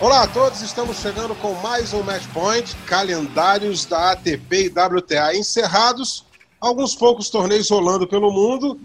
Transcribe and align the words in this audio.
Olá 0.00 0.24
a 0.24 0.26
todos, 0.26 0.60
estamos 0.60 0.98
chegando 0.98 1.34
com 1.36 1.54
mais 1.54 1.94
um 1.94 2.02
Match 2.02 2.26
Point, 2.32 2.74
calendários 2.84 3.86
da 3.86 4.10
ATP 4.10 4.64
e 4.64 4.68
WTA 4.68 5.36
encerrados, 5.36 6.26
alguns 6.60 6.96
poucos 6.96 7.30
torneios 7.30 7.70
rolando 7.70 8.06
pelo 8.06 8.30
mundo 8.32 8.78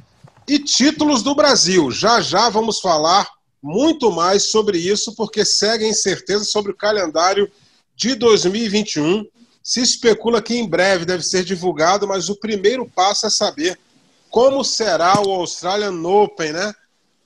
e 0.47 0.59
títulos 0.59 1.23
do 1.23 1.33
Brasil. 1.33 1.91
Já 1.91 2.21
já 2.21 2.47
vamos 2.49 2.80
falar 2.80 3.27
muito 3.61 4.11
mais 4.11 4.43
sobre 4.43 4.77
isso, 4.77 5.13
porque 5.16 5.43
segue 5.43 5.83
a 5.83 5.89
incerteza 5.89 6.45
sobre 6.45 6.71
o 6.71 6.77
calendário 6.77 7.52
de 7.95 8.16
2021. 8.16 9.25
Se 9.63 9.81
especula 9.81 10.41
que 10.41 10.55
em 10.55 10.67
breve 10.67 11.05
deve 11.05 11.23
ser 11.23 11.44
divulgado, 11.44 12.07
mas 12.07 12.30
o 12.30 12.35
primeiro 12.35 12.88
passo 12.88 13.25
é 13.25 13.30
saber 13.30 13.77
como 14.30 14.63
será 14.63 15.19
o 15.19 15.31
Australian 15.31 16.02
Open, 16.07 16.53
né? 16.53 16.73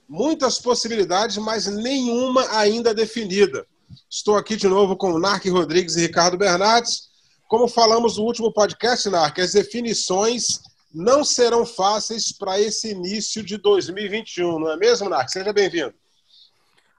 Muitas 0.07 0.57
possibilidades, 0.57 1.37
mas 1.37 1.67
nenhuma 1.67 2.47
ainda 2.57 2.93
definida. 2.93 3.67
Estou 4.09 4.35
aqui 4.37 4.55
de 4.55 4.67
novo 4.67 4.95
com 4.95 5.11
o 5.11 5.19
Narc 5.19 5.45
Rodrigues 5.49 5.95
e 5.95 6.01
Ricardo 6.01 6.37
Bernardes. 6.37 7.09
Como 7.47 7.67
falamos 7.67 8.17
no 8.17 8.23
último 8.23 8.51
podcast, 8.51 9.09
Narc, 9.09 9.39
as 9.39 9.53
definições 9.53 10.61
não 10.93 11.23
serão 11.23 11.65
fáceis 11.65 12.31
para 12.31 12.59
esse 12.59 12.91
início 12.91 13.43
de 13.43 13.57
2021, 13.57 14.59
não 14.59 14.71
é 14.71 14.77
mesmo, 14.77 15.09
Narc? 15.09 15.29
Seja 15.29 15.51
bem-vindo. 15.51 15.93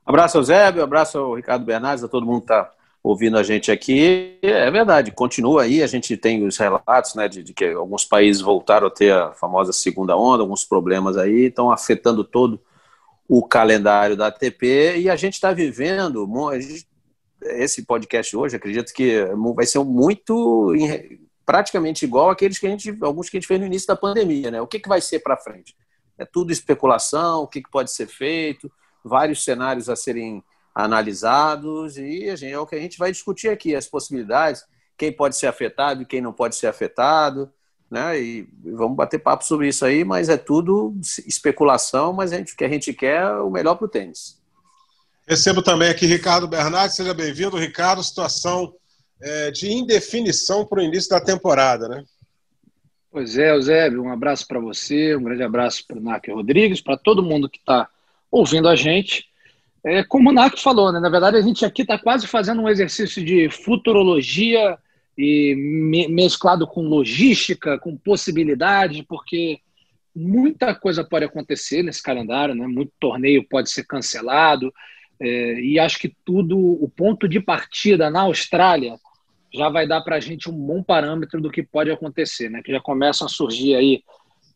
Abraço 0.04 0.42
Zé, 0.42 0.66
abraço 0.66 1.18
ao 1.18 1.34
Ricardo 1.34 1.64
Bernardes, 1.64 2.04
a 2.04 2.08
todo 2.08 2.26
mundo 2.26 2.40
que 2.40 2.52
está 2.52 2.70
ouvindo 3.02 3.38
a 3.38 3.42
gente 3.42 3.70
aqui. 3.70 4.38
É 4.42 4.70
verdade, 4.70 5.10
continua 5.10 5.62
aí, 5.62 5.82
a 5.82 5.86
gente 5.86 6.16
tem 6.16 6.46
os 6.46 6.56
relatos 6.56 7.14
né, 7.14 7.28
de, 7.28 7.42
de, 7.42 7.52
que 7.52 7.66
alguns 7.66 8.04
países 8.04 8.42
voltaram 8.42 8.86
a 8.86 8.90
ter 8.90 9.12
a 9.12 9.32
famosa 9.32 9.72
segunda 9.72 10.16
onda, 10.16 10.42
alguns 10.42 10.64
problemas 10.64 11.16
aí, 11.16 11.46
estão 11.46 11.70
afetando 11.70 12.24
todo 12.24 12.54
o 12.54 12.60
calendário 13.48 14.16
da 14.16 14.26
ATP 14.28 14.98
e 14.98 15.10
a 15.10 15.16
gente 15.16 15.34
está 15.34 15.52
vivendo, 15.52 16.28
esse 17.42 17.84
podcast 17.84 18.36
hoje, 18.36 18.56
acredito 18.56 18.92
que 18.92 19.24
vai 19.54 19.66
ser 19.66 19.78
muito, 19.80 20.72
praticamente 21.44 22.04
igual 22.04 22.30
àqueles 22.30 22.58
que 22.58 22.66
a 22.66 22.70
gente, 22.70 22.96
alguns 23.02 23.28
que 23.28 23.36
a 23.36 23.40
gente 23.40 23.48
fez 23.48 23.60
no 23.60 23.66
início 23.66 23.88
da 23.88 23.96
pandemia, 23.96 24.50
né? 24.50 24.60
O 24.60 24.66
que, 24.66 24.80
que 24.80 24.88
vai 24.88 25.00
ser 25.00 25.20
para 25.20 25.36
frente? 25.36 25.76
É 26.16 26.24
tudo 26.24 26.52
especulação, 26.52 27.42
o 27.42 27.48
que, 27.48 27.62
que 27.62 27.70
pode 27.70 27.90
ser 27.90 28.06
feito, 28.06 28.70
vários 29.04 29.44
cenários 29.44 29.88
a 29.88 29.96
serem 29.96 30.42
analisados 30.74 31.96
e 31.98 32.28
a 32.30 32.36
gente, 32.36 32.52
é 32.52 32.58
o 32.58 32.66
que 32.66 32.74
a 32.74 32.80
gente 32.80 32.98
vai 32.98 33.12
discutir 33.12 33.48
aqui, 33.48 33.74
as 33.74 33.86
possibilidades, 33.86 34.64
quem 34.96 35.12
pode 35.12 35.36
ser 35.36 35.46
afetado 35.46 36.02
e 36.02 36.06
quem 36.06 36.20
não 36.20 36.32
pode 36.32 36.56
ser 36.56 36.66
afetado, 36.66 37.52
né? 37.94 38.20
E 38.20 38.48
vamos 38.64 38.96
bater 38.96 39.20
papo 39.20 39.44
sobre 39.44 39.68
isso 39.68 39.84
aí, 39.84 40.04
mas 40.04 40.28
é 40.28 40.36
tudo 40.36 40.92
especulação, 41.26 42.12
mas 42.12 42.32
a 42.32 42.36
gente, 42.36 42.52
o 42.52 42.56
que 42.56 42.64
a 42.64 42.68
gente 42.68 42.92
quer 42.92 43.22
é 43.22 43.30
o 43.36 43.48
melhor 43.48 43.76
para 43.76 43.86
o 43.86 43.88
tênis. 43.88 44.42
Recebo 45.26 45.62
também 45.62 45.88
aqui 45.88 46.04
Ricardo 46.04 46.48
Bernardes, 46.48 46.96
seja 46.96 47.14
bem-vindo. 47.14 47.56
Ricardo, 47.56 48.02
situação 48.02 48.74
é, 49.22 49.50
de 49.52 49.72
indefinição 49.72 50.66
para 50.66 50.80
o 50.80 50.82
início 50.82 51.08
da 51.08 51.20
temporada, 51.20 51.88
né? 51.88 52.04
Pois 53.10 53.38
é, 53.38 53.54
Eusébio, 53.54 54.02
um 54.02 54.12
abraço 54.12 54.46
para 54.46 54.58
você, 54.58 55.14
um 55.14 55.22
grande 55.22 55.44
abraço 55.44 55.86
para 55.86 55.96
o 55.96 56.02
Nac 56.02 56.28
Rodrigues, 56.28 56.80
para 56.80 56.96
todo 56.96 57.22
mundo 57.22 57.48
que 57.48 57.58
está 57.58 57.88
ouvindo 58.28 58.68
a 58.68 58.74
gente. 58.74 59.26
É, 59.84 60.02
como 60.02 60.30
o 60.30 60.32
Nac 60.32 60.60
falou, 60.60 60.90
né, 60.90 60.98
na 60.98 61.08
verdade 61.08 61.36
a 61.36 61.40
gente 61.40 61.64
aqui 61.64 61.82
está 61.82 61.96
quase 61.96 62.26
fazendo 62.26 62.60
um 62.60 62.68
exercício 62.68 63.24
de 63.24 63.48
futurologia 63.48 64.76
e 65.16 65.54
me, 65.54 66.08
mesclado 66.08 66.66
com 66.66 66.82
logística, 66.82 67.78
com 67.78 67.96
possibilidade, 67.96 69.04
porque 69.08 69.60
muita 70.14 70.74
coisa 70.74 71.04
pode 71.04 71.24
acontecer 71.24 71.82
nesse 71.82 72.02
calendário, 72.02 72.54
né? 72.54 72.66
Muito 72.66 72.92
torneio 73.00 73.46
pode 73.48 73.70
ser 73.70 73.84
cancelado 73.84 74.72
é, 75.20 75.60
e 75.60 75.78
acho 75.78 75.98
que 75.98 76.14
tudo, 76.24 76.58
o 76.58 76.88
ponto 76.88 77.28
de 77.28 77.40
partida 77.40 78.10
na 78.10 78.22
Austrália 78.22 78.96
já 79.52 79.68
vai 79.68 79.86
dar 79.86 80.00
para 80.02 80.16
a 80.16 80.20
gente 80.20 80.50
um 80.50 80.52
bom 80.52 80.82
parâmetro 80.82 81.40
do 81.40 81.50
que 81.50 81.62
pode 81.62 81.90
acontecer, 81.90 82.50
né? 82.50 82.60
Que 82.62 82.72
já 82.72 82.80
começam 82.80 83.26
a 83.26 83.30
surgir 83.30 83.76
aí 83.76 84.02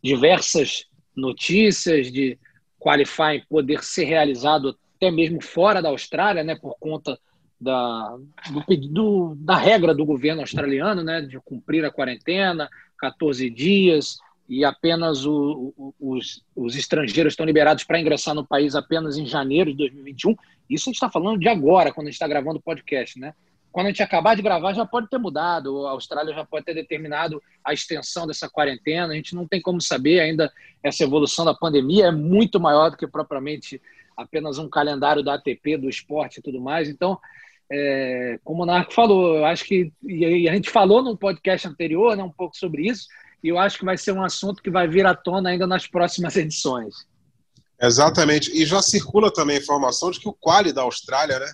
diversas 0.02 0.86
notícias 1.14 2.10
de 2.10 2.38
qualifying 2.78 3.42
poder 3.48 3.82
ser 3.82 4.04
realizado 4.04 4.76
até 4.96 5.10
mesmo 5.10 5.40
fora 5.40 5.80
da 5.80 5.88
Austrália, 5.88 6.42
né? 6.42 6.56
Por 6.56 6.76
conta 6.78 7.18
da, 7.60 8.16
do, 8.50 8.88
do, 8.88 9.34
da 9.36 9.56
regra 9.56 9.94
do 9.94 10.04
governo 10.04 10.42
australiano, 10.42 11.02
né, 11.02 11.20
de 11.20 11.38
cumprir 11.40 11.84
a 11.84 11.90
quarentena, 11.90 12.68
14 12.98 13.50
dias, 13.50 14.18
e 14.48 14.64
apenas 14.64 15.26
o, 15.26 15.74
o, 15.76 15.94
os, 16.00 16.42
os 16.56 16.74
estrangeiros 16.74 17.32
estão 17.32 17.44
liberados 17.44 17.84
para 17.84 18.00
ingressar 18.00 18.34
no 18.34 18.46
país 18.46 18.74
apenas 18.74 19.18
em 19.18 19.26
janeiro 19.26 19.70
de 19.72 19.76
2021. 19.76 20.34
Isso 20.70 20.88
a 20.88 20.90
gente 20.90 20.96
está 20.96 21.10
falando 21.10 21.38
de 21.38 21.48
agora, 21.48 21.92
quando 21.92 22.06
a 22.06 22.10
gente 22.10 22.14
está 22.14 22.28
gravando 22.28 22.58
o 22.58 22.62
podcast, 22.62 23.18
né? 23.18 23.34
Quando 23.70 23.86
a 23.86 23.90
gente 23.90 24.02
acabar 24.02 24.34
de 24.34 24.40
gravar, 24.40 24.72
já 24.72 24.86
pode 24.86 25.08
ter 25.08 25.18
mudado, 25.18 25.86
a 25.86 25.90
Austrália 25.90 26.34
já 26.34 26.44
pode 26.44 26.64
ter 26.64 26.74
determinado 26.74 27.42
a 27.62 27.74
extensão 27.74 28.26
dessa 28.26 28.48
quarentena, 28.48 29.12
a 29.12 29.16
gente 29.16 29.34
não 29.34 29.46
tem 29.46 29.60
como 29.60 29.80
saber 29.80 30.20
ainda 30.20 30.50
essa 30.82 31.04
evolução 31.04 31.44
da 31.44 31.54
pandemia, 31.54 32.06
é 32.06 32.10
muito 32.10 32.58
maior 32.58 32.90
do 32.90 32.96
que 32.96 33.06
propriamente 33.06 33.80
apenas 34.16 34.58
um 34.58 34.68
calendário 34.68 35.22
da 35.22 35.34
ATP, 35.34 35.76
do 35.76 35.88
esporte 35.88 36.38
e 36.38 36.42
tudo 36.42 36.60
mais. 36.60 36.88
Então, 36.88 37.20
é, 37.70 38.38
como 38.44 38.62
o 38.62 38.66
Narco 38.66 38.92
falou, 38.92 39.36
eu 39.36 39.44
acho 39.44 39.64
que, 39.64 39.92
e 40.02 40.48
a 40.48 40.54
gente 40.54 40.70
falou 40.70 41.02
no 41.02 41.16
podcast 41.16 41.68
anterior 41.68 42.16
né, 42.16 42.22
um 42.22 42.32
pouco 42.32 42.56
sobre 42.56 42.88
isso, 42.88 43.06
e 43.42 43.48
eu 43.48 43.58
acho 43.58 43.78
que 43.78 43.84
vai 43.84 43.96
ser 43.96 44.12
um 44.12 44.24
assunto 44.24 44.62
que 44.62 44.70
vai 44.70 44.88
vir 44.88 45.06
à 45.06 45.14
tona 45.14 45.50
ainda 45.50 45.66
nas 45.66 45.86
próximas 45.86 46.36
edições. 46.36 46.94
Exatamente. 47.80 48.50
E 48.50 48.66
já 48.66 48.82
circula 48.82 49.32
também 49.32 49.56
a 49.56 49.60
informação 49.60 50.10
de 50.10 50.18
que 50.18 50.28
o 50.28 50.32
quali 50.32 50.72
da 50.72 50.82
Austrália 50.82 51.38
né, 51.38 51.52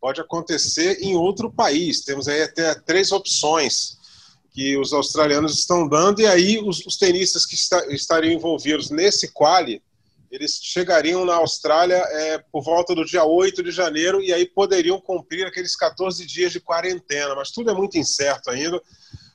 pode 0.00 0.20
acontecer 0.20 0.98
em 1.00 1.16
outro 1.16 1.50
país. 1.50 2.04
Temos 2.04 2.28
aí 2.28 2.42
até 2.42 2.74
três 2.74 3.10
opções 3.10 3.98
que 4.52 4.76
os 4.76 4.92
australianos 4.92 5.58
estão 5.58 5.88
dando, 5.88 6.20
e 6.20 6.26
aí 6.26 6.58
os, 6.58 6.84
os 6.86 6.96
tenistas 6.96 7.46
que 7.46 7.54
está, 7.54 7.86
estariam 7.88 8.32
envolvidos 8.32 8.90
nesse 8.90 9.32
quali 9.32 9.82
eles 10.30 10.60
chegariam 10.62 11.24
na 11.24 11.34
Austrália 11.34 11.96
é, 11.96 12.38
por 12.52 12.62
volta 12.62 12.94
do 12.94 13.04
dia 13.04 13.24
8 13.24 13.62
de 13.62 13.70
janeiro 13.70 14.22
e 14.22 14.32
aí 14.32 14.46
poderiam 14.46 15.00
cumprir 15.00 15.46
aqueles 15.46 15.74
14 15.74 16.26
dias 16.26 16.52
de 16.52 16.60
quarentena. 16.60 17.34
Mas 17.34 17.50
tudo 17.50 17.70
é 17.70 17.74
muito 17.74 17.96
incerto 17.96 18.50
ainda, 18.50 18.80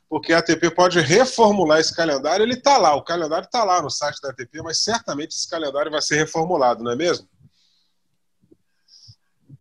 porque 0.08 0.34
a 0.34 0.38
ATP 0.38 0.70
pode 0.72 1.00
reformular 1.00 1.80
esse 1.80 1.96
calendário. 1.96 2.44
Ele 2.44 2.54
está 2.54 2.78
lá, 2.78 2.96
o 2.96 3.04
calendário 3.04 3.46
está 3.46 3.64
lá 3.64 3.82
no 3.82 3.90
site 3.90 4.22
da 4.22 4.30
ATP, 4.30 4.62
mas 4.62 4.84
certamente 4.84 5.32
esse 5.32 5.50
calendário 5.50 5.92
vai 5.92 6.02
ser 6.02 6.18
reformulado, 6.18 6.84
não 6.84 6.92
é 6.92 6.96
mesmo? 6.96 7.28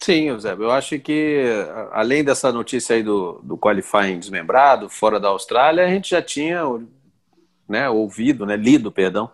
Sim, 0.02 0.30
José. 0.30 0.52
Eu 0.52 0.70
acho 0.72 0.98
que, 0.98 1.44
além 1.92 2.24
dessa 2.24 2.50
notícia 2.52 2.96
aí 2.96 3.04
do, 3.04 3.40
do 3.42 3.56
qualifying 3.56 4.18
desmembrado, 4.18 4.88
fora 4.88 5.20
da 5.20 5.28
Austrália, 5.28 5.84
a 5.84 5.88
gente 5.88 6.10
já 6.10 6.20
tinha 6.20 6.62
né, 7.68 7.88
ouvido, 7.88 8.44
né, 8.44 8.56
lido, 8.56 8.90
perdão, 8.90 9.30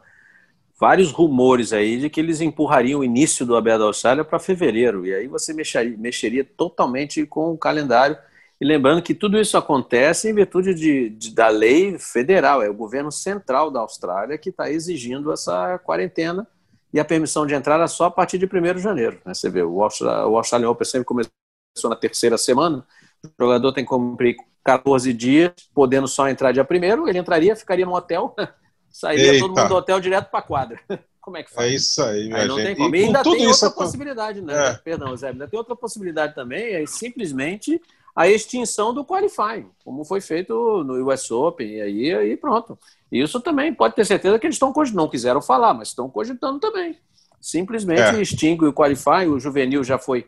vários 0.79 1.11
rumores 1.11 1.73
aí 1.73 1.99
de 1.99 2.09
que 2.09 2.21
eles 2.21 2.41
empurrariam 2.41 3.01
o 3.01 3.05
início 3.05 3.45
do 3.45 3.57
Aberto 3.57 3.81
da 3.81 3.87
Austrália 3.87 4.25
para 4.25 4.39
fevereiro. 4.39 5.05
E 5.05 5.13
aí 5.15 5.27
você 5.27 5.53
mexeria, 5.53 5.97
mexeria, 5.99 6.45
totalmente 6.45 7.27
com 7.27 7.53
o 7.53 7.59
calendário. 7.59 8.17
E 8.61 8.65
lembrando 8.65 9.03
que 9.03 9.15
tudo 9.15 9.39
isso 9.41 9.57
acontece 9.57 10.31
em 10.31 10.35
virtude 10.35 10.75
de, 10.75 11.11
de 11.11 11.35
da 11.35 11.49
lei 11.49 11.99
federal, 11.99 12.63
é 12.63 12.69
o 12.69 12.75
governo 12.75 13.11
central 13.11 13.71
da 13.71 13.81
Austrália 13.81 14.39
que 14.39 14.51
está 14.51 14.71
exigindo 14.71 15.33
essa 15.33 15.79
quarentena 15.79 16.47
e 16.93 16.99
a 16.99 17.05
permissão 17.05 17.47
de 17.47 17.55
entrada 17.55 17.87
só 17.87 18.07
a 18.07 18.11
partir 18.11 18.39
de 18.39 18.47
1 18.47 18.75
de 18.75 18.81
janeiro. 18.81 19.21
Né? 19.25 19.35
Você 19.35 19.51
vê, 19.51 19.63
o 19.63 19.83
Australian 19.83 20.71
Open 20.71 20.85
sempre 20.85 21.05
começou 21.05 21.31
na 21.85 21.97
terceira 21.97 22.39
semana, 22.39 22.85
o 23.25 23.45
jogador 23.45 23.73
tem 23.73 23.85
que 23.85 23.91
cumprir 23.91 24.37
14 24.65 25.13
dias, 25.13 25.53
podendo 25.73 26.09
só 26.09 26.29
entrar 26.29 26.53
dia 26.53 26.65
primeiro, 26.65 27.09
ele 27.09 27.19
entraria, 27.19 27.55
ficaria 27.55 27.87
no 27.87 27.95
hotel 27.95 28.35
Sairia 28.91 29.33
Eita. 29.33 29.41
todo 29.41 29.57
mundo 29.57 29.69
do 29.69 29.75
hotel 29.75 30.01
direto 30.01 30.31
para 30.31 30.41
a 30.41 30.43
quadra. 30.43 30.81
Como 31.21 31.37
é 31.37 31.43
que 31.43 31.53
faz? 31.53 31.71
É 31.71 31.75
isso 31.75 32.03
aí, 32.03 32.27
minha 32.27 32.39
aí 32.39 32.49
não 32.49 32.57
gente. 32.57 32.67
tem 32.67 32.77
como. 32.77 32.97
E, 32.97 33.05
ainda 33.05 33.23
tem 33.23 33.47
outra 33.47 33.71
possibilidade, 33.71 34.41
né? 34.41 34.69
É. 34.69 34.75
Perdão, 34.75 35.15
Zé, 35.15 35.29
ainda 35.29 35.47
tem 35.47 35.59
outra 35.59 35.77
possibilidade 35.77 36.35
também, 36.35 36.75
é 36.75 36.87
simplesmente 36.87 37.79
a 38.17 38.27
extinção 38.27 38.95
do 38.95 39.05
qualifying, 39.05 39.69
como 39.85 40.07
foi 40.07 40.23
feito 40.23 40.83
no 40.85 41.07
US 41.07 41.31
Open, 41.31 41.69
e 41.69 41.81
aí, 41.83 42.15
aí 42.15 42.37
pronto. 42.37 42.79
Isso 43.13 43.41
também 43.41 43.75
pode 43.75 43.95
ter 43.95 44.07
certeza 44.07 44.39
que 44.39 44.47
eles 44.47 44.57
estão 44.57 44.73
não 44.95 45.09
quiseram 45.09 45.43
falar, 45.43 45.75
mas 45.75 45.89
estão 45.89 46.09
cogitando 46.09 46.59
também. 46.59 46.99
Simplesmente 47.41 48.01
é. 48.01 48.23
extingue 48.23 48.65
o 48.65 48.73
qualifying, 48.73 49.29
o 49.29 49.39
juvenil 49.39 49.85
já 49.85 49.99
foi 49.99 50.27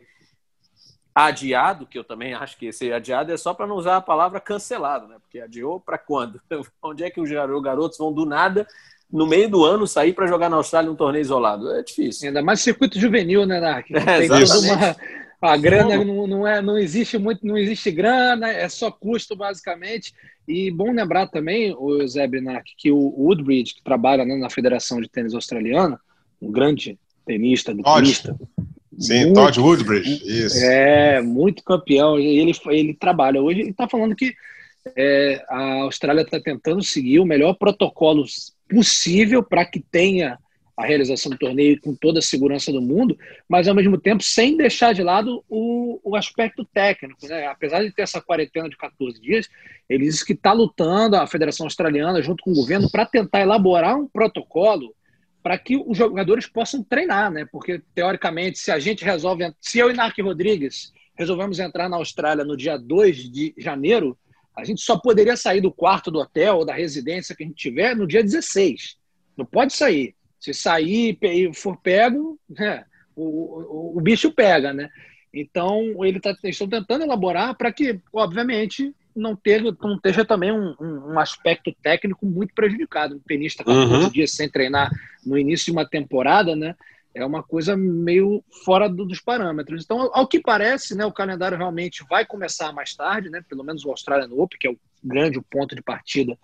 adiado, 1.13 1.85
que 1.85 1.97
eu 1.97 2.03
também 2.03 2.33
acho 2.33 2.57
que 2.57 2.67
esse 2.67 2.91
adiado 2.91 3.31
é 3.31 3.37
só 3.37 3.53
para 3.53 3.67
não 3.67 3.75
usar 3.75 3.97
a 3.97 4.01
palavra 4.01 4.39
cancelado, 4.39 5.07
né? 5.07 5.17
Porque 5.21 5.39
adiou 5.39 5.79
para 5.79 5.97
quando? 5.97 6.41
Onde 6.81 7.03
é 7.03 7.09
que 7.09 7.19
os 7.19 7.29
garotos 7.61 7.97
vão 7.97 8.13
do 8.13 8.25
nada 8.25 8.65
no 9.11 9.27
meio 9.27 9.49
do 9.49 9.65
ano 9.65 9.85
sair 9.85 10.13
para 10.13 10.27
jogar 10.27 10.49
na 10.49 10.55
Austrália 10.55 10.89
um 10.89 10.95
torneio 10.95 11.21
isolado? 11.21 11.69
É 11.71 11.83
difícil. 11.83 12.27
Ainda 12.27 12.41
mais 12.41 12.61
circuito 12.61 12.99
juvenil, 12.99 13.45
né, 13.45 13.59
Nark? 13.59 13.89
É, 13.93 14.27
uma... 14.27 14.95
A 15.41 15.57
grana 15.57 16.05
não, 16.05 16.27
não, 16.27 16.47
é, 16.47 16.61
não 16.61 16.77
existe 16.77 17.17
muito, 17.17 17.45
não 17.45 17.57
existe 17.57 17.89
grana, 17.89 18.47
é 18.49 18.69
só 18.69 18.91
custo 18.91 19.35
basicamente. 19.35 20.13
E 20.47 20.69
bom 20.69 20.91
lembrar 20.91 21.27
também, 21.27 21.75
o 21.75 22.07
Zé 22.07 22.27
Benac, 22.27 22.71
que 22.77 22.91
o 22.91 22.97
Woodbridge, 23.17 23.73
que 23.73 23.83
trabalha 23.83 24.23
né, 24.23 24.35
na 24.35 24.51
Federação 24.51 25.01
de 25.01 25.09
Tênis 25.09 25.33
Australiana, 25.33 25.99
um 26.39 26.51
grande 26.51 26.99
tenista 27.25 27.73
do 27.73 27.81
pista, 27.83 28.37
Sim, 28.97 29.25
muito, 29.25 29.33
Todd 29.35 29.59
Woodbridge, 29.59 30.21
isso. 30.25 30.65
É, 30.65 31.21
muito 31.21 31.63
campeão. 31.63 32.19
Ele, 32.19 32.51
ele 32.67 32.93
trabalha 32.93 33.41
hoje, 33.41 33.61
ele 33.61 33.69
está 33.71 33.87
falando 33.87 34.15
que 34.15 34.33
é, 34.95 35.43
a 35.49 35.83
Austrália 35.83 36.21
está 36.21 36.39
tentando 36.39 36.83
seguir 36.83 37.19
o 37.19 37.25
melhor 37.25 37.53
protocolo 37.53 38.25
possível 38.69 39.43
para 39.43 39.65
que 39.65 39.79
tenha 39.79 40.37
a 40.75 40.85
realização 40.85 41.31
do 41.31 41.37
torneio 41.37 41.79
com 41.79 41.93
toda 41.93 42.19
a 42.19 42.23
segurança 42.23 42.71
do 42.71 42.81
mundo, 42.81 43.17
mas 43.47 43.67
ao 43.67 43.75
mesmo 43.75 43.97
tempo 43.97 44.23
sem 44.23 44.57
deixar 44.57 44.93
de 44.93 45.03
lado 45.03 45.43
o, 45.47 45.99
o 46.03 46.15
aspecto 46.15 46.65
técnico. 46.65 47.27
Né? 47.27 47.45
Apesar 47.45 47.83
de 47.83 47.91
ter 47.91 48.01
essa 48.01 48.21
quarentena 48.21 48.69
de 48.69 48.77
14 48.77 49.21
dias, 49.21 49.47
ele 49.87 50.05
diz 50.05 50.23
que 50.23 50.33
está 50.33 50.53
lutando, 50.53 51.17
a 51.17 51.27
Federação 51.27 51.65
Australiana, 51.65 52.21
junto 52.21 52.43
com 52.43 52.51
o 52.51 52.55
governo, 52.55 52.89
para 52.89 53.05
tentar 53.05 53.41
elaborar 53.41 53.95
um 53.95 54.07
protocolo 54.07 54.93
para 55.41 55.57
que 55.57 55.75
os 55.77 55.97
jogadores 55.97 56.47
possam 56.47 56.83
treinar, 56.83 57.31
né? 57.31 57.45
Porque, 57.51 57.81
teoricamente, 57.95 58.59
se 58.59 58.71
a 58.71 58.79
gente 58.79 59.03
resolve. 59.03 59.51
Se 59.59 59.79
eu 59.79 59.89
e 59.89 59.93
Narc 59.93 60.17
Rodrigues 60.19 60.93
resolvemos 61.15 61.59
entrar 61.59 61.89
na 61.89 61.97
Austrália 61.97 62.43
no 62.43 62.57
dia 62.57 62.77
2 62.77 63.31
de 63.31 63.53
janeiro, 63.57 64.17
a 64.55 64.63
gente 64.63 64.81
só 64.81 64.97
poderia 64.97 65.35
sair 65.35 65.61
do 65.61 65.71
quarto 65.71 66.11
do 66.11 66.19
hotel 66.19 66.57
ou 66.57 66.65
da 66.65 66.73
residência 66.73 67.35
que 67.35 67.43
a 67.43 67.47
gente 67.47 67.55
tiver 67.55 67.95
no 67.95 68.07
dia 68.07 68.23
16. 68.23 68.97
Não 69.37 69.45
pode 69.45 69.73
sair. 69.73 70.15
Se 70.39 70.53
sair 70.53 71.17
e 71.21 71.53
for 71.53 71.77
pego, 71.77 72.39
né, 72.49 72.85
o, 73.15 73.23
o, 73.23 73.97
o, 73.97 74.01
bicho 74.01 74.31
pega, 74.31 74.73
né? 74.73 74.89
Então, 75.33 76.03
ele 76.03 76.19
tá, 76.19 76.35
estão 76.43 76.67
tentando 76.67 77.03
elaborar 77.03 77.55
para 77.55 77.71
que, 77.71 77.99
obviamente, 78.11 78.93
não, 79.15 79.35
ter, 79.35 79.61
não 79.61 79.95
esteja 79.95 80.25
também 80.25 80.51
um, 80.51 80.75
um, 80.79 81.13
um, 81.13 81.19
aspecto 81.19 81.73
técnico 81.81 82.25
muito 82.25 82.53
prejudicado. 82.53 83.15
Um 83.15 83.19
tenista 83.19 83.63
14 83.63 83.93
uhum. 83.93 84.09
dias 84.09 84.31
sem 84.31 84.49
treinar 84.49 84.91
no 85.25 85.37
início 85.37 85.65
de 85.65 85.71
uma 85.71 85.87
temporada, 85.87 86.55
né? 86.55 86.75
É 87.13 87.25
uma 87.25 87.43
coisa 87.43 87.75
meio 87.75 88.41
fora 88.63 88.87
do, 88.87 89.05
dos 89.05 89.19
parâmetros. 89.19 89.83
Então, 89.83 90.09
ao 90.13 90.27
que 90.27 90.39
parece, 90.39 90.95
né, 90.95 91.05
o 91.05 91.11
calendário 91.11 91.57
realmente 91.57 92.05
vai 92.09 92.25
começar 92.25 92.71
mais 92.71 92.95
tarde, 92.95 93.29
né? 93.29 93.43
Pelo 93.47 93.63
menos 93.63 93.83
o 93.83 93.89
Australian 93.89 94.33
Open, 94.33 94.57
que 94.57 94.67
é 94.67 94.71
o 94.71 94.79
grande 95.03 95.41
ponto 95.41 95.75
de 95.75 95.81
partida 95.81 96.37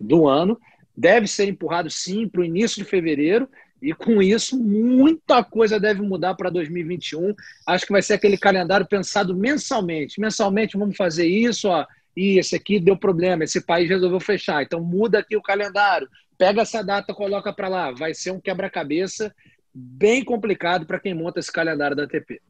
do 0.00 0.26
ano. 0.28 0.60
Deve 0.96 1.28
ser 1.28 1.48
empurrado 1.48 1.88
sim 1.88 2.28
para 2.28 2.40
o 2.40 2.44
início 2.44 2.82
de 2.82 2.88
fevereiro. 2.88 3.48
E 3.80 3.94
com 3.94 4.20
isso, 4.20 4.58
muita 4.58 5.42
coisa 5.42 5.80
deve 5.80 6.02
mudar 6.02 6.34
para 6.34 6.50
2021. 6.50 7.34
Acho 7.66 7.86
que 7.86 7.92
vai 7.92 8.02
ser 8.02 8.14
aquele 8.14 8.36
calendário 8.36 8.86
pensado 8.86 9.34
mensalmente. 9.34 10.20
Mensalmente 10.20 10.76
vamos 10.76 10.96
fazer 10.96 11.26
isso, 11.26 11.68
ó 11.68 11.86
e 12.16 12.38
esse 12.38 12.56
aqui 12.56 12.80
deu 12.80 12.96
problema, 12.96 13.44
esse 13.44 13.60
país 13.60 13.88
resolveu 13.88 14.20
fechar, 14.20 14.62
então 14.62 14.82
muda 14.82 15.20
aqui 15.20 15.36
o 15.36 15.42
calendário, 15.42 16.08
pega 16.36 16.62
essa 16.62 16.82
data, 16.82 17.14
coloca 17.14 17.52
para 17.52 17.68
lá, 17.68 17.90
vai 17.92 18.14
ser 18.14 18.30
um 18.32 18.40
quebra-cabeça 18.40 19.34
bem 19.72 20.24
complicado 20.24 20.86
para 20.86 20.98
quem 20.98 21.14
monta 21.14 21.38
esse 21.38 21.52
calendário 21.52 21.96
da 21.96 22.04
ATP. 22.04 22.40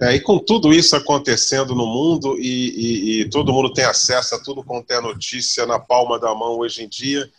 É, 0.00 0.14
e 0.14 0.20
com 0.20 0.38
tudo 0.38 0.72
isso 0.72 0.96
acontecendo 0.96 1.74
no 1.74 1.86
mundo 1.86 2.36
e, 2.38 2.40
e, 2.42 3.20
e, 3.20 3.30
todo 3.30 3.52
mundo 3.52 3.72
tem 3.72 3.84
acesso 3.84 4.34
a 4.34 4.42
tudo 4.42 4.64
quanto 4.64 4.90
é 4.90 5.00
notícia 5.00 5.66
na 5.66 5.78
palma 5.78 6.18
da 6.18 6.34
mão 6.34 6.58
hoje 6.58 6.82
em 6.82 6.88
dia, 6.88 7.30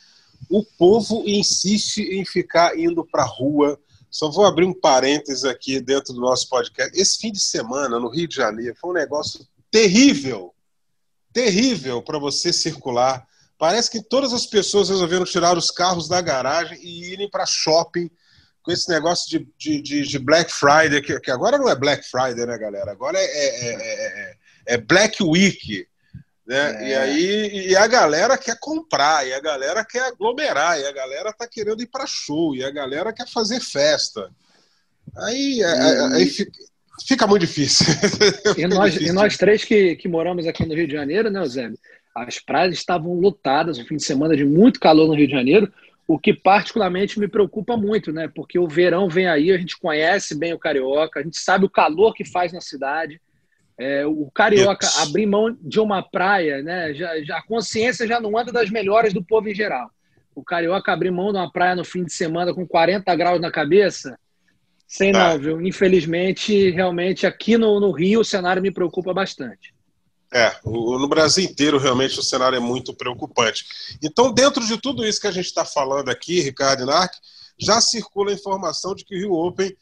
o 0.49 0.63
povo 0.63 1.23
insiste 1.25 2.01
em 2.01 2.23
ficar 2.25 2.77
indo 2.77 3.03
para 3.05 3.23
a 3.23 3.27
rua. 3.27 3.79
Só 4.09 4.29
vou 4.29 4.45
abrir 4.45 4.65
um 4.65 4.73
parênteses 4.73 5.43
aqui 5.43 5.81
dentro 5.81 6.13
do 6.13 6.21
nosso 6.21 6.47
podcast. 6.47 6.95
Esse 6.99 7.17
fim 7.17 7.31
de 7.31 7.39
semana 7.39 7.99
no 7.99 8.09
Rio 8.09 8.27
de 8.27 8.35
Janeiro 8.35 8.75
foi 8.79 8.91
um 8.91 8.93
negócio 8.93 9.45
terrível 9.71 10.53
terrível 11.33 12.01
para 12.01 12.19
você 12.19 12.53
circular. 12.53 13.25
Parece 13.57 13.89
que 13.89 14.01
todas 14.01 14.33
as 14.33 14.45
pessoas 14.45 14.89
resolveram 14.89 15.25
tirar 15.25 15.57
os 15.57 15.71
carros 15.71 16.07
da 16.07 16.21
garagem 16.21 16.77
e 16.81 17.11
irem 17.11 17.29
para 17.29 17.45
shopping 17.45 18.09
com 18.61 18.71
esse 18.71 18.89
negócio 18.89 19.29
de, 19.29 19.47
de, 19.57 19.81
de, 19.81 20.01
de 20.03 20.19
Black 20.19 20.51
Friday, 20.51 21.01
que, 21.01 21.19
que, 21.19 21.31
agora 21.31 21.57
não 21.57 21.67
é 21.67 21.75
Black 21.75 22.05
Friday, 22.09 22.45
né, 22.45 22.57
galera? 22.57 22.91
Agora 22.91 23.17
é, 23.19 23.25
é, 23.25 23.73
é, 23.73 24.35
é 24.67 24.77
Black 24.77 25.21
Week. 25.21 25.85
Né? 26.45 26.89
E 26.89 26.93
aí 26.93 27.67
e 27.69 27.75
a 27.75 27.87
galera 27.87 28.37
quer 28.37 28.57
comprar, 28.59 29.25
e 29.27 29.33
a 29.33 29.39
galera 29.39 29.83
quer 29.85 30.03
aglomerar, 30.03 30.79
e 30.79 30.85
a 30.85 30.91
galera 30.91 31.33
tá 31.33 31.47
querendo 31.47 31.81
ir 31.81 31.87
para 31.87 32.05
show, 32.05 32.55
e 32.55 32.63
a 32.63 32.71
galera 32.71 33.13
quer 33.13 33.27
fazer 33.27 33.59
festa. 33.59 34.29
Aí, 35.15 35.63
aí, 35.63 36.13
aí 36.13 36.25
fica, 36.25 36.51
fica 37.07 37.25
muito 37.27 37.41
difícil. 37.41 37.85
E 38.57 38.67
nós, 38.67 38.93
difícil. 38.93 39.13
E 39.13 39.15
nós 39.15 39.37
três 39.37 39.63
que, 39.63 39.95
que 39.95 40.07
moramos 40.07 40.45
aqui 40.45 40.65
no 40.65 40.75
Rio 40.75 40.87
de 40.87 40.93
Janeiro, 40.93 41.29
né, 41.29 41.45
Zé? 41.47 41.71
As 42.15 42.39
praias 42.39 42.75
estavam 42.75 43.13
lotadas, 43.15 43.79
um 43.79 43.85
fim 43.85 43.97
de 43.97 44.03
semana 44.03 44.35
de 44.35 44.45
muito 44.45 44.79
calor 44.79 45.07
no 45.07 45.15
Rio 45.15 45.27
de 45.27 45.33
Janeiro, 45.33 45.71
o 46.07 46.19
que 46.19 46.33
particularmente 46.33 47.19
me 47.19 47.27
preocupa 47.27 47.75
muito, 47.75 48.11
né? 48.11 48.27
Porque 48.27 48.59
o 48.59 48.67
verão 48.67 49.09
vem 49.09 49.27
aí, 49.27 49.51
a 49.51 49.57
gente 49.57 49.79
conhece 49.79 50.35
bem 50.35 50.53
o 50.53 50.59
carioca, 50.59 51.19
a 51.19 51.23
gente 51.23 51.39
sabe 51.39 51.65
o 51.65 51.69
calor 51.69 52.13
que 52.13 52.23
faz 52.23 52.51
na 52.53 52.61
cidade. 52.61 53.19
É, 53.77 54.05
o 54.05 54.29
carioca 54.31 54.87
abrir 54.99 55.25
mão 55.25 55.57
de 55.59 55.79
uma 55.79 56.03
praia, 56.03 56.61
né? 56.61 56.93
Já, 56.93 57.23
já, 57.23 57.37
a 57.37 57.41
consciência 57.41 58.05
já 58.05 58.19
não 58.19 58.37
anda 58.37 58.51
das 58.51 58.69
melhores 58.69 59.13
do 59.13 59.23
povo 59.23 59.49
em 59.49 59.55
geral. 59.55 59.89
O 60.35 60.43
carioca 60.43 60.91
abrir 60.91 61.11
mão 61.11 61.31
de 61.31 61.37
uma 61.37 61.51
praia 61.51 61.75
no 61.75 61.83
fim 61.83 62.03
de 62.03 62.13
semana 62.13 62.53
com 62.53 62.67
40 62.67 63.15
graus 63.15 63.41
na 63.41 63.51
cabeça, 63.51 64.17
Sei 64.93 65.11
tá. 65.11 65.33
não, 65.33 65.39
viu? 65.39 65.59
Infelizmente, 65.59 66.69
realmente, 66.69 67.25
aqui 67.25 67.57
no, 67.57 67.79
no 67.79 67.89
Rio 67.89 68.19
o 68.19 68.23
cenário 68.23 68.61
me 68.61 68.69
preocupa 68.69 69.11
bastante. 69.11 69.73
É, 70.31 70.55
o, 70.63 70.99
no 70.99 71.07
Brasil 71.07 71.43
inteiro 71.43 71.79
realmente 71.79 72.19
o 72.19 72.21
cenário 72.21 72.55
é 72.55 72.59
muito 72.59 72.93
preocupante. 72.93 73.65
Então, 74.03 74.31
dentro 74.31 74.63
de 74.63 74.79
tudo 74.79 75.03
isso 75.03 75.19
que 75.19 75.25
a 75.25 75.31
gente 75.31 75.47
está 75.47 75.65
falando 75.65 76.09
aqui, 76.09 76.41
Ricardo 76.41 76.85
Narc, 76.85 77.11
já 77.57 77.81
circula 77.81 78.29
a 78.29 78.35
informação 78.35 78.93
de 78.93 79.03
que 79.03 79.15
o 79.15 79.17
Rio 79.17 79.33
Open 79.33 79.75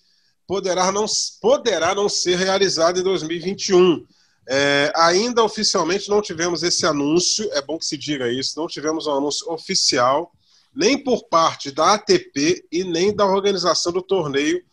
poderá 0.47 0.93
não, 0.93 1.05
poderá 1.41 1.93
não 1.93 2.07
ser 2.07 2.37
realizado 2.37 3.01
em 3.01 3.03
2021. 3.03 4.05
É, 4.47 4.93
ainda 4.95 5.43
oficialmente 5.43 6.09
não 6.09 6.21
tivemos 6.21 6.63
esse 6.63 6.85
anúncio, 6.85 7.49
é 7.51 7.61
bom 7.61 7.77
que 7.77 7.85
se 7.85 7.97
diga 7.97 8.31
isso, 8.31 8.57
não 8.57 8.65
tivemos 8.65 9.07
um 9.07 9.17
anúncio 9.17 9.51
oficial, 9.51 10.31
nem 10.73 10.97
por 10.97 11.25
parte 11.25 11.69
da 11.69 11.95
ATP 11.95 12.65
e 12.71 12.85
nem 12.85 13.13
da 13.13 13.25
organização 13.25 13.91
do 13.91 14.01
torneio 14.01 14.63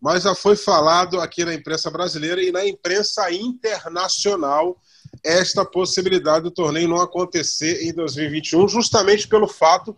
mas 0.00 0.22
já 0.22 0.34
foi 0.34 0.56
falado 0.56 1.20
aqui 1.20 1.44
na 1.44 1.54
imprensa 1.54 1.90
brasileira 1.90 2.42
e 2.42 2.52
na 2.52 2.66
imprensa 2.66 3.30
internacional 3.32 4.80
esta 5.24 5.64
possibilidade 5.64 6.44
do 6.44 6.50
torneio 6.50 6.88
não 6.88 7.00
acontecer 7.00 7.82
em 7.82 7.92
2021, 7.92 8.68
justamente 8.68 9.26
pelo 9.26 9.48
fato 9.48 9.96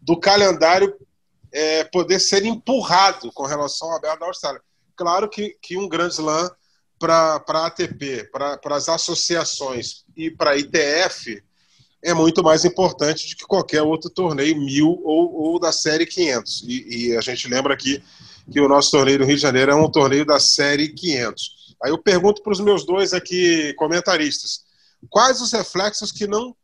do 0.00 0.18
calendário 0.18 0.94
é, 1.52 1.84
poder 1.84 2.20
ser 2.20 2.44
empurrado 2.44 3.30
com 3.32 3.44
relação 3.44 3.90
ao 3.90 3.96
aberto 3.96 4.20
da 4.20 4.26
Austrália. 4.26 4.60
Claro 4.96 5.28
que, 5.28 5.56
que 5.60 5.76
um 5.76 5.88
grande 5.88 6.14
slam 6.14 6.50
para 6.98 7.42
a 7.46 7.66
ATP, 7.66 8.30
para 8.30 8.76
as 8.76 8.88
associações 8.88 10.04
e 10.16 10.30
para 10.30 10.52
a 10.52 10.56
ITF 10.56 11.42
é 12.02 12.12
muito 12.12 12.42
mais 12.42 12.64
importante 12.64 13.30
do 13.30 13.36
que 13.36 13.46
qualquer 13.46 13.82
outro 13.82 14.10
torneio 14.10 14.58
mil 14.58 15.00
ou, 15.02 15.34
ou 15.34 15.58
da 15.58 15.72
série 15.72 16.06
500. 16.06 16.62
E, 16.66 17.08
e 17.08 17.16
a 17.16 17.20
gente 17.20 17.48
lembra 17.48 17.72
aqui 17.72 18.02
que 18.50 18.60
o 18.60 18.68
nosso 18.68 18.90
torneio 18.90 19.18
do 19.18 19.24
Rio 19.24 19.36
de 19.36 19.42
Janeiro 19.42 19.72
é 19.72 19.74
um 19.74 19.90
torneio 19.90 20.24
da 20.24 20.38
série 20.38 20.88
500. 20.88 21.74
Aí 21.82 21.90
eu 21.90 21.98
pergunto 21.98 22.42
para 22.42 22.52
os 22.52 22.60
meus 22.60 22.84
dois 22.84 23.12
aqui 23.12 23.74
comentaristas, 23.74 24.64
quais 25.10 25.40
os 25.40 25.52
reflexos 25.52 26.12
que 26.12 26.26
não 26.26 26.54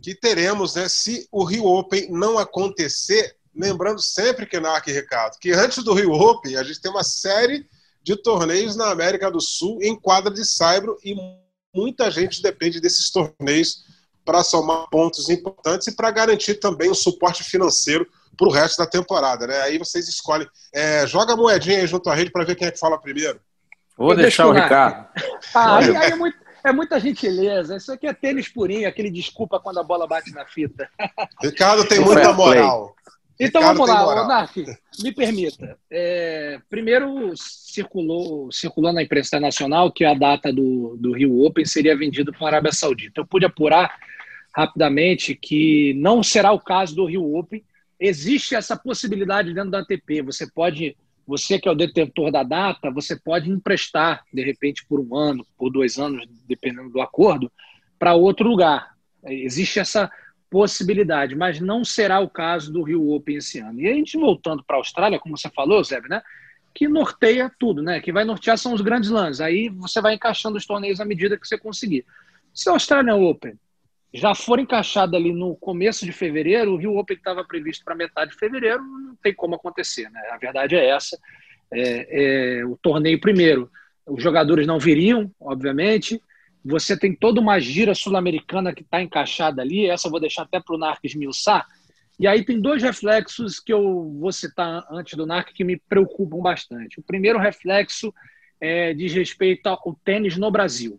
que 0.00 0.14
teremos, 0.14 0.74
né, 0.74 0.88
se 0.88 1.26
o 1.32 1.42
Rio 1.42 1.64
Open 1.64 2.08
não 2.10 2.38
acontecer, 2.38 3.36
lembrando 3.54 4.00
sempre 4.00 4.46
que 4.46 4.60
na 4.60 4.78
e 4.78 5.02
que 5.40 5.50
antes 5.50 5.82
do 5.82 5.92
Rio 5.92 6.12
Open 6.12 6.56
a 6.56 6.62
gente 6.62 6.80
tem 6.80 6.90
uma 6.90 7.02
série 7.02 7.66
de 8.02 8.16
torneios 8.16 8.76
na 8.76 8.90
América 8.90 9.30
do 9.30 9.40
Sul 9.40 9.78
em 9.82 9.98
quadra 9.98 10.32
de 10.32 10.44
saibro 10.44 10.96
e 11.04 11.16
muita 11.74 12.10
gente 12.10 12.40
depende 12.40 12.80
desses 12.80 13.10
torneios 13.10 13.84
para 14.24 14.44
somar 14.44 14.88
pontos 14.88 15.28
importantes 15.28 15.88
e 15.88 15.92
para 15.92 16.10
garantir 16.10 16.54
também 16.54 16.90
o 16.90 16.94
suporte 16.94 17.42
financeiro 17.42 18.06
para 18.38 18.48
o 18.48 18.52
resto 18.52 18.78
da 18.78 18.86
temporada, 18.86 19.48
né? 19.48 19.60
Aí 19.62 19.76
vocês 19.76 20.08
escolhem. 20.08 20.46
É, 20.72 21.04
joga 21.06 21.34
a 21.34 21.36
moedinha 21.36 21.80
aí 21.80 21.86
junto 21.86 22.08
à 22.08 22.14
rede 22.14 22.30
para 22.30 22.44
ver 22.44 22.54
quem 22.54 22.68
é 22.68 22.70
que 22.70 22.78
fala 22.78 22.98
primeiro. 22.98 23.40
Vou 23.96 24.14
deixar 24.14 24.46
o 24.46 24.52
Ricardo. 24.52 25.08
Ah, 25.52 25.78
aí, 25.78 25.96
aí 25.96 26.12
é, 26.12 26.14
muito, 26.14 26.38
é, 26.64 26.72
muita 26.72 27.00
gentileza. 27.00 27.76
Isso 27.76 27.92
aqui 27.92 28.06
é 28.06 28.14
tênis 28.14 28.48
purinho, 28.48 28.88
aquele 28.88 29.10
desculpa 29.10 29.58
quando 29.58 29.80
a 29.80 29.82
bola 29.82 30.06
bate 30.06 30.30
na 30.32 30.46
fita. 30.46 30.88
Ricardo 31.42 31.84
tem 31.84 31.98
muita 31.98 32.32
moral. 32.32 32.94
Então 33.40 33.60
Ricardo 33.60 33.78
vamos 33.86 34.04
lá, 34.04 34.26
Narc, 34.26 34.56
me 35.00 35.12
permita. 35.12 35.76
É, 35.90 36.60
primeiro 36.70 37.32
circulou, 37.36 38.50
circulou 38.52 38.92
na 38.92 39.02
imprensa 39.02 39.28
internacional 39.28 39.92
que 39.92 40.04
a 40.04 40.14
data 40.14 40.52
do, 40.52 40.96
do 40.98 41.12
Rio 41.12 41.44
Open 41.44 41.64
seria 41.64 41.96
vendido 41.96 42.32
para 42.32 42.46
a 42.46 42.48
Arábia 42.48 42.72
Saudita. 42.72 43.20
Eu 43.20 43.26
pude 43.26 43.46
apurar 43.46 43.96
rapidamente 44.54 45.36
que 45.36 45.94
não 45.94 46.20
será 46.22 46.50
o 46.50 46.60
caso 46.60 46.96
do 46.96 47.04
Rio 47.04 47.36
Open. 47.36 47.64
Existe 48.00 48.54
essa 48.54 48.76
possibilidade 48.76 49.52
dentro 49.52 49.70
da 49.70 49.80
ATP. 49.80 50.22
Você 50.22 50.50
pode, 50.50 50.96
você 51.26 51.58
que 51.58 51.68
é 51.68 51.72
o 51.72 51.74
detentor 51.74 52.30
da 52.30 52.42
data, 52.42 52.90
você 52.90 53.16
pode 53.16 53.50
emprestar, 53.50 54.24
de 54.32 54.42
repente, 54.42 54.86
por 54.86 55.00
um 55.00 55.16
ano, 55.16 55.44
por 55.56 55.70
dois 55.70 55.98
anos, 55.98 56.24
dependendo 56.46 56.90
do 56.90 57.00
acordo, 57.00 57.50
para 57.98 58.14
outro 58.14 58.48
lugar. 58.48 58.94
Existe 59.24 59.80
essa 59.80 60.10
possibilidade, 60.50 61.34
mas 61.34 61.60
não 61.60 61.84
será 61.84 62.20
o 62.20 62.30
caso 62.30 62.72
do 62.72 62.82
Rio 62.82 63.10
Open 63.10 63.36
esse 63.36 63.58
ano. 63.58 63.80
E 63.80 63.88
a 63.88 63.92
gente 63.92 64.16
voltando 64.16 64.62
para 64.64 64.76
a 64.76 64.78
Austrália, 64.78 65.18
como 65.18 65.36
você 65.36 65.50
falou, 65.50 65.82
Zé, 65.84 66.00
né? 66.08 66.22
Que 66.74 66.86
norteia 66.86 67.52
tudo, 67.58 67.82
né? 67.82 68.00
Que 68.00 68.12
vai 68.12 68.24
nortear 68.24 68.56
são 68.56 68.72
os 68.72 68.80
grandes 68.80 69.10
lãs. 69.10 69.40
Aí 69.40 69.68
você 69.68 70.00
vai 70.00 70.14
encaixando 70.14 70.56
os 70.56 70.64
torneios 70.64 71.00
à 71.00 71.04
medida 71.04 71.36
que 71.36 71.46
você 71.46 71.58
conseguir. 71.58 72.06
Se 72.54 72.68
a 72.68 72.72
Austrália 72.72 73.14
Open 73.14 73.58
já 74.12 74.34
for 74.34 74.58
encaixado 74.58 75.16
ali 75.16 75.32
no 75.32 75.54
começo 75.56 76.06
de 76.06 76.12
fevereiro, 76.12 76.72
o 76.72 76.76
Rio 76.76 76.96
Open 76.96 77.16
estava 77.16 77.44
previsto 77.44 77.84
para 77.84 77.94
metade 77.94 78.30
de 78.30 78.38
fevereiro 78.38 78.82
não 78.82 79.16
tem 79.16 79.34
como 79.34 79.54
acontecer, 79.54 80.08
né? 80.10 80.20
A 80.30 80.38
verdade 80.38 80.76
é 80.76 80.88
essa. 80.88 81.18
É, 81.70 82.60
é, 82.60 82.64
o 82.64 82.76
torneio 82.76 83.20
primeiro, 83.20 83.70
os 84.06 84.22
jogadores 84.22 84.66
não 84.66 84.78
viriam, 84.78 85.30
obviamente. 85.38 86.20
Você 86.64 86.98
tem 86.98 87.14
toda 87.14 87.40
uma 87.40 87.58
gira 87.58 87.94
sul-americana 87.94 88.74
que 88.74 88.82
está 88.82 89.02
encaixada 89.02 89.60
ali, 89.60 89.86
essa 89.86 90.08
eu 90.08 90.10
vou 90.10 90.20
deixar 90.20 90.42
até 90.42 90.60
para 90.60 90.74
o 90.74 90.78
Narc 90.78 91.04
esmiuçar. 91.04 91.66
E 92.18 92.26
aí 92.26 92.44
tem 92.44 92.60
dois 92.60 92.82
reflexos 92.82 93.60
que 93.60 93.72
eu 93.72 94.12
vou 94.18 94.32
citar 94.32 94.84
antes 94.90 95.14
do 95.14 95.26
Narc 95.26 95.52
que 95.52 95.62
me 95.62 95.76
preocupam 95.76 96.38
bastante. 96.38 96.98
O 96.98 97.02
primeiro 97.02 97.38
reflexo 97.38 98.12
é, 98.60 98.92
diz 98.92 99.12
respeito 99.12 99.68
ao 99.68 99.94
tênis 100.04 100.36
no 100.36 100.50
Brasil. 100.50 100.98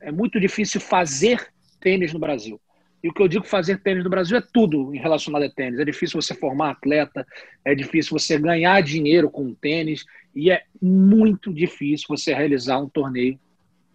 É 0.00 0.12
muito 0.12 0.38
difícil 0.38 0.80
fazer 0.80 1.48
tênis 1.80 2.12
no 2.12 2.18
Brasil. 2.18 2.60
E 3.02 3.08
o 3.08 3.12
que 3.12 3.22
eu 3.22 3.28
digo 3.28 3.44
fazer 3.44 3.80
tênis 3.80 4.02
no 4.02 4.10
Brasil 4.10 4.36
é 4.36 4.42
tudo 4.52 4.90
relacionado 4.90 5.44
a 5.44 5.50
tênis. 5.50 5.78
É 5.78 5.84
difícil 5.84 6.20
você 6.20 6.34
formar 6.34 6.70
atleta, 6.70 7.26
é 7.64 7.74
difícil 7.74 8.18
você 8.18 8.38
ganhar 8.38 8.80
dinheiro 8.82 9.30
com 9.30 9.54
tênis 9.54 10.04
e 10.34 10.50
é 10.50 10.62
muito 10.82 11.52
difícil 11.52 12.06
você 12.08 12.34
realizar 12.34 12.78
um 12.78 12.88
torneio 12.88 13.38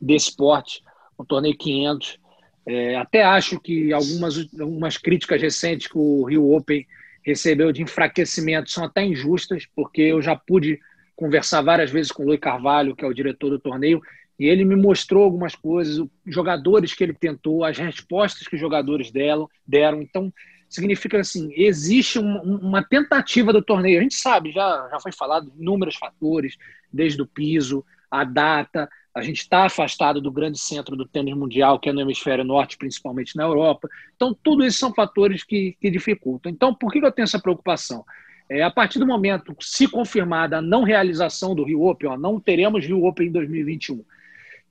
de 0.02 0.16
esporte 0.16 0.82
um 1.20 1.26
torneio 1.26 1.58
500. 1.58 2.20
É, 2.66 2.96
até 2.96 3.24
acho 3.24 3.60
que 3.60 3.92
algumas, 3.92 4.38
algumas 4.60 4.98
críticas 4.98 5.42
recentes 5.42 5.88
que 5.88 5.98
o 5.98 6.24
Rio 6.24 6.54
Open 6.54 6.86
recebeu 7.22 7.72
de 7.72 7.82
enfraquecimento 7.82 8.70
são 8.70 8.86
até 8.86 9.04
injustas, 9.04 9.66
porque 9.76 10.02
eu 10.02 10.22
já 10.22 10.36
pude 10.36 10.80
conversar 11.16 11.62
várias 11.62 11.92
vezes 11.92 12.12
com 12.12 12.24
o 12.24 12.26
Luiz 12.26 12.40
Carvalho, 12.40 12.96
que 12.96 13.04
é 13.04 13.08
o 13.08 13.14
diretor 13.14 13.50
do 13.50 13.60
torneio, 13.60 14.02
e 14.40 14.48
ele 14.48 14.66
me 14.66 14.76
mostrou 14.76 15.24
algumas 15.24 15.56
coisas, 15.56 16.06
jogadores 16.26 16.94
que 16.94 17.04
ele 17.04 17.14
tentou, 17.14 17.64
as 17.64 17.78
respostas 17.78 18.48
que 18.48 18.56
os 18.56 18.62
jogadores 18.62 19.12
deram. 19.12 19.50
deram. 19.66 20.02
Então, 20.02 20.34
significa 20.68 21.20
assim, 21.20 21.52
existe 21.56 22.18
uma, 22.18 22.42
uma 22.42 22.84
tentativa 22.84 23.54
do 23.54 23.62
torneio. 23.62 24.00
A 24.00 24.04
gente 24.04 24.16
sabe, 24.16 24.52
já, 24.52 24.88
já 24.90 25.00
foi 25.00 25.12
falado 25.12 25.52
inúmeros 25.58 25.96
fatores, 25.96 26.58
desde 26.92 27.22
o 27.22 27.28
piso, 27.28 27.86
a 28.10 28.24
data, 28.24 28.90
a 29.16 29.22
gente 29.22 29.38
está 29.38 29.66
afastado 29.66 30.20
do 30.20 30.32
grande 30.32 30.58
centro 30.58 30.96
do 30.96 31.06
tênis 31.06 31.36
mundial, 31.36 31.80
que 31.80 31.90
é 31.90 31.94
no 31.94 32.02
hemisfério 32.02 32.44
norte, 32.44 32.78
principalmente 32.78 33.36
na 33.36 33.44
Europa. 33.44 33.88
Então, 34.16 34.36
tudo 34.44 34.66
isso 34.66 34.80
são 34.80 34.94
fatores 34.94 35.44
que, 35.44 35.78
que 35.80 35.92
dificultam. 35.92 36.52
Então, 36.52 36.74
por 36.74 36.92
que 36.92 36.98
eu 36.98 37.12
tenho 37.12 37.26
essa 37.26 37.40
preocupação? 37.40 38.04
É, 38.50 38.64
a 38.64 38.72
partir 38.72 38.98
do 38.98 39.06
momento, 39.06 39.56
se 39.60 39.88
confirmada 39.88 40.58
a 40.58 40.62
não 40.62 40.84
realização 40.84 41.54
do 41.54 41.64
Rio 41.64 41.84
Open, 41.84 42.10
ó, 42.10 42.18
não 42.18 42.40
teremos 42.40 42.86
Rio 42.86 43.06
Open 43.06 43.28
em 43.28 43.32
2021, 43.32 44.04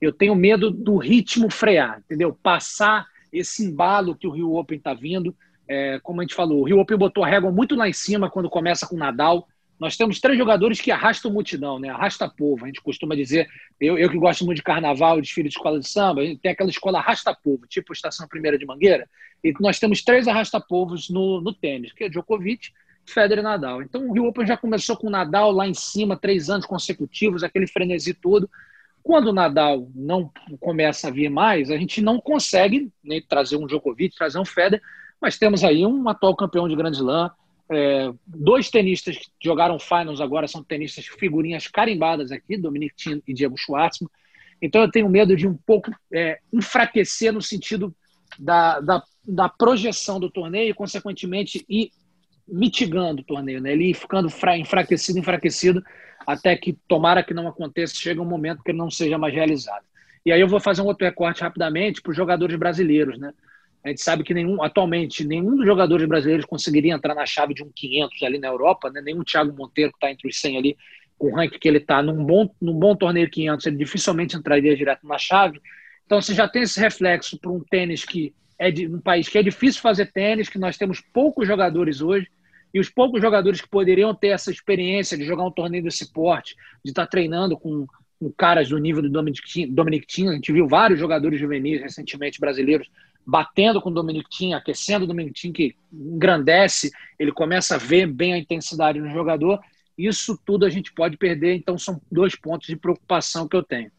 eu 0.02 0.12
tenho 0.12 0.35
medo 0.35 0.68
do 0.68 0.97
ritmo 0.97 1.49
frear, 1.49 2.00
entendeu? 2.04 2.37
Passar 2.42 3.06
esse 3.32 3.64
embalo 3.64 4.16
que 4.16 4.26
o 4.26 4.30
Rio 4.30 4.54
Open 4.56 4.76
está 4.76 4.92
vindo. 4.92 5.35
É, 5.68 6.00
como 6.02 6.21
a 6.21 6.25
gente 6.25 6.35
falou, 6.35 6.61
o 6.61 6.64
Rio 6.64 6.80
Open 6.80 6.99
botou 6.99 7.25
a 7.25 7.28
régua 7.28 7.52
muito 7.52 7.76
lá 7.76 7.88
em 7.88 7.92
cima 7.92 8.28
quando 8.28 8.50
começa 8.50 8.87
com 8.87 8.97
Nadal. 8.97 9.47
Nós 9.78 9.97
temos 9.97 10.21
três 10.21 10.37
jogadores 10.37 10.80
que 10.80 10.90
arrastam 10.90 11.32
multidão, 11.32 11.78
né? 11.78 11.88
Arrasta 11.88 12.28
povo. 12.28 12.64
A 12.64 12.66
gente 12.66 12.80
costuma 12.80 13.14
dizer, 13.14 13.49
eu, 13.80 13.97
eu 13.97 14.11
que 14.11 14.18
gosto 14.18 14.44
muito 14.44 14.56
de 14.56 14.62
carnaval, 14.62 15.21
desfile 15.21 15.49
de 15.49 15.54
escola 15.54 15.78
de 15.78 15.88
samba, 15.88 16.23
tem 16.40 16.50
aquela 16.50 16.71
escola 16.71 16.99
arrasta 16.99 17.32
povo, 17.35 17.66
tipo 17.68 17.92
Estação 17.92 18.26
Primeira 18.28 18.59
de 18.59 18.66
Mangueira. 18.66 19.09
E 19.42 19.52
nós 19.61 19.78
temos 19.78 20.02
três 20.02 20.26
arrasta 20.26 20.61
povos 20.61 21.09
no, 21.09 21.40
no 21.40 21.52
tênis, 21.52 21.92
que 21.92 22.04
é 22.04 22.09
Djokovic, 22.09 22.71
Federer 23.06 23.40
e 23.40 23.42
Nadal. 23.42 23.82
Então 23.82 24.09
o 24.09 24.12
Rio 24.12 24.26
Open 24.26 24.47
já 24.47 24.56
começou 24.56 24.97
com 24.97 25.06
o 25.06 25.11
Nadal 25.11 25.50
lá 25.50 25.66
em 25.66 25.75
cima, 25.75 26.16
três 26.16 26.50
anos 26.50 26.66
consecutivos, 26.66 27.42
aquele 27.42 27.66
frenesi 27.66 28.14
todo. 28.14 28.49
Quando 29.02 29.28
o 29.28 29.32
Nadal 29.32 29.88
não 29.94 30.30
começa 30.61 31.09
a 31.09 31.11
vir 31.11 31.28
mais, 31.28 31.71
a 31.71 31.76
gente 31.76 32.00
não 32.00 32.21
consegue 32.21 32.90
nem 33.02 33.21
trazer 33.21 33.56
um 33.56 33.66
Djokovic, 33.66 34.16
trazer 34.16 34.38
um 34.38 34.44
Federer, 34.44 34.80
mas 35.21 35.38
temos 35.38 35.64
aí 35.64 35.85
um 35.85 36.09
atual 36.09 36.37
campeão 36.37 36.68
de 36.68 36.76
Grand 36.76 36.92
Slam, 36.92 37.30
é, 37.71 38.12
dois 38.26 38.71
tenistas 38.71 39.16
que 39.16 39.26
jogaram 39.42 39.78
finals 39.78 40.21
agora 40.21 40.47
são 40.47 40.62
tenistas 40.62 41.06
figurinhas 41.06 41.66
carimbadas 41.66 42.30
aqui, 42.30 42.56
Dominic 42.56 42.94
Thiem 42.97 43.23
e 43.26 43.32
Diego 43.32 43.56
Schwartzman. 43.56 44.11
Então 44.61 44.82
eu 44.82 44.90
tenho 44.90 45.09
medo 45.09 45.35
de 45.35 45.49
um 45.49 45.56
pouco 45.56 45.90
é, 46.12 46.38
enfraquecer 46.52 47.32
no 47.32 47.40
sentido 47.40 47.94
da, 48.38 48.78
da, 48.80 49.02
da, 49.26 49.49
projeção 49.49 50.21
do 50.21 50.30
torneio 50.30 50.71
e, 50.71 50.75
consequentemente, 50.75 51.64
ir 51.68 51.90
mitigando 52.47 53.23
o 53.23 53.25
torneio, 53.25 53.61
né? 53.61 53.73
ele 53.73 53.95
ficando 53.95 54.29
enfraquecido, 54.59 55.19
enfraquecido, 55.19 55.83
até 56.27 56.57
que, 56.57 56.73
tomara 56.87 57.23
que 57.23 57.35
não 57.35 57.49
aconteça, 57.49 57.95
chega 57.95 58.21
um 58.21 58.27
momento 58.27 58.63
que 58.63 58.71
ele 58.71 58.79
não 58.79 58.91
seja 58.91 59.19
mais 59.19 59.35
realizado. 59.35 59.85
E 60.25 60.31
aí 60.31 60.41
eu 60.41 60.49
vou 60.49 60.61
fazer 60.61 60.83
um 60.83 60.87
outro 60.87 61.05
recorte 61.05 61.43
rapidamente 61.43 62.01
para 62.01 62.11
os 62.11 62.17
jogadores 62.17 62.57
brasileiros, 62.57 63.19
né? 63.19 63.33
A 63.85 63.89
gente 63.89 64.01
sabe 64.01 64.23
que 64.23 64.33
nenhum, 64.33 64.63
atualmente 64.63 65.25
nenhum 65.25 65.57
dos 65.57 65.67
jogadores 65.67 66.07
brasileiros 66.07 66.47
conseguiria 66.47 66.95
entrar 66.95 67.15
na 67.17 67.27
chave 67.27 67.53
de 67.53 67.65
um 67.65 67.71
500 67.75 68.23
ali 68.23 68.39
na 68.39 68.47
Europa, 68.47 68.89
né? 68.91 69.01
nenhum 69.01 69.25
Thiago 69.25 69.53
Monteiro 69.53 69.91
que 69.91 69.97
está 69.97 70.11
entre 70.11 70.29
os 70.29 70.39
100 70.41 70.57
ali, 70.57 70.77
com 71.19 71.29
o 71.33 71.35
ranking 71.35 71.59
que 71.59 71.69
ele 71.69 71.79
está, 71.79 72.01
num 72.01 72.25
bom, 72.25 72.49
num 72.61 72.79
bom 72.79 72.95
torneio 72.95 73.29
500, 73.29 73.67
ele 73.67 73.77
dificilmente 73.77 74.37
entraria 74.37 74.77
direto 74.77 75.05
na 75.05 75.19
chave. 75.19 75.61
Então 76.07 76.21
você 76.21 76.33
já 76.33 76.47
tem 76.47 76.63
esse 76.63 76.79
reflexo 76.79 77.37
para 77.39 77.51
um 77.51 77.61
tênis 77.61 78.05
que 78.05 78.33
é 78.62 78.71
de 78.71 78.87
um 78.87 79.00
país 79.00 79.28
que 79.28 79.37
é 79.37 79.42
difícil 79.42 79.83
fazer 79.83 80.12
tênis, 80.12 80.49
que 80.49 80.59
nós 80.59 80.76
temos 80.76 81.00
poucos 81.12 81.49
jogadores 81.49 82.00
hoje, 82.00 82.28
e 82.73 82.78
os 82.78 82.88
poucos 82.88 83.21
jogadores 83.21 83.61
que 83.61 83.69
poderiam 83.69 84.14
ter 84.14 84.28
essa 84.28 84.52
experiência 84.52 85.19
de 85.19 85.25
jogar 85.25 85.45
um 85.45 85.50
torneio 85.50 85.83
desse 85.83 86.12
porte, 86.12 86.54
de 86.85 86.92
estar 86.92 87.04
tá 87.04 87.11
treinando 87.11 87.59
com, 87.59 87.87
com 88.21 88.33
caras 88.33 88.69
do 88.69 88.78
nível 88.78 89.02
do 89.02 89.11
Dominic, 89.11 89.66
Dominic 89.66 90.07
Thiem, 90.07 90.28
a 90.28 90.33
gente 90.35 90.52
viu 90.52 90.69
vários 90.69 91.00
jogadores 91.00 91.40
juvenis 91.40 91.81
recentemente 91.81 92.38
brasileiros 92.38 92.88
batendo 93.26 93.83
com 93.83 93.90
o 93.90 93.95
Dominic 93.95 94.28
Thiem, 94.31 94.54
aquecendo 94.54 95.04
o 95.04 95.09
Dominic 95.09 95.35
Thiem, 95.35 95.52
que 95.52 95.76
engrandece, 95.92 96.92
ele 97.19 97.33
começa 97.33 97.75
a 97.75 97.78
ver 97.78 98.07
bem 98.07 98.33
a 98.33 98.38
intensidade 98.38 99.00
no 99.00 99.11
jogador. 99.11 99.61
Isso 99.99 100.38
tudo 100.47 100.64
a 100.64 100.71
gente 100.71 100.92
pode 100.92 101.16
perder, 101.16 101.57
então 101.57 101.76
são 101.76 102.00
dois 102.11 102.37
pontos 102.37 102.69
de 102.69 102.76
preocupação 102.76 103.49
que 103.49 103.57
eu 103.57 103.62
tenho. 103.62 103.90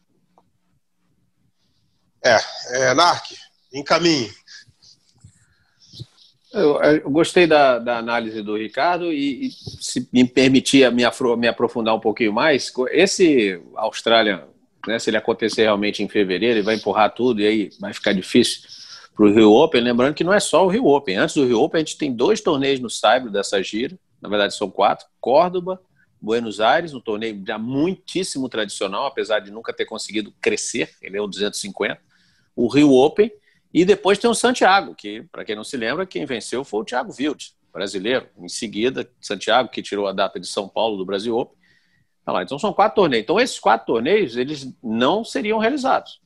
É, 2.24 2.38
é 2.88 2.94
Narc, 2.94 3.32
encaminhe. 3.72 4.30
Eu, 6.54 6.80
eu, 6.80 7.10
gostei 7.10 7.48
da, 7.48 7.80
da, 7.80 7.98
análise 7.98 8.40
do 8.40 8.56
Ricardo 8.56 9.12
e, 9.12 9.48
e 9.48 9.50
se 9.50 10.08
me 10.12 10.24
permitir 10.24 10.90
me, 10.92 11.04
afro, 11.04 11.36
me, 11.36 11.48
aprofundar 11.48 11.96
um 11.96 12.00
pouquinho 12.00 12.32
mais, 12.32 12.72
esse 12.92 13.60
Austrália, 13.74 14.46
né, 14.86 14.96
se 15.00 15.10
ele 15.10 15.16
acontecer 15.16 15.62
realmente 15.62 16.00
em 16.00 16.08
fevereiro, 16.08 16.58
ele 16.58 16.64
vai 16.64 16.76
empurrar 16.76 17.12
tudo 17.12 17.40
e 17.40 17.46
aí 17.46 17.70
vai 17.80 17.92
ficar 17.92 18.12
difícil 18.12 18.62
para 19.16 19.26
o 19.26 19.32
Rio 19.32 19.52
Open, 19.52 19.80
lembrando 19.80 20.14
que 20.14 20.22
não 20.22 20.32
é 20.32 20.38
só 20.38 20.64
o 20.64 20.68
Rio 20.68 20.86
Open. 20.86 21.16
Antes 21.16 21.34
do 21.34 21.44
Rio 21.44 21.60
Open, 21.60 21.78
a 21.78 21.84
gente 21.84 21.98
tem 21.98 22.12
dois 22.12 22.40
torneios 22.40 22.78
no 22.78 22.88
Saibro 22.88 23.32
dessa 23.32 23.60
gira, 23.60 23.98
na 24.22 24.28
verdade 24.28 24.54
são 24.54 24.70
quatro, 24.70 25.06
Córdoba, 25.20 25.80
Buenos 26.20 26.60
Aires, 26.60 26.94
um 26.94 27.00
torneio 27.00 27.42
já 27.44 27.58
muitíssimo 27.58 28.48
tradicional, 28.48 29.06
apesar 29.06 29.40
de 29.40 29.50
nunca 29.50 29.72
ter 29.72 29.86
conseguido 29.86 30.32
crescer, 30.40 30.90
ele 31.02 31.16
é 31.16 31.20
o 31.20 31.26
250, 31.26 32.00
o 32.54 32.68
Rio 32.68 32.92
Open, 32.92 33.30
e 33.74 33.84
depois 33.84 34.18
tem 34.18 34.30
o 34.30 34.34
Santiago, 34.34 34.94
que, 34.94 35.22
para 35.32 35.44
quem 35.44 35.56
não 35.56 35.64
se 35.64 35.76
lembra, 35.76 36.06
quem 36.06 36.24
venceu 36.24 36.64
foi 36.64 36.80
o 36.80 36.84
Thiago 36.84 37.12
Wild, 37.18 37.52
brasileiro. 37.72 38.28
Em 38.38 38.48
seguida, 38.48 39.10
Santiago, 39.20 39.68
que 39.68 39.82
tirou 39.82 40.06
a 40.06 40.12
data 40.12 40.38
de 40.38 40.46
São 40.46 40.68
Paulo 40.68 40.96
do 40.96 41.04
Brasil 41.04 41.36
Open. 41.36 41.58
Tá 42.24 42.42
então 42.42 42.58
são 42.58 42.72
quatro 42.72 43.02
torneios. 43.02 43.22
Então 43.24 43.38
esses 43.38 43.58
quatro 43.58 43.86
torneios, 43.86 44.36
eles 44.36 44.72
não 44.82 45.24
seriam 45.24 45.58
realizados, 45.58 46.22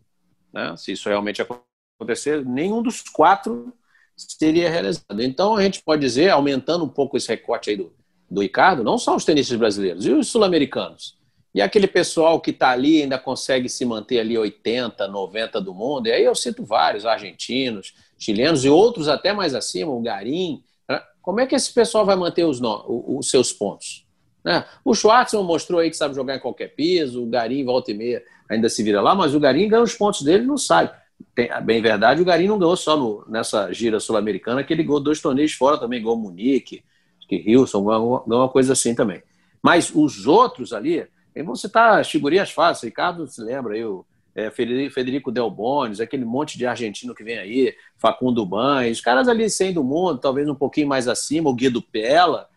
né? 0.53 0.77
se 0.77 0.93
isso 0.93 1.09
realmente 1.09 1.43
acontecer 1.43 1.67
acontecer, 1.99 2.45
nenhum 2.47 2.81
dos 2.81 3.03
quatro 3.03 3.73
seria 4.17 4.71
realizado. 4.71 5.21
Então, 5.21 5.57
a 5.57 5.63
gente 5.63 5.83
pode 5.83 6.01
dizer, 6.01 6.31
aumentando 6.31 6.85
um 6.85 6.89
pouco 6.89 7.17
esse 7.17 7.29
recorte 7.29 7.71
aí 7.71 7.77
do, 7.77 7.93
do 8.31 8.41
Ricardo, 8.41 8.85
não 8.85 8.99
só 8.99 9.15
os 9.15 9.25
tenistas 9.25 9.59
brasileiros, 9.59 10.07
e 10.07 10.13
os 10.13 10.29
sul-americanos. 10.29 11.18
E 11.59 11.61
aquele 11.61 11.89
pessoal 11.89 12.41
que 12.41 12.53
está 12.53 12.71
ali 12.71 13.03
ainda 13.03 13.19
consegue 13.19 13.69
se 13.69 13.85
manter 13.85 14.21
ali 14.21 14.39
80, 14.39 15.09
90 15.09 15.61
do 15.61 15.75
mundo. 15.75 16.07
E 16.07 16.13
aí 16.13 16.23
eu 16.23 16.33
cito 16.33 16.65
vários, 16.65 17.05
argentinos, 17.05 17.95
chilenos 18.17 18.65
e 18.65 18.69
outros 18.69 19.09
até 19.09 19.33
mais 19.33 19.57
acima, 19.57 19.91
o 19.91 20.01
Garim. 20.01 20.63
Né? 20.89 21.03
Como 21.21 21.41
é 21.41 21.49
que 21.49 21.57
esse 21.57 21.75
pessoal 21.75 22.07
vai 22.07 22.15
manter 22.15 22.45
os, 22.45 22.61
os 22.63 23.29
seus 23.29 23.51
pontos? 23.51 24.07
Né? 24.45 24.65
O 24.85 24.95
Schwartzman 24.95 25.43
mostrou 25.43 25.81
aí 25.81 25.91
que 25.91 25.97
sabe 25.97 26.15
jogar 26.15 26.37
em 26.37 26.39
qualquer 26.39 26.77
piso, 26.77 27.25
o 27.25 27.27
Garim 27.27 27.65
volta 27.65 27.91
e 27.91 27.95
meia 27.95 28.23
ainda 28.49 28.69
se 28.69 28.81
vira 28.85 29.01
lá, 29.01 29.17
mas 29.17 29.35
o 29.35 29.41
Garim 29.41 29.67
ganha 29.67 29.83
os 29.83 29.97
pontos 29.97 30.23
dele 30.23 30.45
não 30.45 30.57
sai. 30.57 30.95
Tem, 31.35 31.51
bem 31.65 31.83
verdade, 31.83 32.23
o 32.23 32.25
Garim 32.25 32.47
não 32.47 32.57
ganhou 32.57 32.77
só 32.77 32.97
no, 32.97 33.25
nessa 33.29 33.73
gira 33.73 33.99
sul-americana, 33.99 34.63
que 34.63 34.73
ele 34.73 34.85
ganhou 34.85 35.01
dois 35.01 35.21
torneios 35.21 35.55
fora 35.55 35.77
também, 35.77 36.01
ganhou 36.01 36.17
Munique, 36.17 36.85
que 37.29 37.43
Wilson, 37.49 37.85
ganhou 37.85 38.23
uma 38.25 38.49
coisa 38.49 38.75
assim 38.75 38.95
também. 38.95 39.21
Mas 39.61 39.91
os 39.93 40.25
outros 40.25 40.73
ali, 40.73 41.05
vão 41.43 41.55
citar 41.55 42.01
as 42.01 42.11
figurinhas 42.11 42.51
fáceis, 42.51 42.91
Ricardo 42.91 43.27
se 43.27 43.41
lembra 43.41 43.75
aí, 43.75 43.85
o 43.85 44.05
é, 44.35 44.51
Federico 44.51 45.33
Del 45.33 45.51
Bones, 45.51 46.01
aquele 46.01 46.25
monte 46.25 46.57
de 46.57 46.67
argentino 46.67 47.15
que 47.15 47.25
vem 47.25 47.39
aí, 47.39 47.75
Facundo 47.97 48.47
Ban, 48.47 48.89
os 48.89 49.01
caras 49.01 49.27
ali 49.27 49.51
sem 49.51 49.73
do 49.73 49.83
mundo, 49.83 50.19
talvez 50.19 50.49
um 50.49 50.55
pouquinho 50.55 50.87
mais 50.87 51.09
acima, 51.09 51.51
o 51.51 51.55
Guido 51.55 51.83
Pella, 51.83 52.49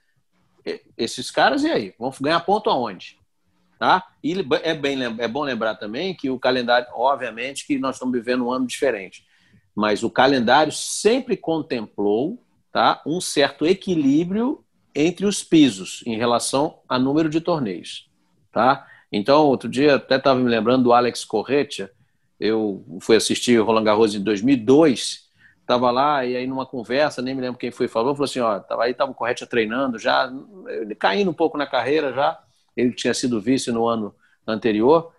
esses 0.98 1.32
caras, 1.32 1.64
e 1.64 1.72
aí? 1.72 1.94
Vão 1.98 2.14
ganhar 2.22 2.40
ponto 2.42 2.70
aonde? 2.70 3.18
Tá? 3.80 4.06
E 4.24 4.36
é, 4.62 4.76
bem, 4.76 4.98
é 5.18 5.28
bom 5.28 5.44
lembrar 5.44 5.76
também 5.76 6.14
que 6.14 6.30
o 6.30 6.38
calendário, 6.38 6.88
obviamente, 6.94 7.66
que 7.66 7.80
nós 7.80 7.96
estamos 7.96 8.14
vivendo 8.14 8.46
um 8.46 8.52
ano 8.52 8.68
diferente, 8.68 9.26
mas 9.74 10.04
o 10.04 10.10
calendário 10.10 10.72
sempre 10.72 11.36
contemplou 11.36 12.44
tá, 12.72 13.02
um 13.08 13.20
certo 13.20 13.66
equilíbrio 13.66 14.64
entre 14.94 15.26
os 15.26 15.44
pisos 15.44 16.04
em 16.06 16.16
relação 16.16 16.80
a 16.88 17.00
número 17.00 17.28
de 17.30 17.42
torneios. 17.42 18.11
Tá? 18.52 18.86
Então, 19.12 19.46
outro 19.46 19.70
dia, 19.70 19.96
até 19.96 20.16
estava 20.16 20.40
me 20.40 20.50
lembrando 20.50 20.84
do 20.84 20.94
Alex 20.94 21.24
Corretia, 21.24 21.92
eu 22.40 22.84
fui 23.00 23.16
assistir 23.16 23.60
o 23.60 23.64
Roland 23.64 23.84
Garros 23.84 24.16
em 24.16 24.22
2002, 24.22 25.30
estava 25.60 25.92
lá 25.92 26.26
e 26.26 26.36
aí 26.36 26.48
numa 26.48 26.66
conversa, 26.66 27.22
nem 27.22 27.36
me 27.36 27.42
lembro 27.42 27.60
quem 27.60 27.72
foi 27.72 27.88
falou, 27.88 28.16
falou 28.16 28.26
assim, 28.26 28.40
ó, 28.40 28.60
tava 28.60 28.84
aí 28.84 28.92
estava 28.92 29.12
o 29.12 29.16
Corretia 29.16 29.46
treinando 29.46 30.00
já, 30.00 30.32
ele 30.68 30.96
caindo 30.96 31.30
um 31.30 31.34
pouco 31.34 31.58
na 31.58 31.68
carreira 31.68 32.12
já, 32.14 32.40
ele 32.76 32.92
tinha 32.92 33.14
sido 33.14 33.40
vice 33.40 33.72
no 33.72 33.88
ano 33.88 34.14
anterior, 34.48 35.14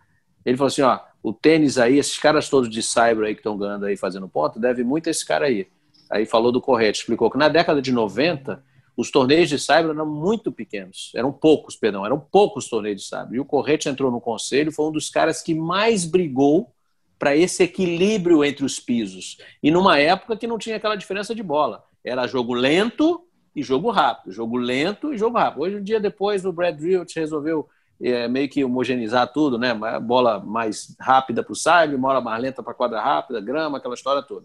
ele 0.45 0.57
falou 0.57 0.69
assim, 0.69 0.83
ó, 0.83 0.99
o 1.23 1.33
tênis 1.33 1.79
aí, 1.79 1.99
esses 1.99 2.19
caras 2.19 2.49
todos 2.49 2.69
de 2.69 2.83
cyber 2.83 3.25
aí 3.25 3.35
que 3.35 3.41
estão 3.41 3.57
ganhando 3.57 3.87
aí, 3.87 3.97
fazendo 3.97 4.29
ponto, 4.29 4.59
deve 4.59 4.83
muito 4.83 5.07
a 5.07 5.11
esse 5.11 5.25
cara 5.25 5.47
aí. 5.47 5.69
Aí 6.11 6.27
falou 6.27 6.51
do 6.51 6.61
Corretia, 6.61 7.01
explicou 7.01 7.31
que 7.31 7.39
na 7.39 7.49
década 7.49 7.81
de 7.81 7.93
90, 7.93 8.63
os 8.97 9.11
torneios 9.11 9.49
de 9.49 9.59
saibro 9.59 9.93
eram 9.93 10.07
muito 10.07 10.53
pequenos, 10.53 11.11
eram 11.15 11.33
poucos, 11.33 11.77
perdão, 11.77 12.05
eram 12.05 12.19
poucos 12.21 12.69
torneios 12.69 13.03
de 13.03 13.09
saibro. 13.09 13.35
E 13.35 13.41
o 13.41 13.45
Correte 13.45 13.89
entrou 13.89 14.11
no 14.11 14.21
conselho, 14.21 14.73
foi 14.73 14.87
um 14.87 14.93
dos 14.93 15.09
caras 15.09 15.43
que 15.43 15.55
mais 15.55 16.05
brigou 16.05 16.73
para 17.19 17.37
esse 17.37 17.63
equilíbrio 17.63 18.45
entre 18.45 18.65
os 18.65 18.81
pisos. 18.81 19.39
E 19.63 19.71
numa 19.71 19.99
época 19.99 20.37
que 20.37 20.47
não 20.47 20.59
tinha 20.59 20.77
aquela 20.77 20.97
diferença 20.97 21.35
de 21.35 21.43
bola. 21.43 21.85
Era 22.05 22.27
jogo 22.27 22.53
lento 22.53 23.25
e 23.55 23.63
jogo 23.63 23.91
rápido, 23.91 24.33
jogo 24.33 24.57
lento 24.57 25.15
e 25.15 25.17
jogo 25.17 25.39
rápido. 25.39 25.63
Hoje, 25.63 25.77
um 25.77 25.83
dia 25.83 26.01
depois, 26.01 26.45
o 26.45 26.53
Brad 26.53 26.79
Rilt 26.81 27.15
resolveu 27.15 27.69
é, 28.01 28.27
meio 28.27 28.49
que 28.49 28.65
homogeneizar 28.65 29.33
tudo, 29.33 29.57
né? 29.57 29.73
Bola 30.01 30.41
mais 30.41 30.97
rápida 30.99 31.45
para 31.45 31.53
o 31.53 31.57
saibro, 31.57 31.97
bola 31.97 32.21
mais 32.21 32.43
lenta 32.43 32.63
para 32.63 32.75
quadra 32.75 33.01
rápida, 33.01 33.41
grama, 33.41 33.79
aquela 33.79 33.95
história 33.95 34.23
toda. 34.23 34.45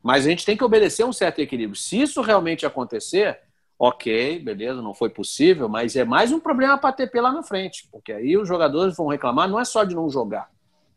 Mas 0.00 0.24
a 0.24 0.30
gente 0.30 0.46
tem 0.46 0.56
que 0.56 0.62
obedecer 0.62 1.04
um 1.04 1.12
certo 1.12 1.40
equilíbrio. 1.40 1.74
Se 1.74 2.00
isso 2.00 2.22
realmente 2.22 2.64
acontecer, 2.64 3.40
ok, 3.78 4.40
beleza, 4.40 4.82
não 4.82 4.92
foi 4.92 5.08
possível, 5.08 5.68
mas 5.68 5.94
é 5.94 6.04
mais 6.04 6.32
um 6.32 6.40
problema 6.40 6.76
para 6.76 6.88
a 6.88 6.92
ATP 6.92 7.20
lá 7.20 7.30
na 7.30 7.44
frente, 7.44 7.86
porque 7.92 8.12
aí 8.12 8.36
os 8.36 8.48
jogadores 8.48 8.96
vão 8.96 9.06
reclamar, 9.06 9.48
não 9.48 9.60
é 9.60 9.64
só 9.64 9.84
de 9.84 9.94
não 9.94 10.10
jogar, 10.10 10.50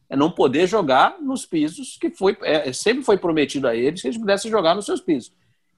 é 0.10 0.16
não 0.16 0.32
poder 0.32 0.66
jogar 0.66 1.22
nos 1.22 1.46
pisos 1.46 1.98
que 2.00 2.10
foi, 2.10 2.36
é, 2.42 2.74
sempre 2.74 3.04
foi 3.04 3.18
prometido 3.18 3.68
a 3.68 3.76
eles 3.76 4.02
que 4.02 4.08
eles 4.08 4.18
pudessem 4.18 4.50
jogar 4.50 4.74
nos 4.74 4.86
seus 4.86 5.00
pisos. 5.00 5.32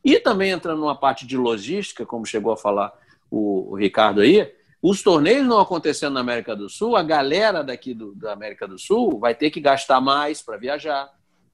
E 0.03 0.19
também 0.19 0.51
entrando 0.51 0.79
numa 0.79 0.95
parte 0.95 1.27
de 1.27 1.37
logística, 1.37 2.05
como 2.05 2.25
chegou 2.25 2.53
a 2.53 2.57
falar 2.57 2.93
o, 3.29 3.71
o 3.71 3.75
Ricardo 3.75 4.21
aí, 4.21 4.53
os 4.81 5.01
torneios 5.01 5.47
não 5.47 5.59
acontecendo 5.59 6.13
na 6.13 6.19
América 6.21 6.55
do 6.55 6.69
Sul, 6.69 6.95
a 6.95 7.03
galera 7.03 7.63
daqui 7.63 7.93
do, 7.93 8.13
da 8.15 8.33
América 8.33 8.67
do 8.67 8.77
Sul 8.77 9.17
vai 9.19 9.35
ter 9.35 9.49
que 9.49 9.61
gastar 9.61 10.01
mais 10.01 10.41
para 10.41 10.57
viajar, 10.57 11.09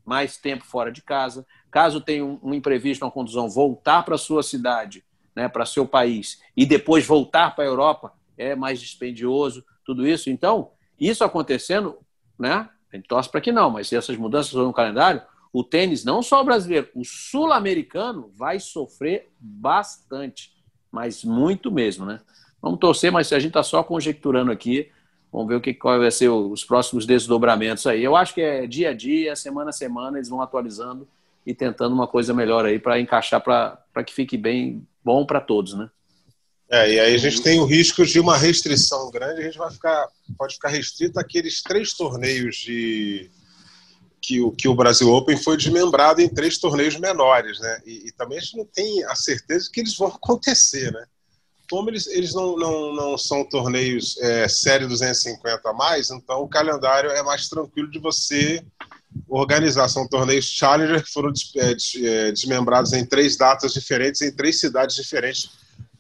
mais 0.06 0.38
tempo 0.38 0.66
fora 0.66 0.92
de 0.92 1.04
casa. 1.04 1.46
Caso 1.70 2.02
tenha 2.02 2.26
um, 2.26 2.40
um 2.42 2.54
imprevisto, 2.56 3.06
uma 3.06 3.12
condução, 3.12 3.48
voltar 3.48 4.04
para 4.04 4.18
sua 4.18 4.42
cidade 4.42 5.04
né, 5.36 5.48
para 5.48 5.66
seu 5.66 5.86
país 5.86 6.42
e 6.56 6.66
depois 6.66 7.06
voltar 7.06 7.56
para 7.56 7.64
a 7.64 7.68
Europa 7.68 8.14
é 8.38 8.56
mais 8.56 8.80
dispendioso, 8.80 9.64
tudo 9.86 10.08
isso. 10.08 10.30
Então, 10.30 10.72
isso 11.00 11.24
acontecendo, 11.24 11.98
né, 12.38 12.70
a 12.92 12.96
gente 12.96 13.08
torce 13.08 13.30
para 13.30 13.42
que 13.42 13.52
não, 13.52 13.70
mas 13.70 13.88
se 13.88 13.96
essas 13.96 14.18
mudanças 14.18 14.54
no 14.54 14.74
calendário, 14.74 15.22
o 15.52 15.64
tênis, 15.64 16.04
não 16.04 16.22
só 16.22 16.42
o 16.42 16.46
brasileiro, 16.46 16.90
o 16.94 17.04
sul-americano 17.04 18.32
vai 18.36 18.60
sofrer 18.60 19.30
bastante, 19.40 20.54
mas 20.92 21.24
muito 21.24 21.72
mesmo, 21.72 22.06
né? 22.06 22.20
Vamos 22.62 22.80
torcer, 22.80 23.12
mas 23.12 23.32
a 23.32 23.40
gente 23.40 23.50
está 23.50 23.64
só 23.64 23.84
conjecturando 23.84 24.52
aqui, 24.52 24.92
vamos 25.32 25.48
ver 25.48 25.56
o 25.56 25.62
que 25.62 25.74
qual 25.74 25.98
vai 26.00 26.12
ser 26.12 26.30
os 26.30 26.64
próximos 26.64 27.06
desdobramentos 27.06 27.88
aí. 27.88 28.04
Eu 28.04 28.16
acho 28.16 28.34
que 28.34 28.42
é 28.42 28.68
dia 28.68 28.90
a 28.90 28.94
dia, 28.94 29.36
semana 29.36 29.70
a 29.70 29.74
semana, 29.74 30.18
eles 30.18 30.30
vão 30.30 30.42
atualizando 30.42 31.08
e 31.46 31.54
tentando 31.54 31.94
uma 31.94 32.08
coisa 32.08 32.34
melhor 32.34 32.66
aí 32.66 32.78
para 32.78 33.00
encaixar 33.00 33.42
para 33.42 34.04
que 34.06 34.14
fique 34.14 34.38
bem 34.38 34.86
bom 35.04 35.26
para 35.26 35.42
todos, 35.42 35.74
né? 35.74 35.90
É, 36.72 36.92
e 36.92 37.00
aí 37.00 37.16
a 37.16 37.18
gente 37.18 37.42
tem 37.42 37.60
o 37.60 37.66
risco 37.66 38.06
de 38.06 38.20
uma 38.20 38.38
restrição 38.38 39.10
grande, 39.10 39.42
a 39.42 39.44
gente 39.44 39.58
vai 39.58 39.72
ficar, 39.72 40.08
pode 40.38 40.54
ficar 40.54 40.70
restrito 40.70 41.20
àqueles 41.20 41.64
três 41.64 41.94
torneios 41.94 42.58
de 42.58 43.32
que 44.22 44.40
o, 44.40 44.52
que 44.52 44.68
o 44.68 44.76
Brasil 44.76 45.10
Open 45.10 45.36
foi 45.38 45.58
desmembrado 45.58 46.22
em 46.22 46.30
três 46.30 46.60
torneios 46.60 47.00
menores, 47.00 47.60
né? 47.60 47.82
E, 47.86 48.08
e 48.08 48.12
também 48.12 48.38
a 48.38 48.42
gente 48.42 48.58
não 48.58 48.66
tem 48.66 49.04
a 49.06 49.16
certeza 49.16 49.70
que 49.72 49.80
eles 49.80 49.96
vão 49.98 50.10
acontecer, 50.14 50.92
né? 50.92 51.06
Como 51.72 51.90
eles, 51.90 52.06
eles 52.08 52.34
não, 52.34 52.56
não, 52.56 52.94
não 52.94 53.18
são 53.18 53.44
torneios 53.44 54.18
é, 54.20 54.48
série 54.48 54.86
250 54.86 55.68
a 55.68 55.74
mais, 55.74 56.12
então 56.12 56.42
o 56.42 56.50
calendário 56.50 57.10
é 57.12 57.24
mais 57.24 57.48
tranquilo 57.48 57.90
de 57.90 58.00
você 58.00 58.64
organizar. 59.28 59.88
São 59.90 60.08
torneios 60.08 60.46
Challenger 60.46 61.04
foram 61.12 61.32
é, 61.56 61.72
é, 61.72 62.32
desmembrados 62.32 62.94
em 62.94 63.06
três 63.06 63.38
datas 63.38 63.74
diferentes, 63.74 64.22
em 64.22 64.32
três 64.32 64.60
cidades 64.60 64.96
diferentes 64.96 65.50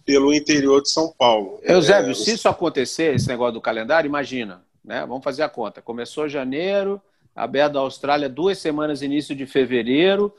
pelo 0.05 0.33
interior 0.33 0.81
de 0.81 0.89
São 0.89 1.13
Paulo. 1.15 1.59
Eusébio, 1.61 2.11
é, 2.11 2.15
se 2.15 2.33
isso 2.33 2.49
acontecer, 2.49 3.13
esse 3.13 3.27
negócio 3.27 3.53
do 3.53 3.61
calendário, 3.61 4.07
imagina, 4.07 4.63
né? 4.83 5.05
Vamos 5.05 5.23
fazer 5.23 5.43
a 5.43 5.49
conta. 5.49 5.81
Começou 5.81 6.27
janeiro, 6.27 7.01
aberto 7.35 7.73
da 7.73 7.79
Austrália 7.79 8.27
duas 8.27 8.57
semanas 8.57 9.01
início 9.01 9.35
de 9.35 9.45
fevereiro. 9.45 10.33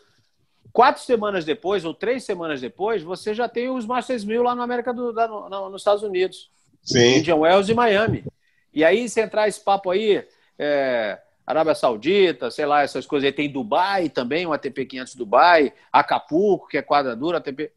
Quatro 0.72 1.02
semanas 1.02 1.44
depois, 1.44 1.84
ou 1.84 1.92
três 1.94 2.24
semanas 2.24 2.60
depois, 2.60 3.02
você 3.02 3.34
já 3.34 3.48
tem 3.48 3.68
os 3.68 3.86
Masters 3.86 4.24
1000 4.24 4.42
lá 4.42 4.54
na 4.54 4.62
América 4.62 4.92
do, 4.92 5.12
da, 5.12 5.26
no, 5.26 5.68
nos 5.70 5.80
Estados 5.82 6.02
Unidos. 6.02 6.50
Sim. 6.82 7.18
Indian 7.18 7.36
Wells 7.36 7.70
e 7.70 7.74
Miami. 7.74 8.24
E 8.72 8.84
aí, 8.84 9.08
se 9.08 9.20
entrar 9.20 9.48
esse 9.48 9.60
papo 9.60 9.90
aí, 9.90 10.24
é, 10.58 11.18
Arábia 11.50 11.74
Saudita, 11.74 12.50
sei 12.50 12.64
lá, 12.64 12.82
essas 12.82 13.06
coisas 13.06 13.26
aí. 13.26 13.32
Tem 13.32 13.50
Dubai 13.50 14.08
também, 14.08 14.46
um 14.46 14.52
ATP 14.52 14.86
500 14.86 15.14
Dubai, 15.14 15.72
Acapulco, 15.92 16.68
que 16.68 16.78
é 16.78 16.82
quadradura, 16.82 17.38
ATP. 17.38 17.72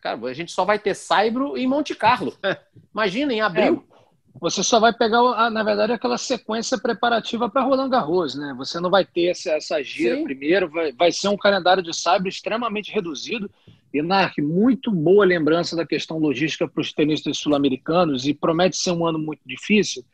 Cara, 0.00 0.24
a 0.26 0.32
gente 0.32 0.52
só 0.52 0.64
vai 0.64 0.78
ter 0.78 0.94
Saibro 0.94 1.56
em 1.56 1.66
Monte 1.66 1.94
Carlo. 1.94 2.36
Imagina, 2.94 3.32
em 3.32 3.40
abril. 3.40 3.84
É, 3.92 3.98
você 4.40 4.62
só 4.62 4.78
vai 4.78 4.92
pegar, 4.92 5.50
na 5.50 5.62
verdade, 5.62 5.92
aquela 5.92 6.16
sequência 6.16 6.78
preparativa 6.78 7.48
para 7.48 7.62
Roland 7.62 7.88
Garros, 7.88 8.36
né? 8.36 8.54
Você 8.56 8.78
não 8.78 8.90
vai 8.90 9.04
ter 9.04 9.30
essa, 9.30 9.52
essa 9.52 9.82
gira 9.82 10.14
Sim. 10.14 10.24
primeiro, 10.24 10.70
vai, 10.70 10.92
vai 10.92 11.10
ser 11.10 11.28
um 11.28 11.36
calendário 11.36 11.82
de 11.82 11.92
Saibro 11.92 12.28
extremamente 12.28 12.92
reduzido. 12.92 13.50
E, 13.92 14.02
Narc, 14.02 14.38
muito 14.38 14.92
boa 14.92 15.24
lembrança 15.24 15.74
da 15.74 15.86
questão 15.86 16.18
logística 16.18 16.68
para 16.68 16.80
os 16.80 16.92
tenistas 16.92 17.38
sul-americanos 17.38 18.26
e 18.26 18.34
promete 18.34 18.76
ser 18.76 18.92
um 18.92 19.04
ano 19.04 19.18
muito 19.18 19.40
difícil 19.46 20.04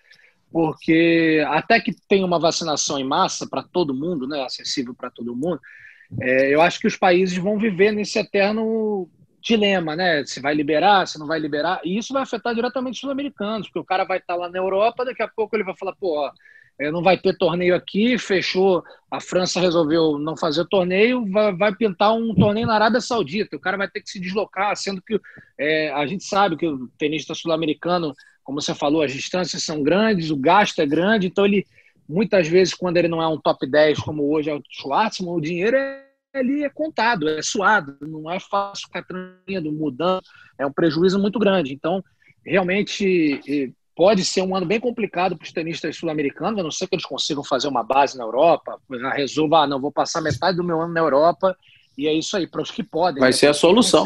porque 0.55 1.45
até 1.49 1.81
que 1.81 1.91
tem 2.09 2.23
uma 2.23 2.39
vacinação 2.39 2.97
em 2.97 3.03
massa 3.03 3.45
para 3.45 3.61
todo 3.61 3.93
mundo, 3.93 4.25
né, 4.25 4.41
acessível 4.45 4.95
para 4.95 5.11
todo 5.11 5.35
mundo, 5.35 5.61
é, 6.23 6.55
eu 6.55 6.61
acho 6.61 6.79
que 6.79 6.87
os 6.87 6.97
países 6.97 7.37
vão 7.37 7.59
viver 7.59 7.91
nesse 7.91 8.21
eterno 8.21 9.11
dilema, 9.41 9.97
né? 9.97 10.25
Se 10.25 10.41
vai 10.41 10.55
liberar, 10.55 11.09
se 11.09 11.19
não 11.19 11.27
vai 11.27 11.41
liberar, 11.41 11.81
e 11.85 11.99
isso 11.99 12.13
vai 12.13 12.23
afetar 12.23 12.55
diretamente 12.55 12.95
os 12.95 13.01
sul-americanos, 13.01 13.67
porque 13.67 13.81
o 13.81 13.85
cara 13.85 14.05
vai 14.05 14.19
estar 14.19 14.37
lá 14.37 14.49
na 14.49 14.57
Europa, 14.57 15.05
daqui 15.05 15.25
a 15.25 15.29
pouco 15.29 15.57
ele 15.57 15.65
vai 15.65 15.77
falar, 15.77 15.97
pô, 15.97 16.21
ó, 16.21 16.31
é, 16.79 16.89
não 16.89 17.03
vai 17.03 17.19
ter 17.19 17.37
torneio 17.37 17.75
aqui, 17.75 18.17
fechou, 18.17 18.85
a 19.11 19.21
França 19.21 19.59
resolveu 19.59 20.21
não 20.21 20.37
fazer 20.37 20.65
torneio, 20.67 21.29
vai, 21.33 21.53
vai, 21.53 21.75
pintar 21.75 22.15
um 22.15 22.33
torneio 22.33 22.69
na 22.69 22.77
Arábia 22.77 23.01
Saudita, 23.01 23.57
o 23.57 23.61
cara 23.61 23.77
vai 23.77 23.91
ter 23.91 24.01
que 24.01 24.09
se 24.09 24.21
deslocar, 24.21 24.77
sendo 24.77 25.03
que 25.03 25.21
é, 25.59 25.93
a 25.93 26.07
gente 26.07 26.23
sabe 26.23 26.57
que 26.57 26.67
o 26.69 26.87
tenista 26.97 27.35
sul-americano 27.35 28.15
como 28.45 28.61
você 28.61 28.75
falou, 28.75 29.03
as 29.03 29.13
distâncias 29.13 29.63
são 29.63 29.83
grandes, 29.83 30.31
o 30.31 30.37
gasto 30.37 30.79
é 30.81 30.87
grande, 30.87 31.27
então 31.27 31.45
ele 31.45 31.67
muitas 32.09 32.47
vezes 32.47 32.75
quando 32.75 32.99
ele 32.99 33.09
não 33.09 33.23
é 33.23 33.27
um 33.27 33.39
top 33.39 33.67
10 33.67 33.99
como 34.01 34.31
hoje 34.31 34.51
é 34.51 34.55
o 34.55 34.63
Schwartzman, 34.71 35.33
o 35.33 35.41
dinheiro 35.41 35.77
é, 35.77 36.05
ali 36.35 36.63
é 36.63 36.69
contado, 36.69 37.29
é 37.29 37.41
suado, 37.43 37.97
não 38.03 38.31
é 38.31 38.39
fácil 38.39 38.87
ficar 38.87 39.03
tranquilo, 39.03 39.73
mudando, 39.73 40.23
é 40.59 40.67
um 40.67 40.73
prejuízo 40.73 41.19
muito 41.19 41.39
grande. 41.39 41.73
Então, 41.73 42.05
realmente 42.45 43.73
pode 43.97 44.25
ser 44.25 44.43
um 44.43 44.55
ano 44.55 44.67
bem 44.67 44.81
complicado 44.81 45.37
para 45.37 45.45
os 45.45 45.53
tenistas 45.53 45.97
sul-americanos, 45.97 46.61
a 46.61 46.63
não 46.63 46.71
ser 46.71 46.87
que 46.87 46.95
eles 46.95 47.07
consigam 47.07 47.45
fazer 47.45 47.69
uma 47.69 47.83
base 47.83 48.19
na 48.19 48.25
Europa, 48.25 48.79
resolva, 49.15 49.63
ah, 49.63 49.67
não, 49.67 49.81
vou 49.81 49.93
passar 49.93 50.21
metade 50.21 50.57
do 50.57 50.65
meu 50.65 50.81
ano 50.81 50.93
na 50.93 51.01
Europa, 51.01 51.57
e 51.97 52.09
é 52.09 52.13
isso 52.13 52.37
aí, 52.37 52.47
para 52.47 52.61
os 52.61 52.71
que 52.71 52.83
podem. 52.83 53.21
Vai 53.21 53.29
né, 53.29 53.33
ser 53.33 53.47
a 53.47 53.55
solução. 53.55 54.05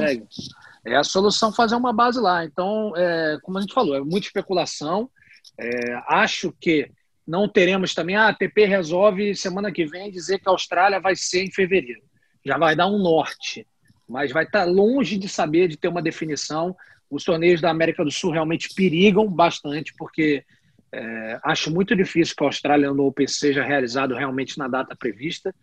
É 0.92 0.96
a 0.96 1.04
solução 1.04 1.52
fazer 1.52 1.74
uma 1.74 1.92
base 1.92 2.20
lá. 2.20 2.44
Então, 2.44 2.92
é, 2.96 3.38
como 3.42 3.58
a 3.58 3.60
gente 3.60 3.74
falou, 3.74 3.96
é 3.96 4.00
muita 4.00 4.26
especulação. 4.26 5.10
É, 5.58 5.94
acho 6.08 6.52
que 6.60 6.90
não 7.26 7.48
teremos 7.48 7.94
também. 7.94 8.16
Ah, 8.16 8.26
a 8.26 8.28
ATP 8.28 8.64
resolve 8.64 9.34
semana 9.34 9.70
que 9.70 9.84
vem 9.84 10.10
dizer 10.10 10.38
que 10.38 10.48
a 10.48 10.52
Austrália 10.52 10.98
vai 10.98 11.14
ser 11.14 11.44
em 11.44 11.50
fevereiro. 11.50 12.02
Já 12.44 12.56
vai 12.56 12.74
dar 12.74 12.86
um 12.86 12.98
norte, 12.98 13.66
mas 14.08 14.32
vai 14.32 14.44
estar 14.44 14.64
longe 14.64 15.18
de 15.18 15.28
saber, 15.28 15.68
de 15.68 15.76
ter 15.76 15.88
uma 15.88 16.00
definição. 16.00 16.74
Os 17.10 17.24
torneios 17.24 17.60
da 17.60 17.70
América 17.70 18.04
do 18.04 18.10
Sul 18.10 18.30
realmente 18.30 18.70
perigam 18.74 19.26
bastante, 19.28 19.92
porque 19.98 20.42
é, 20.90 21.40
acho 21.44 21.70
muito 21.70 21.94
difícil 21.94 22.34
que 22.34 22.42
a 22.42 22.46
Austrália 22.46 22.92
no 22.92 23.06
Open 23.06 23.26
seja 23.26 23.62
realizado 23.62 24.14
realmente 24.14 24.58
na 24.58 24.68
data 24.68 24.96
prevista. 24.96 25.54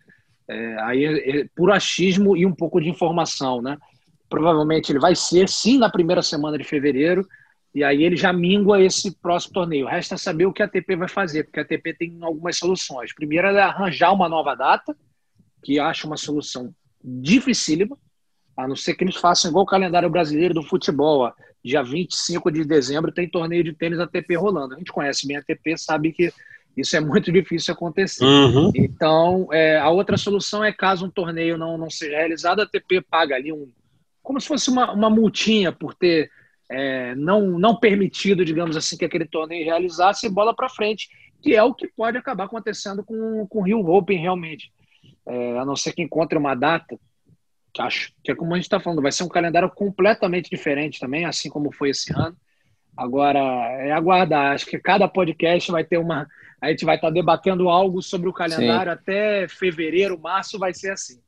É, 0.48 0.80
aí 0.82 1.04
é, 1.04 1.40
é, 1.40 1.48
por 1.56 1.72
achismo 1.72 2.36
e 2.36 2.46
um 2.46 2.54
pouco 2.54 2.80
de 2.80 2.88
informação, 2.88 3.60
né? 3.60 3.76
Provavelmente 4.28 4.92
ele 4.92 4.98
vai 4.98 5.14
ser 5.14 5.48
sim 5.48 5.78
na 5.78 5.88
primeira 5.88 6.22
semana 6.22 6.58
de 6.58 6.64
fevereiro, 6.64 7.26
e 7.74 7.84
aí 7.84 8.02
ele 8.02 8.16
já 8.16 8.32
mingua 8.32 8.82
esse 8.82 9.14
próximo 9.18 9.52
torneio. 9.52 9.86
Resta 9.86 10.16
saber 10.16 10.46
o 10.46 10.52
que 10.52 10.62
a 10.62 10.66
ATP 10.66 10.96
vai 10.96 11.08
fazer, 11.08 11.44
porque 11.44 11.60
a 11.60 11.62
ATP 11.62 11.94
tem 11.94 12.18
algumas 12.22 12.56
soluções. 12.56 13.14
Primeiro 13.14 13.48
é 13.48 13.60
arranjar 13.60 14.12
uma 14.12 14.28
nova 14.28 14.54
data, 14.54 14.96
que 15.62 15.78
acho 15.78 16.06
uma 16.06 16.16
solução 16.16 16.74
dificílima, 17.04 17.96
a 18.56 18.66
não 18.66 18.74
ser 18.74 18.94
que 18.94 19.04
eles 19.04 19.16
façam 19.16 19.50
igual 19.50 19.64
o 19.64 19.68
calendário 19.68 20.08
brasileiro 20.08 20.54
do 20.54 20.62
futebol. 20.62 21.20
Ó. 21.20 21.32
Dia 21.62 21.82
25 21.82 22.50
de 22.50 22.64
dezembro 22.64 23.12
tem 23.12 23.28
torneio 23.28 23.62
de 23.62 23.74
tênis 23.74 24.00
ATP 24.00 24.36
rolando. 24.36 24.74
A 24.74 24.78
gente 24.78 24.92
conhece 24.92 25.26
bem 25.26 25.36
a 25.36 25.40
ATP, 25.40 25.76
sabe 25.76 26.12
que 26.12 26.32
isso 26.76 26.96
é 26.96 27.00
muito 27.00 27.32
difícil 27.32 27.72
acontecer. 27.72 28.24
Uhum. 28.24 28.70
Então, 28.74 29.48
é, 29.50 29.78
a 29.78 29.88
outra 29.88 30.16
solução 30.16 30.62
é 30.62 30.72
caso 30.72 31.06
um 31.06 31.10
torneio 31.10 31.56
não, 31.56 31.78
não 31.78 31.88
seja 31.88 32.16
realizado, 32.16 32.60
a 32.60 32.64
ATP 32.64 33.00
paga 33.02 33.34
ali 33.34 33.52
um. 33.52 33.68
Como 34.26 34.40
se 34.40 34.48
fosse 34.48 34.68
uma, 34.68 34.92
uma 34.92 35.08
multinha 35.08 35.70
por 35.70 35.94
ter 35.94 36.28
é, 36.68 37.14
não, 37.14 37.46
não 37.46 37.76
permitido, 37.76 38.44
digamos 38.44 38.76
assim, 38.76 38.96
que 38.96 39.04
aquele 39.04 39.24
torneio 39.24 39.64
realizasse 39.64 40.28
bola 40.28 40.52
para 40.52 40.68
frente, 40.68 41.08
que 41.40 41.54
é 41.54 41.62
o 41.62 41.72
que 41.72 41.86
pode 41.86 42.18
acabar 42.18 42.46
acontecendo 42.46 43.04
com, 43.04 43.46
com 43.46 43.60
o 43.60 43.62
Rio 43.62 43.86
Open 43.86 44.18
realmente. 44.18 44.72
É, 45.24 45.58
a 45.58 45.64
não 45.64 45.76
ser 45.76 45.92
que 45.92 46.02
encontre 46.02 46.36
uma 46.36 46.56
data 46.56 46.98
que 47.72 47.80
acho 47.80 48.12
que 48.24 48.32
é 48.32 48.34
como 48.34 48.52
a 48.52 48.56
gente 48.56 48.64
está 48.64 48.80
falando, 48.80 49.00
vai 49.00 49.12
ser 49.12 49.22
um 49.22 49.28
calendário 49.28 49.70
completamente 49.70 50.50
diferente 50.50 50.98
também, 50.98 51.24
assim 51.24 51.48
como 51.48 51.70
foi 51.70 51.90
esse 51.90 52.12
ano. 52.12 52.36
Agora, 52.96 53.38
é 53.38 53.92
aguardar. 53.92 54.54
Acho 54.54 54.66
que 54.66 54.78
cada 54.78 55.06
podcast 55.06 55.70
vai 55.70 55.84
ter 55.84 55.98
uma. 55.98 56.26
A 56.60 56.70
gente 56.70 56.84
vai 56.84 56.96
estar 56.96 57.08
tá 57.08 57.14
debatendo 57.14 57.68
algo 57.68 58.02
sobre 58.02 58.28
o 58.28 58.32
calendário 58.32 58.90
Sim. 58.90 58.98
até 58.98 59.46
fevereiro, 59.46 60.18
março, 60.18 60.58
vai 60.58 60.74
ser 60.74 60.90
assim. 60.90 61.20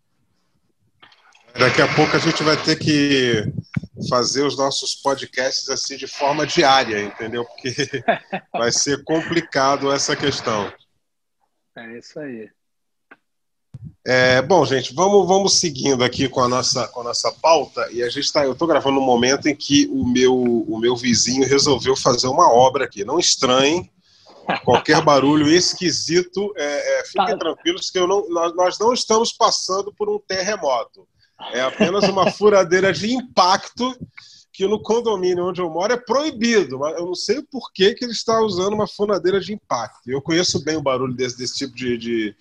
Daqui 1.57 1.83
a 1.83 1.95
pouco 1.95 2.17
a 2.17 2.19
gente 2.19 2.43
vai 2.43 2.57
ter 2.57 2.77
que 2.79 3.45
fazer 4.09 4.43
os 4.43 4.57
nossos 4.57 4.95
podcasts 4.95 5.69
assim 5.69 5.97
de 5.97 6.07
forma 6.07 6.47
diária, 6.47 7.03
entendeu? 7.03 7.45
Porque 7.45 7.75
vai 8.53 8.71
ser 8.71 9.03
complicado 9.05 9.91
essa 9.93 10.15
questão. 10.15 10.73
É 11.77 11.99
isso 11.99 12.19
aí. 12.19 12.49
É, 14.07 14.41
bom, 14.41 14.65
gente, 14.65 14.95
vamos, 14.95 15.27
vamos 15.29 15.61
seguindo 15.61 16.03
aqui 16.03 16.29
com 16.29 16.41
a 16.41 16.49
nossa, 16.49 16.89
com 16.89 17.01
a 17.01 17.05
nossa 17.05 17.31
pauta. 17.31 17.87
E 17.93 18.03
a 18.03 18.09
gente 18.09 18.25
está. 18.25 18.45
Eu 18.45 18.53
estou 18.53 18.67
gravando 18.67 18.99
no 18.99 19.05
momento 19.05 19.49
em 19.49 19.55
que 19.55 19.87
o 19.89 20.07
meu, 20.07 20.35
o 20.35 20.79
meu 20.79 20.97
vizinho 20.97 21.47
resolveu 21.47 21.95
fazer 21.95 22.27
uma 22.27 22.51
obra 22.51 22.85
aqui. 22.85 23.05
Não 23.05 23.19
estranhem 23.19 23.91
qualquer 24.65 25.03
barulho 25.03 25.49
esquisito. 25.49 26.53
É, 26.57 27.01
é, 27.01 27.05
fiquem 27.05 27.27
tá. 27.27 27.37
tranquilos 27.37 27.91
que 27.91 27.99
eu 27.99 28.07
não, 28.07 28.29
nós, 28.31 28.55
nós 28.57 28.79
não 28.79 28.95
estamos 28.95 29.33
passando 29.33 29.93
por 29.93 30.09
um 30.09 30.19
terremoto. 30.19 31.07
É 31.53 31.61
apenas 31.61 32.05
uma 32.05 32.31
furadeira 32.31 32.93
de 32.93 33.13
impacto 33.13 33.97
que 34.53 34.67
no 34.67 34.83
condomínio 34.83 35.47
onde 35.47 35.61
eu 35.61 35.71
moro 35.71 35.93
é 35.93 35.97
proibido. 35.97 36.79
Mas 36.79 36.99
eu 36.99 37.07
não 37.07 37.15
sei 37.15 37.43
por 37.43 37.73
que, 37.73 37.95
que 37.95 38.05
ele 38.05 38.13
está 38.13 38.41
usando 38.41 38.75
uma 38.75 38.89
furadeira 38.89 39.41
de 39.41 39.53
impacto. 39.53 40.11
Eu 40.11 40.21
conheço 40.21 40.63
bem 40.65 40.77
o 40.77 40.83
barulho 40.83 41.15
desse, 41.15 41.39
desse 41.39 41.55
tipo 41.57 41.75
de, 41.75 41.97
de 41.97 42.37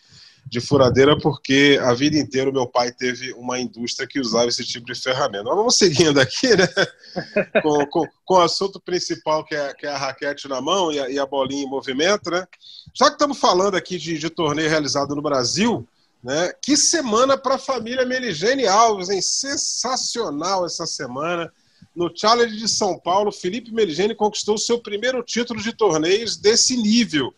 de 0.49 0.61
furadeira 0.61 1.17
porque 1.17 1.79
a 1.83 1.93
vida 1.93 2.17
inteira 2.17 2.51
meu 2.51 2.65
pai 2.65 2.91
teve 2.91 3.33
uma 3.33 3.59
indústria 3.59 4.07
que 4.07 4.19
usava 4.19 4.47
esse 4.47 4.63
tipo 4.63 4.85
de 4.85 4.99
ferramenta. 4.99 5.43
Mas 5.43 5.55
vamos 5.55 5.77
seguindo 5.77 6.19
aqui, 6.19 6.55
né? 6.55 6.67
com, 7.61 7.85
com, 7.87 8.07
com, 8.25 8.33
o 8.35 8.41
assunto 8.41 8.79
principal, 8.79 9.43
que 9.43 9.55
é, 9.55 9.73
que 9.73 9.85
é 9.85 9.89
a 9.89 9.97
raquete 9.97 10.47
na 10.47 10.61
mão 10.61 10.91
e 10.91 10.99
a, 10.99 11.09
e 11.09 11.19
a, 11.19 11.25
bolinha 11.25 11.63
em 11.63 11.69
movimento, 11.69 12.29
né? 12.29 12.45
Já 12.93 13.07
que 13.07 13.13
estamos 13.13 13.37
falando 13.37 13.75
aqui 13.75 13.97
de, 13.97 14.17
de 14.17 14.29
torneio 14.29 14.69
realizado 14.69 15.15
no 15.15 15.21
Brasil, 15.21 15.87
né? 16.23 16.51
Que 16.61 16.75
semana 16.75 17.37
para 17.37 17.55
a 17.55 17.59
família 17.59 18.05
Meligene 18.05 18.67
Alves, 18.67 19.09
hein? 19.09 19.21
Sensacional 19.21 20.65
essa 20.65 20.85
semana. 20.85 21.51
No 21.95 22.11
Challenge 22.15 22.55
de 22.55 22.67
São 22.67 22.99
Paulo, 22.99 23.31
Felipe 23.31 23.73
Meligene 23.73 24.13
conquistou 24.13 24.57
seu 24.57 24.79
primeiro 24.79 25.23
título 25.23 25.61
de 25.61 25.73
torneios 25.73 26.37
desse 26.37 26.77
nível 26.77 27.33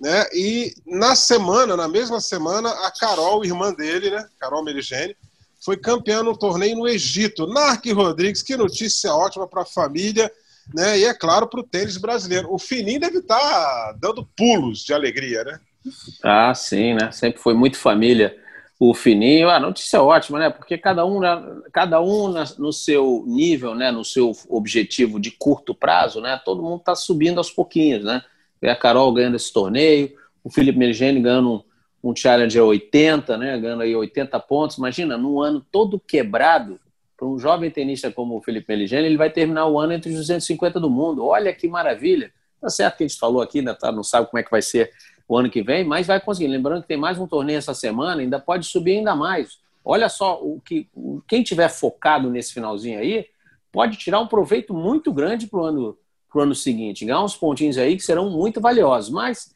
né? 0.00 0.26
E 0.32 0.74
na 0.86 1.14
semana, 1.14 1.76
na 1.76 1.86
mesma 1.86 2.20
semana, 2.20 2.70
a 2.70 2.90
Carol, 2.90 3.44
irmã 3.44 3.72
dele, 3.72 4.10
né? 4.10 4.26
Carol 4.38 4.64
Merigene, 4.64 5.14
foi 5.62 5.76
campeã 5.76 6.22
no 6.22 6.36
torneio 6.36 6.76
no 6.76 6.88
Egito. 6.88 7.46
Narc 7.46 7.84
Rodrigues, 7.92 8.42
que 8.42 8.56
notícia 8.56 9.14
ótima 9.14 9.46
para 9.46 9.62
a 9.62 9.66
família, 9.66 10.32
né? 10.74 10.98
E 10.98 11.04
é 11.04 11.12
claro, 11.12 11.46
para 11.46 11.60
o 11.60 11.66
tênis 11.66 11.98
brasileiro. 11.98 12.50
O 12.50 12.58
Fininho 12.58 13.00
deve 13.00 13.18
estar 13.18 13.38
tá 13.38 13.96
dando 14.00 14.26
pulos 14.34 14.78
de 14.82 14.94
alegria, 14.94 15.44
né? 15.44 15.60
Ah, 16.22 16.54
sim, 16.54 16.94
né? 16.94 17.10
Sempre 17.10 17.40
foi 17.40 17.54
muito 17.54 17.76
família. 17.76 18.36
O 18.78 18.94
Fininho, 18.94 19.50
a 19.50 19.60
notícia 19.60 20.02
ótima, 20.02 20.38
né? 20.38 20.50
Porque 20.50 20.78
cada 20.78 21.04
um, 21.04 21.20
né? 21.20 21.42
cada 21.72 22.00
um 22.00 22.32
no 22.58 22.72
seu 22.72 23.24
nível, 23.26 23.74
né? 23.74 23.90
No 23.90 24.04
seu 24.04 24.32
objetivo 24.48 25.20
de 25.20 25.30
curto 25.30 25.74
prazo, 25.74 26.20
né? 26.20 26.40
Todo 26.44 26.62
mundo 26.62 26.80
está 26.80 26.94
subindo 26.94 27.38
aos 27.38 27.50
pouquinhos, 27.50 28.04
né? 28.04 28.22
a 28.68 28.76
Carol 28.76 29.12
ganhando 29.12 29.36
esse 29.36 29.50
torneio, 29.52 30.12
o 30.44 30.50
Felipe 30.50 30.78
Mergeni 30.78 31.20
ganhando 31.20 31.64
um, 32.02 32.10
um 32.10 32.16
Challenger 32.16 32.62
80, 32.62 33.38
né, 33.38 33.58
ganhando 33.58 33.82
aí 33.82 33.94
80 33.94 34.38
pontos. 34.40 34.76
Imagina, 34.76 35.16
num 35.16 35.40
ano 35.40 35.64
todo 35.70 35.98
quebrado, 35.98 36.78
para 37.16 37.26
um 37.26 37.38
jovem 37.38 37.70
tenista 37.70 38.10
como 38.10 38.36
o 38.36 38.42
Felipe 38.42 38.66
Meligeni, 38.68 39.06
ele 39.06 39.16
vai 39.16 39.30
terminar 39.30 39.66
o 39.66 39.78
ano 39.78 39.92
entre 39.92 40.10
os 40.10 40.16
250 40.16 40.80
do 40.80 40.88
mundo. 40.88 41.24
Olha 41.24 41.52
que 41.52 41.68
maravilha. 41.68 42.32
Tá 42.60 42.68
certo 42.68 42.98
que 42.98 43.04
a 43.04 43.08
gente 43.08 43.18
falou 43.18 43.40
aqui, 43.40 43.62
né, 43.62 43.74
tá, 43.74 43.92
não 43.92 44.02
sabe 44.02 44.28
como 44.28 44.38
é 44.38 44.42
que 44.42 44.50
vai 44.50 44.62
ser 44.62 44.90
o 45.34 45.38
ano 45.38 45.48
que 45.48 45.62
vem, 45.62 45.84
mas 45.84 46.08
vai 46.08 46.20
conseguir. 46.20 46.48
Lembrando 46.48 46.82
que 46.82 46.88
tem 46.88 46.96
mais 46.96 47.18
um 47.18 47.26
torneio 47.26 47.58
essa 47.58 47.72
semana, 47.72 48.20
ainda 48.20 48.40
pode 48.40 48.66
subir 48.66 48.98
ainda 48.98 49.14
mais. 49.14 49.58
Olha 49.84 50.08
só, 50.08 50.42
o 50.42 50.60
que 50.60 50.88
quem 51.28 51.42
tiver 51.42 51.68
focado 51.68 52.28
nesse 52.28 52.52
finalzinho 52.52 52.98
aí, 52.98 53.26
pode 53.70 53.96
tirar 53.96 54.18
um 54.20 54.26
proveito 54.26 54.74
muito 54.74 55.12
grande 55.12 55.46
para 55.46 55.60
o 55.60 55.64
ano 55.64 55.98
para 56.28 56.38
o 56.40 56.42
ano 56.42 56.54
seguinte. 56.54 57.04
Ganhar 57.04 57.22
uns 57.22 57.36
pontinhos 57.36 57.76
aí 57.76 57.96
que 57.96 58.02
serão 58.02 58.30
muito 58.30 58.60
valiosos. 58.60 59.10
Mas, 59.10 59.54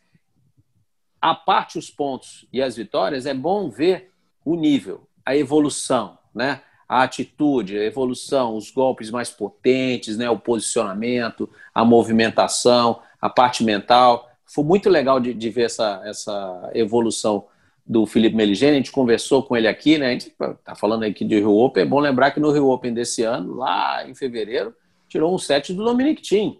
a 1.20 1.34
parte 1.34 1.78
os 1.78 1.88
pontos 1.88 2.46
e 2.52 2.60
as 2.60 2.76
vitórias, 2.76 3.26
é 3.26 3.34
bom 3.34 3.70
ver 3.70 4.12
o 4.44 4.56
nível, 4.56 5.08
a 5.24 5.37
evolução, 5.37 6.18
né? 6.34 6.60
a 6.88 7.02
atitude, 7.02 7.78
a 7.78 7.84
evolução, 7.84 8.56
os 8.56 8.70
golpes 8.70 9.10
mais 9.10 9.30
potentes, 9.30 10.18
né? 10.18 10.28
o 10.28 10.38
posicionamento, 10.38 11.48
a 11.72 11.84
movimentação, 11.84 13.00
a 13.20 13.30
parte 13.30 13.64
mental. 13.64 14.30
Foi 14.46 14.64
muito 14.64 14.88
legal 14.88 15.18
de, 15.20 15.33
de 15.35 15.50
ver 15.50 15.64
essa, 15.64 16.02
essa 16.04 16.70
evolução 16.74 17.46
do 17.87 18.07
Felipe 18.07 18.35
Meligeni, 18.35 18.72
a 18.72 18.76
gente 18.76 18.92
conversou 18.92 19.42
com 19.42 19.57
ele 19.57 19.68
aqui, 19.68 19.98
né? 19.98 20.07
A 20.07 20.11
gente 20.11 20.28
está 20.28 20.74
falando 20.74 21.02
aqui 21.02 21.24
de 21.24 21.37
Rio 21.37 21.54
Open, 21.54 21.83
é 21.83 21.87
bom 21.87 22.00
lembrar 22.00 22.30
que 22.30 22.40
no 22.40 22.50
Rio 22.50 22.68
Open 22.68 22.94
desse 22.94 23.22
ano, 23.22 23.54
lá 23.54 24.09
em 24.09 24.14
fevereiro, 24.14 24.74
tirou 25.07 25.35
um 25.35 25.38
set 25.38 25.72
do 25.72 25.85
Dominic 25.85 26.22
Thiem. 26.22 26.59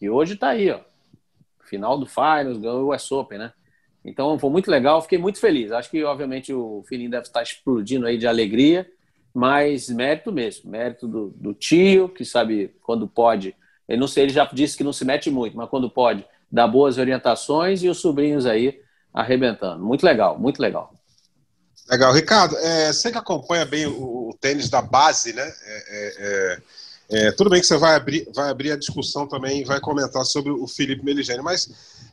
E 0.00 0.10
hoje 0.10 0.34
está 0.34 0.48
aí, 0.48 0.70
ó. 0.70 0.80
Final 1.64 1.98
do 1.98 2.06
Finals, 2.06 2.58
ganhou 2.58 2.82
o 2.82 2.94
US 2.94 3.10
Open, 3.12 3.38
né? 3.38 3.52
Então 4.04 4.38
foi 4.38 4.50
muito 4.50 4.70
legal, 4.70 5.00
fiquei 5.00 5.16
muito 5.16 5.38
feliz. 5.38 5.70
Acho 5.70 5.90
que, 5.90 6.02
obviamente, 6.04 6.52
o 6.52 6.82
filhinho 6.86 7.10
deve 7.10 7.22
estar 7.22 7.42
explodindo 7.42 8.06
aí 8.06 8.18
de 8.18 8.26
alegria, 8.26 8.86
mas 9.32 9.88
mérito 9.88 10.30
mesmo, 10.32 10.70
mérito 10.70 11.08
do, 11.08 11.30
do 11.30 11.54
tio, 11.54 12.08
que 12.08 12.24
sabe 12.24 12.74
quando 12.82 13.08
pode. 13.08 13.54
Ele 13.88 13.98
não 13.98 14.06
sei, 14.08 14.24
ele 14.24 14.32
já 14.32 14.44
disse 14.52 14.76
que 14.76 14.84
não 14.84 14.92
se 14.92 15.04
mete 15.04 15.30
muito, 15.30 15.56
mas 15.56 15.70
quando 15.70 15.88
pode, 15.88 16.24
dá 16.54 16.68
boas 16.68 16.98
orientações 16.98 17.82
e 17.82 17.88
os 17.88 17.98
sobrinhos 17.98 18.46
aí 18.46 18.80
arrebentando. 19.12 19.84
Muito 19.84 20.04
legal, 20.04 20.38
muito 20.38 20.60
legal. 20.62 20.94
Legal. 21.90 22.12
Ricardo, 22.12 22.56
é, 22.58 22.92
você 22.92 23.10
que 23.10 23.18
acompanha 23.18 23.66
bem 23.66 23.86
o, 23.86 24.30
o 24.30 24.38
tênis 24.40 24.70
da 24.70 24.80
base, 24.80 25.32
né? 25.32 25.42
É, 25.42 25.76
é, 25.88 26.14
é 26.18 26.62
é, 27.06 27.30
tudo 27.32 27.50
bem 27.50 27.60
que 27.60 27.66
você 27.66 27.76
vai 27.76 27.94
abrir, 27.94 28.26
vai 28.34 28.48
abrir 28.48 28.72
a 28.72 28.78
discussão 28.78 29.28
também 29.28 29.60
e 29.60 29.64
vai 29.64 29.78
comentar 29.78 30.24
sobre 30.24 30.50
o 30.50 30.66
Felipe 30.66 31.04
Meligeni, 31.04 31.42
mas 31.42 31.68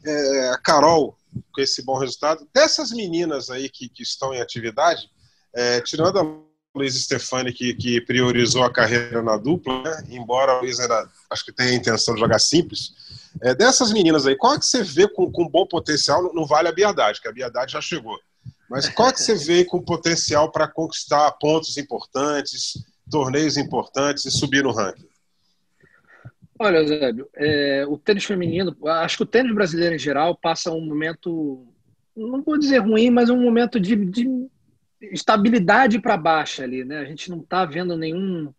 é, 0.06 0.50
a 0.50 0.58
Carol, 0.58 1.18
com 1.54 1.62
esse 1.62 1.82
bom 1.82 1.98
resultado, 1.98 2.46
dessas 2.54 2.92
meninas 2.92 3.50
aí 3.50 3.70
que, 3.70 3.88
que 3.88 4.04
estão 4.04 4.34
em 4.34 4.42
atividade, 4.42 5.10
tirando 5.86 6.20
a 6.20 6.51
Luiz 6.74 6.96
Stefani, 6.96 7.52
que, 7.52 7.74
que, 7.74 8.00
priorizou 8.02 8.64
a 8.64 8.72
carreira 8.72 9.22
na 9.22 9.36
dupla, 9.38 9.82
né, 9.84 10.04
embora 10.10 10.54
a 10.54 10.62
Luiz 10.62 10.78
acho 11.30 11.46
que 11.46 11.52
tenha 11.52 11.72
a 11.72 11.76
intenção 11.76 12.14
de 12.14 12.22
jogar 12.22 12.40
simples, 12.40 12.94
é, 13.42 13.54
dessas 13.54 13.92
meninas 13.92 14.26
aí, 14.26 14.36
qual 14.36 14.54
é 14.54 14.60
que 14.60 14.66
você 14.66 14.82
vê 14.82 15.08
com, 15.08 15.30
com 15.32 15.48
bom 15.48 15.66
potencial? 15.66 16.34
Não 16.34 16.46
vale 16.46 16.68
a 16.68 16.72
Biadade, 16.72 17.22
que 17.22 17.28
a 17.28 17.32
Biadade 17.32 17.74
já 17.74 17.82
chegou. 17.82 18.18
Mas 18.70 18.88
qual 18.88 19.10
é 19.10 19.14
que 19.14 19.22
você 19.22 19.36
vê 19.36 19.66
com 19.66 19.82
potencial 19.82 20.50
para 20.50 20.68
conquistar 20.68 21.30
pontos 21.34 21.78
importantes, 21.78 22.86
torneios 23.10 23.58
importantes 23.58 24.24
e 24.26 24.32
subir 24.32 24.64
no 24.64 24.72
ranking? 24.72 25.08
Olha, 26.58 26.78
Eusébio, 26.78 27.28
é, 27.36 27.86
o 27.88 27.98
tênis 27.98 28.24
feminino, 28.24 28.76
acho 28.86 29.18
que 29.18 29.24
o 29.24 29.26
tênis 29.26 29.54
brasileiro 29.54 29.96
em 29.96 30.00
geral 30.00 30.38
passa 30.38 30.72
um 30.72 30.86
momento, 30.86 31.68
não 32.16 32.42
vou 32.42 32.58
dizer 32.58 32.78
ruim, 32.78 33.10
mas 33.10 33.30
um 33.30 33.42
momento 33.42 33.80
de, 33.80 33.96
de 33.96 34.48
estabilidade 35.02 36.00
para 36.00 36.18
baixo 36.18 36.62
ali, 36.62 36.84
né? 36.84 37.00
A 37.00 37.06
gente 37.06 37.30
não 37.30 37.40
está 37.40 37.66
vendo 37.66 37.98
nenhum, 37.98 38.54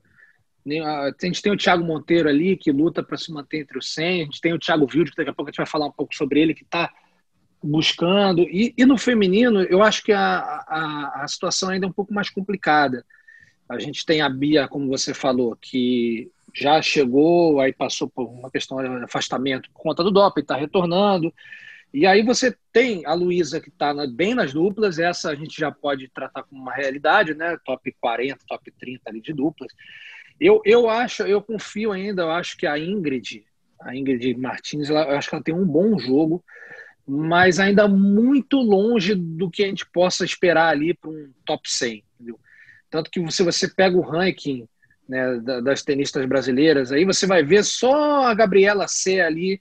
nenhum, 0.64 0.85
A 0.87 1.12
gente 1.22 1.40
tem 1.40 1.52
o 1.52 1.57
Thiago 1.57 1.85
Monteiro 1.85 2.28
ali, 2.28 2.57
que 2.57 2.72
luta 2.72 3.02
para 3.02 3.16
se 3.16 3.33
manter 3.33 3.61
entre 3.61 3.78
os 3.78 3.92
100, 3.94 4.22
a 4.22 4.24
gente 4.24 4.40
tem 4.40 4.52
o 4.52 4.59
Thiago 4.59 4.87
Wilde, 4.92 5.11
que 5.11 5.16
daqui 5.16 5.31
a 5.31 5.35
pouco 5.35 5.48
a 5.48 5.52
gente 5.52 5.59
vai 5.59 5.66
falar 5.66 5.87
um 5.87 5.92
pouco 5.92 6.14
sobre 6.14 6.40
ele, 6.40 6.55
que 6.55 6.64
está 6.64 6.90
buscando. 7.62 8.42
E, 8.42 8.74
e, 8.76 8.85
no 8.85 8.98
feminino, 8.98 9.62
eu 9.62 9.83
acho 9.83 10.02
que 10.02 10.12
a, 10.12 10.38
a, 10.66 11.22
a 11.22 11.28
situação 11.28 11.70
ainda 11.70 11.87
é 11.87 11.88
um 11.88 11.92
pouco 11.92 12.12
mais 12.12 12.28
complicada. 12.28 13.05
A 13.68 13.78
gente 13.78 14.05
tem 14.05 14.20
a 14.20 14.28
Bia, 14.28 14.66
como 14.66 14.88
você 14.88 15.14
falou, 15.14 15.57
que 15.57 16.31
já 16.55 16.83
chegou, 16.83 17.61
aí 17.61 17.72
passou 17.72 18.09
por 18.09 18.24
uma 18.24 18.50
questão 18.50 18.78
de 18.83 19.05
afastamento 19.05 19.70
por 19.72 19.81
conta 19.81 20.02
do 20.02 20.11
doping, 20.11 20.42
está 20.42 20.57
retornando. 20.57 21.33
E 21.92 22.07
aí 22.07 22.22
você 22.22 22.57
tem 22.72 23.05
a 23.05 23.12
Luísa 23.12 23.61
que 23.61 23.68
está 23.68 23.94
bem 24.07 24.35
nas 24.35 24.52
duplas, 24.52 24.98
essa 24.98 25.31
a 25.31 25.35
gente 25.35 25.59
já 25.59 25.70
pode 25.70 26.09
tratar 26.09 26.42
como 26.42 26.62
uma 26.62 26.72
realidade, 26.72 27.35
né? 27.35 27.59
Top 27.64 27.94
40, 28.00 28.38
top 28.48 28.70
30 28.70 29.11
ali 29.11 29.20
de 29.20 29.33
duplas. 29.33 29.72
Eu, 30.40 30.62
eu 30.64 30.88
acho, 30.88 31.22
eu 31.24 31.42
confio 31.42 31.92
ainda, 31.92 32.22
eu 32.22 32.31
acho 32.31 32.57
que 32.57 32.66
a 32.66 32.78
Ingrid, 32.78 33.44
a 33.81 33.94
Ingrid 33.94 34.35
Martins, 34.35 34.88
ela, 34.88 35.02
eu 35.05 35.16
acho 35.16 35.28
que 35.28 35.35
ela 35.35 35.44
tem 35.44 35.55
um 35.55 35.66
bom 35.66 35.98
jogo 35.98 36.42
mas 37.07 37.59
ainda 37.59 37.88
muito 37.88 38.59
longe 38.59 39.14
do 39.14 39.50
que 39.50 39.64
a 39.64 39.66
gente 39.66 39.87
possa 39.87 40.24
esperar 40.24 40.68
ali 40.68 40.94
para 40.94 41.11
um 41.11 41.31
top 41.44 41.70
100. 41.70 42.05
Entendeu? 42.14 42.40
Tanto 42.90 43.11
que 43.11 43.31
se 43.31 43.42
você 43.42 43.68
pega 43.68 43.96
o 43.96 44.00
ranking 44.00 44.68
né, 45.09 45.40
das 45.62 45.83
tenistas 45.83 46.24
brasileiras, 46.26 46.92
aí 46.92 47.05
você 47.05 47.26
vai 47.26 47.42
ver 47.42 47.64
só 47.64 48.26
a 48.26 48.35
Gabriela 48.35 48.87
C 48.87 49.20
ali, 49.20 49.61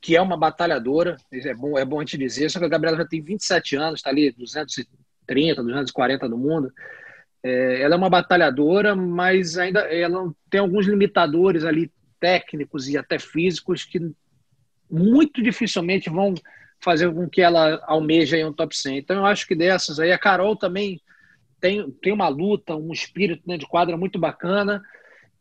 que 0.00 0.16
é 0.16 0.22
uma 0.22 0.36
batalhadora, 0.36 1.16
é 1.32 1.54
bom, 1.54 1.78
é 1.78 1.84
bom 1.84 1.98
a 1.98 2.02
gente 2.02 2.18
dizer, 2.18 2.50
só 2.50 2.58
que 2.58 2.64
a 2.64 2.68
Gabriela 2.68 2.98
já 2.98 3.06
tem 3.06 3.20
27 3.20 3.76
anos, 3.76 3.98
está 3.98 4.10
ali 4.10 4.30
230, 4.30 5.62
240 5.62 6.28
do 6.28 6.38
mundo. 6.38 6.72
É, 7.42 7.82
ela 7.82 7.94
é 7.94 7.98
uma 7.98 8.10
batalhadora, 8.10 8.94
mas 8.94 9.58
ainda 9.58 9.80
ela 9.80 10.32
tem 10.50 10.60
alguns 10.60 10.86
limitadores 10.86 11.64
ali 11.64 11.90
técnicos 12.20 12.88
e 12.88 12.96
até 12.96 13.18
físicos 13.18 13.84
que 13.84 14.00
muito 14.90 15.42
dificilmente 15.42 16.08
vão 16.08 16.34
fazer 16.80 17.12
com 17.12 17.28
que 17.28 17.40
ela 17.40 17.82
almeje 17.86 18.42
um 18.44 18.52
top 18.52 18.76
100. 18.76 18.98
Então 18.98 19.16
eu 19.16 19.26
acho 19.26 19.46
que 19.46 19.54
dessas 19.54 19.98
aí 19.98 20.12
a 20.12 20.18
Carol 20.18 20.56
também 20.56 21.00
tem, 21.60 21.90
tem 21.90 22.12
uma 22.12 22.28
luta, 22.28 22.76
um 22.76 22.92
espírito 22.92 23.42
né, 23.46 23.56
de 23.56 23.66
quadra 23.66 23.96
muito 23.96 24.18
bacana. 24.18 24.82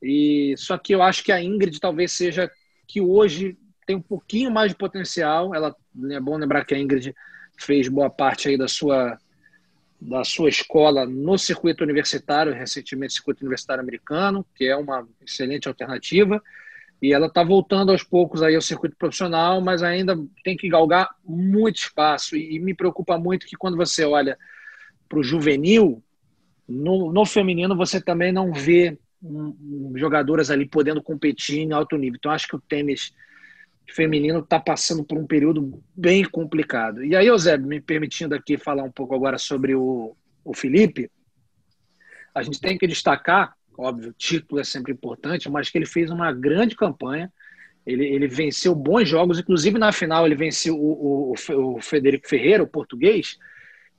E 0.01 0.55
só 0.57 0.77
que 0.77 0.93
eu 0.93 1.01
acho 1.01 1.23
que 1.23 1.31
a 1.31 1.41
Ingrid 1.41 1.79
talvez 1.79 2.11
seja 2.11 2.51
que 2.87 3.01
hoje 3.01 3.57
tem 3.87 3.95
um 3.95 4.01
pouquinho 4.01 4.51
mais 4.51 4.71
de 4.71 4.77
potencial. 4.77 5.55
Ela 5.55 5.75
é 6.11 6.19
bom 6.19 6.37
lembrar 6.37 6.63
que 6.65 6.75
a 6.75 6.79
Ingrid 6.79 7.15
fez 7.57 7.87
boa 7.87 8.09
parte 8.09 8.49
aí 8.49 8.57
da 8.57 8.67
sua 8.67 9.17
da 9.99 10.23
sua 10.23 10.47
escola 10.47 11.07
no 11.07 11.39
circuito 11.39 11.83
universitário, 11.83 12.53
recentemente 12.53 13.13
circuito 13.13 13.41
universitário 13.41 13.81
americano, 13.81 14.45
que 14.53 14.67
é 14.67 14.75
uma 14.75 15.07
excelente 15.25 15.67
alternativa 15.67 16.39
e 17.01 17.13
ela 17.13 17.27
está 17.27 17.43
voltando 17.43 17.91
aos 17.91 18.03
poucos 18.03 18.41
aí 18.41 18.55
ao 18.55 18.61
circuito 18.61 18.95
profissional, 18.97 19.61
mas 19.61 19.83
ainda 19.83 20.17
tem 20.43 20.57
que 20.57 20.67
galgar 20.67 21.09
muito 21.23 21.77
espaço. 21.77 22.35
E, 22.35 22.55
e 22.55 22.59
me 22.59 22.73
preocupa 22.73 23.17
muito 23.17 23.45
que 23.45 23.55
quando 23.55 23.77
você 23.77 24.03
olha 24.03 24.37
para 25.07 25.19
o 25.19 25.23
juvenil, 25.23 26.03
no, 26.67 27.11
no, 27.11 27.25
feminino 27.25 27.75
você 27.75 28.01
também 28.01 28.31
não 28.31 28.51
vê 28.51 28.97
um, 29.21 29.55
um, 29.61 29.93
jogadoras 29.95 30.49
ali 30.49 30.65
podendo 30.65 31.01
competir 31.01 31.59
em 31.59 31.71
alto 31.71 31.95
nível. 31.97 32.17
Então 32.17 32.31
acho 32.31 32.47
que 32.47 32.55
o 32.55 32.61
tênis 32.61 33.13
feminino 33.89 34.39
está 34.39 34.59
passando 34.59 35.03
por 35.03 35.17
um 35.17 35.25
período 35.25 35.81
bem 35.95 36.23
complicado. 36.23 37.03
E 37.03 37.15
aí, 37.15 37.27
Zé, 37.37 37.57
me 37.57 37.79
permitindo 37.79 38.35
aqui 38.35 38.57
falar 38.57 38.83
um 38.83 38.91
pouco 38.91 39.15
agora 39.15 39.37
sobre 39.37 39.75
o, 39.75 40.15
o 40.43 40.53
Felipe, 40.53 41.09
a 42.35 42.43
gente 42.43 42.59
tem 42.59 42.77
que 42.77 42.85
destacar 42.85 43.57
óbvio, 43.77 44.13
título 44.17 44.59
é 44.59 44.63
sempre 44.63 44.91
importante, 44.91 45.49
mas 45.49 45.69
que 45.69 45.77
ele 45.77 45.85
fez 45.85 46.09
uma 46.09 46.33
grande 46.33 46.75
campanha. 46.75 47.31
Ele, 47.85 48.05
ele 48.05 48.27
venceu 48.27 48.75
bons 48.75 49.07
jogos, 49.07 49.39
inclusive 49.39 49.77
na 49.77 49.93
final 49.93 50.25
ele 50.25 50.35
venceu 50.35 50.75
o, 50.75 51.31
o, 51.31 51.75
o 51.75 51.81
Federico 51.81 52.27
Ferreira, 52.27 52.63
o 52.63 52.67
português, 52.67 53.37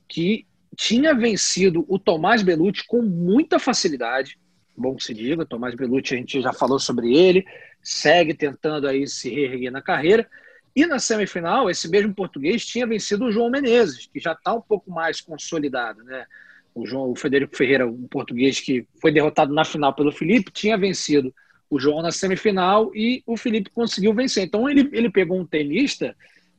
que 0.07 0.45
tinha 0.75 1.13
vencido 1.15 1.85
o 1.87 1.97
Tomás 1.97 2.43
Belucci 2.43 2.85
com 2.85 3.01
muita 3.01 3.57
facilidade. 3.57 4.37
Bom 4.79 4.95
que 4.95 5.03
se 5.03 5.13
diga, 5.13 5.45
Tomás 5.45 5.75
Belucci, 5.75 6.13
a 6.13 6.17
gente 6.17 6.41
já 6.41 6.53
falou 6.53 6.79
sobre 6.79 7.13
ele, 7.13 7.45
segue 7.81 8.33
tentando 8.33 8.87
aí 8.87 9.07
se 9.07 9.29
reerguer 9.29 9.71
na 9.71 9.81
carreira. 9.81 10.27
E 10.75 10.85
na 10.85 10.99
semifinal, 10.99 11.69
esse 11.69 11.89
mesmo 11.89 12.13
português 12.13 12.65
tinha 12.65 12.87
vencido 12.87 13.25
o 13.25 13.31
João 13.31 13.49
Menezes, 13.49 14.07
que 14.07 14.19
já 14.19 14.31
está 14.31 14.53
um 14.53 14.61
pouco 14.61 14.89
mais 14.89 15.19
consolidado, 15.19 16.03
né? 16.03 16.25
o, 16.73 16.85
João, 16.85 17.11
o 17.11 17.15
Federico 17.15 17.55
Ferreira, 17.55 17.87
um 17.87 18.07
português 18.07 18.59
que 18.59 18.85
foi 19.01 19.11
derrotado 19.11 19.53
na 19.53 19.65
final 19.65 19.93
pelo 19.93 20.11
Felipe, 20.11 20.51
tinha 20.51 20.77
vencido 20.77 21.33
o 21.69 21.79
João 21.79 22.01
na 22.01 22.11
semifinal 22.11 22.91
e 22.95 23.21
o 23.25 23.37
Felipe 23.37 23.69
conseguiu 23.69 24.13
vencer. 24.13 24.43
Então 24.43 24.69
ele, 24.69 24.89
ele 24.91 25.09
pegou 25.09 25.39
um 25.39 25.45
tenista 25.45 26.15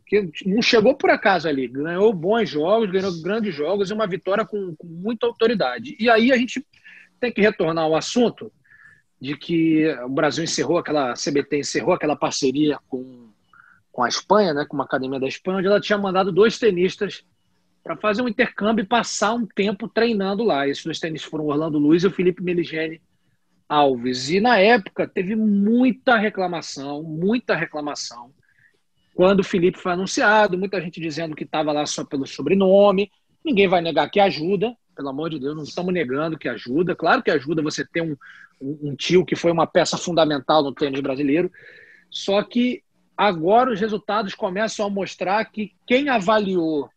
que 0.06 0.28
não 0.44 0.60
chegou 0.60 0.94
por 0.94 1.10
acaso 1.10 1.48
ali, 1.48 1.68
ganhou 1.68 2.12
bons 2.12 2.48
jogos, 2.48 2.90
ganhou 2.90 3.22
grandes 3.22 3.54
jogos 3.54 3.90
e 3.90 3.94
uma 3.94 4.06
vitória 4.06 4.44
com, 4.44 4.74
com 4.76 4.86
muita 4.86 5.26
autoridade. 5.26 5.96
E 5.98 6.10
aí 6.10 6.32
a 6.32 6.36
gente 6.36 6.64
tem 7.20 7.32
que 7.32 7.40
retornar 7.40 7.84
ao 7.84 7.94
assunto 7.94 8.50
de 9.20 9.36
que 9.36 9.86
o 10.04 10.08
Brasil 10.08 10.42
encerrou 10.42 10.78
aquela, 10.78 11.12
a 11.12 11.14
CBT 11.14 11.58
encerrou 11.58 11.92
aquela 11.92 12.16
parceria 12.16 12.78
com, 12.88 13.28
com 13.92 14.02
a 14.02 14.08
Espanha, 14.08 14.54
né, 14.54 14.64
com 14.64 14.74
uma 14.74 14.84
academia 14.84 15.20
da 15.20 15.28
Espanha, 15.28 15.58
onde 15.58 15.66
ela 15.66 15.80
tinha 15.80 15.98
mandado 15.98 16.32
dois 16.32 16.58
tenistas 16.58 17.22
para 17.82 17.96
fazer 17.96 18.22
um 18.22 18.28
intercâmbio 18.28 18.82
e 18.82 18.86
passar 18.86 19.34
um 19.34 19.46
tempo 19.46 19.88
treinando 19.88 20.42
lá. 20.42 20.66
Esses 20.66 20.84
dois 20.84 20.98
tenistas 20.98 21.30
foram 21.30 21.46
Orlando 21.46 21.78
Luiz 21.78 22.02
e 22.02 22.06
o 22.06 22.10
Felipe 22.10 22.42
Meligeni 22.42 23.00
Alves. 23.68 24.30
E 24.30 24.40
na 24.40 24.58
época 24.58 25.06
teve 25.06 25.36
muita 25.36 26.16
reclamação, 26.16 27.02
muita 27.02 27.54
reclamação. 27.54 28.32
Quando 29.14 29.40
o 29.40 29.44
Felipe 29.44 29.78
foi 29.78 29.92
anunciado, 29.92 30.58
muita 30.58 30.80
gente 30.80 31.00
dizendo 31.00 31.36
que 31.36 31.44
estava 31.44 31.72
lá 31.72 31.84
só 31.84 32.04
pelo 32.04 32.26
sobrenome. 32.26 33.10
Ninguém 33.44 33.68
vai 33.68 33.80
negar 33.80 34.10
que 34.10 34.20
ajuda, 34.20 34.74
pelo 34.94 35.08
amor 35.08 35.30
de 35.30 35.38
Deus, 35.38 35.56
não 35.56 35.62
estamos 35.62 35.92
negando 35.92 36.38
que 36.38 36.48
ajuda. 36.48 36.94
Claro 36.94 37.22
que 37.22 37.30
ajuda 37.30 37.62
você 37.62 37.84
ter 37.84 38.02
um, 38.02 38.16
um, 38.60 38.90
um 38.90 38.96
tio 38.96 39.24
que 39.24 39.36
foi 39.36 39.50
uma 39.50 39.66
peça 39.66 39.96
fundamental 39.96 40.62
no 40.62 40.74
tênis 40.74 41.00
brasileiro. 41.00 41.50
Só 42.10 42.42
que 42.42 42.82
agora 43.16 43.72
os 43.72 43.80
resultados 43.80 44.34
começam 44.34 44.86
a 44.86 44.90
mostrar 44.90 45.44
que 45.44 45.72
quem 45.86 46.08
avaliou 46.08 46.90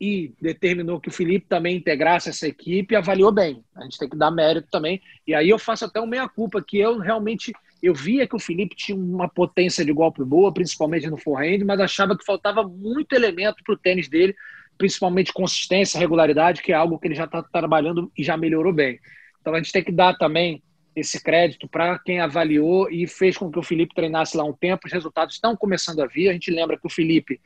e 0.00 0.34
determinou 0.40 1.00
que 1.00 1.08
o 1.08 1.12
Felipe 1.12 1.46
também 1.48 1.76
integrasse 1.76 2.28
essa 2.28 2.46
equipe, 2.46 2.96
avaliou 2.96 3.32
bem. 3.32 3.64
A 3.74 3.84
gente 3.84 3.98
tem 3.98 4.08
que 4.08 4.16
dar 4.16 4.30
mérito 4.30 4.68
também. 4.70 5.00
E 5.26 5.34
aí 5.34 5.48
eu 5.48 5.58
faço 5.58 5.84
até 5.84 6.00
uma 6.00 6.08
meia-culpa, 6.08 6.62
que 6.62 6.78
eu 6.78 6.98
realmente 6.98 7.52
eu 7.82 7.94
via 7.94 8.26
que 8.26 8.34
o 8.34 8.38
Felipe 8.38 8.74
tinha 8.74 8.96
uma 8.96 9.28
potência 9.28 9.84
de 9.84 9.92
golpe 9.92 10.24
boa, 10.24 10.52
principalmente 10.52 11.08
no 11.08 11.18
forehand, 11.18 11.64
mas 11.66 11.78
achava 11.80 12.16
que 12.16 12.24
faltava 12.24 12.62
muito 12.62 13.12
elemento 13.14 13.62
para 13.62 13.74
o 13.74 13.78
tênis 13.78 14.08
dele, 14.08 14.34
principalmente 14.76 15.32
consistência, 15.32 15.98
regularidade, 15.98 16.62
que 16.62 16.72
é 16.72 16.74
algo 16.74 16.98
que 16.98 17.08
ele 17.08 17.14
já 17.14 17.24
está 17.24 17.42
trabalhando 17.42 18.10
e 18.16 18.22
já 18.22 18.36
melhorou 18.36 18.72
bem. 18.72 18.98
Então 19.40 19.54
a 19.54 19.58
gente 19.58 19.72
tem 19.72 19.84
que 19.84 19.92
dar 19.92 20.14
também 20.14 20.62
esse 20.96 21.22
crédito 21.22 21.68
para 21.68 21.98
quem 21.98 22.20
avaliou 22.20 22.90
e 22.90 23.06
fez 23.06 23.36
com 23.36 23.50
que 23.50 23.58
o 23.58 23.62
Felipe 23.62 23.94
treinasse 23.94 24.36
lá 24.36 24.44
um 24.44 24.52
tempo. 24.52 24.86
Os 24.86 24.92
resultados 24.92 25.34
estão 25.34 25.56
começando 25.56 26.00
a 26.00 26.06
vir. 26.06 26.28
A 26.28 26.32
gente 26.32 26.50
lembra 26.50 26.78
que 26.78 26.86
o 26.86 26.90
Felipe 26.90 27.40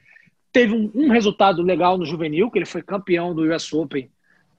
teve 0.53 0.75
um, 0.75 0.91
um, 0.95 1.11
resultado 1.11 1.63
legal 1.63 1.97
no 1.97 2.05
juvenil, 2.05 2.51
que 2.51 2.59
ele 2.59 2.67
foi 2.67 2.83
campeão 2.83 3.35
do 3.35 3.43
US 3.53 3.73
Open 3.73 4.11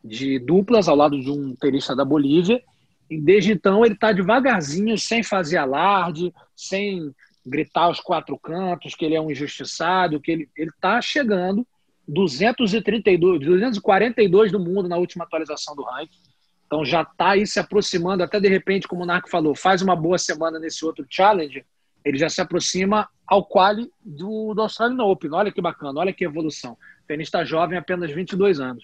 de 0.03 0.39
duplas 0.39 0.87
ao 0.87 0.95
lado 0.95 1.19
de 1.19 1.29
um 1.29 1.55
tenista 1.55 1.95
da 1.95 2.03
Bolívia. 2.03 2.61
E 3.09 3.19
desde 3.19 3.51
então 3.51 3.85
ele 3.85 3.95
está 3.95 4.11
devagarzinho, 4.11 4.97
sem 4.97 5.23
fazer 5.23 5.57
alarde, 5.57 6.33
sem 6.55 7.13
gritar 7.45 7.83
aos 7.83 7.99
quatro 7.99 8.37
cantos 8.37 8.95
que 8.95 9.05
ele 9.05 9.15
é 9.15 9.21
um 9.21 9.31
injustiçado, 9.31 10.19
que 10.19 10.31
ele 10.31 10.49
está 10.57 11.01
chegando 11.01 11.65
232, 12.09 13.39
242 13.39 14.51
do 14.51 14.59
mundo 14.59 14.89
na 14.89 14.97
última 14.97 15.23
atualização 15.23 15.75
do 15.75 15.83
ranking. 15.83 16.19
Então 16.65 16.83
já 16.83 17.01
está 17.01 17.31
aí 17.31 17.47
se 17.47 17.59
aproximando, 17.59 18.23
até 18.23 18.39
de 18.39 18.47
repente, 18.47 18.87
como 18.87 19.03
o 19.03 19.05
Narco 19.05 19.29
falou, 19.29 19.55
faz 19.55 19.81
uma 19.81 19.95
boa 19.95 20.17
semana 20.17 20.59
nesse 20.59 20.85
outro 20.85 21.05
challenge, 21.09 21.65
ele 22.03 22.17
já 22.17 22.29
se 22.29 22.41
aproxima 22.41 23.07
ao 23.27 23.45
quali 23.45 23.91
do, 24.03 24.53
do 24.53 24.61
Australian 24.61 25.03
Open. 25.03 25.31
Olha 25.33 25.51
que 25.51 25.61
bacana, 25.61 25.99
olha 25.99 26.13
que 26.13 26.25
evolução. 26.25 26.77
Tenista 27.07 27.43
jovem, 27.43 27.77
apenas 27.77 28.11
22 28.11 28.59
anos. 28.59 28.83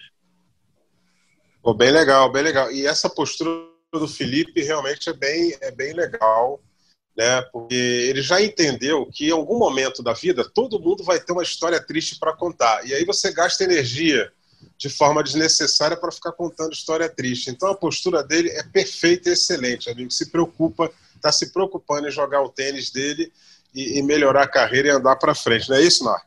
Pô, 1.62 1.74
bem 1.74 1.90
legal, 1.90 2.30
bem 2.30 2.42
legal. 2.42 2.70
E 2.70 2.86
essa 2.86 3.08
postura 3.08 3.50
do 3.92 4.06
Felipe 4.06 4.62
realmente 4.62 5.08
é 5.08 5.12
bem, 5.12 5.56
é 5.60 5.70
bem 5.70 5.92
legal, 5.94 6.60
né? 7.16 7.42
Porque 7.52 7.74
ele 7.74 8.20
já 8.20 8.42
entendeu 8.42 9.06
que 9.06 9.28
em 9.28 9.32
algum 9.32 9.58
momento 9.58 10.02
da 10.02 10.12
vida 10.12 10.44
todo 10.44 10.78
mundo 10.78 11.02
vai 11.02 11.18
ter 11.18 11.32
uma 11.32 11.42
história 11.42 11.80
triste 11.80 12.18
para 12.18 12.36
contar. 12.36 12.86
E 12.86 12.92
aí 12.92 13.04
você 13.04 13.32
gasta 13.32 13.64
energia 13.64 14.30
de 14.76 14.90
forma 14.90 15.22
desnecessária 15.22 15.96
para 15.96 16.12
ficar 16.12 16.32
contando 16.32 16.72
história 16.72 17.08
triste. 17.08 17.50
Então 17.50 17.70
a 17.70 17.74
postura 17.74 18.22
dele 18.22 18.50
é 18.50 18.62
perfeita 18.62 19.30
e 19.30 19.32
excelente, 19.32 19.88
amigo. 19.88 20.10
Se 20.10 20.30
preocupa, 20.30 20.90
está 21.14 21.32
se 21.32 21.52
preocupando 21.52 22.06
em 22.06 22.10
jogar 22.10 22.42
o 22.42 22.50
tênis 22.50 22.90
dele 22.90 23.32
e, 23.74 23.98
e 23.98 24.02
melhorar 24.02 24.42
a 24.42 24.48
carreira 24.48 24.88
e 24.88 24.90
andar 24.90 25.16
para 25.16 25.34
frente. 25.34 25.70
Não 25.70 25.76
é 25.76 25.82
isso, 25.82 26.04
Marco? 26.04 26.26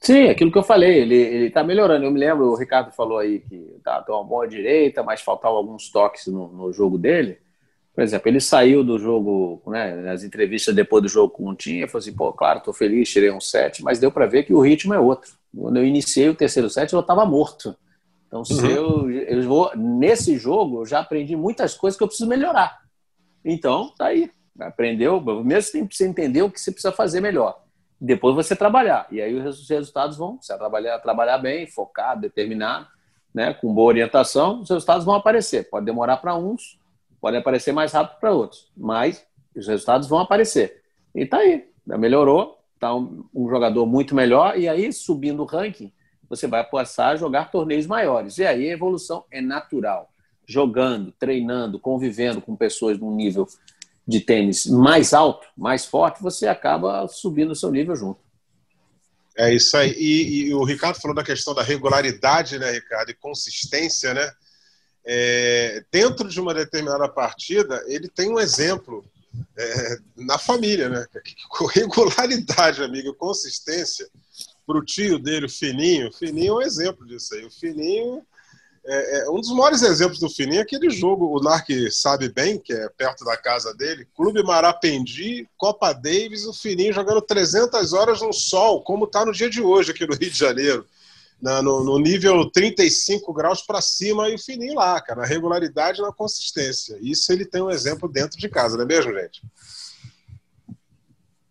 Sim, 0.00 0.28
aquilo 0.28 0.52
que 0.52 0.58
eu 0.58 0.62
falei, 0.62 0.98
ele 0.98 1.46
está 1.46 1.64
melhorando. 1.64 2.04
Eu 2.04 2.10
me 2.10 2.20
lembro, 2.20 2.44
o 2.48 2.56
Ricardo 2.56 2.92
falou 2.92 3.16
aí 3.16 3.40
que 3.40 3.80
tá, 3.82 4.02
tá 4.02 4.12
uma 4.12 4.22
boa 4.22 4.46
direita, 4.46 5.02
mas 5.02 5.22
faltavam 5.22 5.56
alguns 5.56 5.88
toques 5.88 6.26
no, 6.26 6.48
no 6.48 6.70
jogo 6.74 6.98
dele. 6.98 7.38
Por 7.94 8.02
exemplo, 8.02 8.28
ele 8.28 8.40
saiu 8.40 8.82
do 8.82 8.98
jogo, 8.98 9.62
né, 9.68 9.94
nas 9.94 10.24
entrevistas 10.24 10.74
depois 10.74 11.02
do 11.02 11.08
jogo 11.08 11.32
com 11.32 11.48
o 11.48 11.54
Tinha, 11.54 11.86
falou 11.86 12.00
assim, 12.00 12.12
pô, 12.12 12.32
claro, 12.32 12.60
tô 12.60 12.72
feliz, 12.72 13.08
tirei 13.08 13.30
um 13.30 13.40
set, 13.40 13.84
mas 13.84 14.00
deu 14.00 14.10
para 14.10 14.26
ver 14.26 14.42
que 14.42 14.52
o 14.52 14.60
ritmo 14.60 14.92
é 14.92 14.98
outro. 14.98 15.32
Quando 15.56 15.76
eu 15.76 15.84
iniciei 15.84 16.28
o 16.28 16.34
terceiro 16.34 16.68
set, 16.68 16.92
eu 16.92 16.98
estava 16.98 17.24
morto. 17.24 17.76
Então, 18.26 18.44
se 18.44 18.54
uhum. 18.54 18.68
eu, 18.68 19.10
eu 19.10 19.42
vou, 19.44 19.70
nesse 19.76 20.36
jogo, 20.36 20.80
eu 20.80 20.86
já 20.86 20.98
aprendi 20.98 21.36
muitas 21.36 21.76
coisas 21.76 21.96
que 21.96 22.02
eu 22.02 22.08
preciso 22.08 22.28
melhorar. 22.28 22.80
Então, 23.44 23.92
tá 23.96 24.06
aí. 24.06 24.28
Aprendeu, 24.58 25.20
mesmo 25.44 25.86
você 25.88 26.04
entender 26.04 26.42
o 26.42 26.50
que 26.50 26.60
você 26.60 26.72
precisa 26.72 26.92
fazer 26.92 27.20
melhor. 27.20 27.62
Depois 28.00 28.34
você 28.34 28.56
trabalhar. 28.56 29.06
E 29.10 29.22
aí 29.22 29.34
os 29.34 29.68
resultados 29.68 30.16
vão, 30.16 30.38
você 30.40 30.56
trabalhar, 30.58 30.98
trabalhar 30.98 31.38
bem, 31.38 31.68
focado, 31.68 32.22
determinado, 32.22 32.88
né, 33.32 33.54
com 33.54 33.72
boa 33.72 33.88
orientação, 33.88 34.62
os 34.62 34.70
resultados 34.70 35.04
vão 35.04 35.14
aparecer. 35.14 35.68
Pode 35.70 35.86
demorar 35.86 36.16
para 36.16 36.36
uns, 36.36 36.78
Pode 37.24 37.38
aparecer 37.38 37.72
mais 37.72 37.90
rápido 37.90 38.20
para 38.20 38.34
outros, 38.34 38.70
mas 38.76 39.24
os 39.56 39.66
resultados 39.66 40.06
vão 40.06 40.18
aparecer. 40.18 40.82
E 41.14 41.24
tá 41.24 41.38
aí, 41.38 41.64
melhorou, 41.86 42.58
tá 42.78 42.94
um, 42.94 43.24
um, 43.34 43.48
jogador 43.48 43.86
muito 43.86 44.14
melhor, 44.14 44.58
e 44.58 44.68
aí, 44.68 44.92
subindo 44.92 45.40
o 45.40 45.46
ranking, 45.46 45.90
você 46.28 46.46
vai 46.46 46.62
passar 46.62 47.12
a 47.12 47.16
jogar 47.16 47.50
torneios 47.50 47.86
maiores. 47.86 48.36
E 48.36 48.44
aí 48.44 48.68
a 48.68 48.74
evolução 48.74 49.24
é 49.30 49.40
natural. 49.40 50.12
Jogando, 50.46 51.12
treinando, 51.12 51.78
convivendo 51.78 52.42
com 52.42 52.54
pessoas 52.54 52.98
num 52.98 53.16
nível 53.16 53.48
de 54.06 54.20
tênis 54.20 54.66
mais 54.66 55.14
alto, 55.14 55.46
mais 55.56 55.86
forte, 55.86 56.22
você 56.22 56.46
acaba 56.46 57.08
subindo 57.08 57.52
o 57.52 57.56
seu 57.56 57.70
nível 57.70 57.96
junto. 57.96 58.20
É 59.34 59.50
isso 59.50 59.74
aí. 59.78 59.92
E, 59.92 60.48
e, 60.48 60.54
o 60.54 60.62
Ricardo 60.62 61.00
falou 61.00 61.14
da 61.14 61.24
questão 61.24 61.54
da 61.54 61.62
regularidade, 61.62 62.58
né, 62.58 62.70
Ricardo, 62.70 63.08
e 63.08 63.14
consistência, 63.14 64.12
né? 64.12 64.30
É, 65.06 65.84
dentro 65.92 66.28
de 66.28 66.40
uma 66.40 66.54
determinada 66.54 67.08
partida, 67.08 67.82
ele 67.86 68.08
tem 68.08 68.30
um 68.30 68.38
exemplo 68.38 69.04
é, 69.56 69.98
na 70.16 70.38
família, 70.38 70.88
né? 70.88 71.06
Regularidade, 71.74 72.82
amigo, 72.82 73.14
consistência. 73.14 74.08
Para 74.66 74.78
o 74.78 74.84
tio 74.84 75.18
dele, 75.18 75.46
o 75.46 75.50
Fininho, 75.50 76.08
o 76.08 76.12
Fininho 76.12 76.54
é 76.54 76.56
um 76.56 76.62
exemplo 76.62 77.06
disso 77.06 77.34
aí. 77.34 77.44
O 77.44 77.50
Fininho 77.50 78.24
é, 78.86 79.20
é, 79.20 79.30
um 79.30 79.40
dos 79.40 79.50
maiores 79.50 79.82
exemplos 79.82 80.18
do 80.18 80.28
Fininho 80.28 80.58
é 80.58 80.62
aquele 80.62 80.90
jogo, 80.90 81.26
o 81.26 81.42
Narc 81.42 81.68
sabe 81.90 82.28
bem, 82.28 82.58
que 82.58 82.72
é 82.72 82.88
perto 82.90 83.24
da 83.24 83.36
casa 83.36 83.74
dele, 83.74 84.06
Clube 84.14 84.42
Marapendi, 84.42 85.48
Copa 85.56 85.92
Davis, 85.92 86.44
o 86.44 86.52
Fininho 86.52 86.92
jogando 86.92 87.22
300 87.22 87.92
horas 87.94 88.20
no 88.20 88.32
sol, 88.32 88.82
como 88.82 89.06
está 89.06 89.24
no 89.24 89.32
dia 89.32 89.48
de 89.48 89.62
hoje 89.62 89.90
aqui 89.90 90.06
no 90.06 90.14
Rio 90.14 90.30
de 90.30 90.38
Janeiro 90.38 90.86
na, 91.40 91.60
no, 91.62 91.84
no, 91.84 91.98
nível 91.98 92.50
35 92.50 93.32
graus 93.32 93.62
para 93.62 93.80
cima 93.80 94.28
e 94.28 94.34
o 94.34 94.38
fininho 94.38 94.74
lá, 94.74 95.00
cara, 95.00 95.22
na 95.22 95.26
regularidade 95.26 95.98
e 95.98 96.02
na 96.02 96.12
consistência. 96.12 96.96
Isso 97.00 97.32
ele 97.32 97.44
tem 97.44 97.62
um 97.62 97.70
exemplo 97.70 98.08
dentro 98.08 98.38
de 98.38 98.48
casa, 98.48 98.76
não 98.76 98.84
é 98.84 98.86
mesmo, 98.86 99.12
gente? 99.12 99.42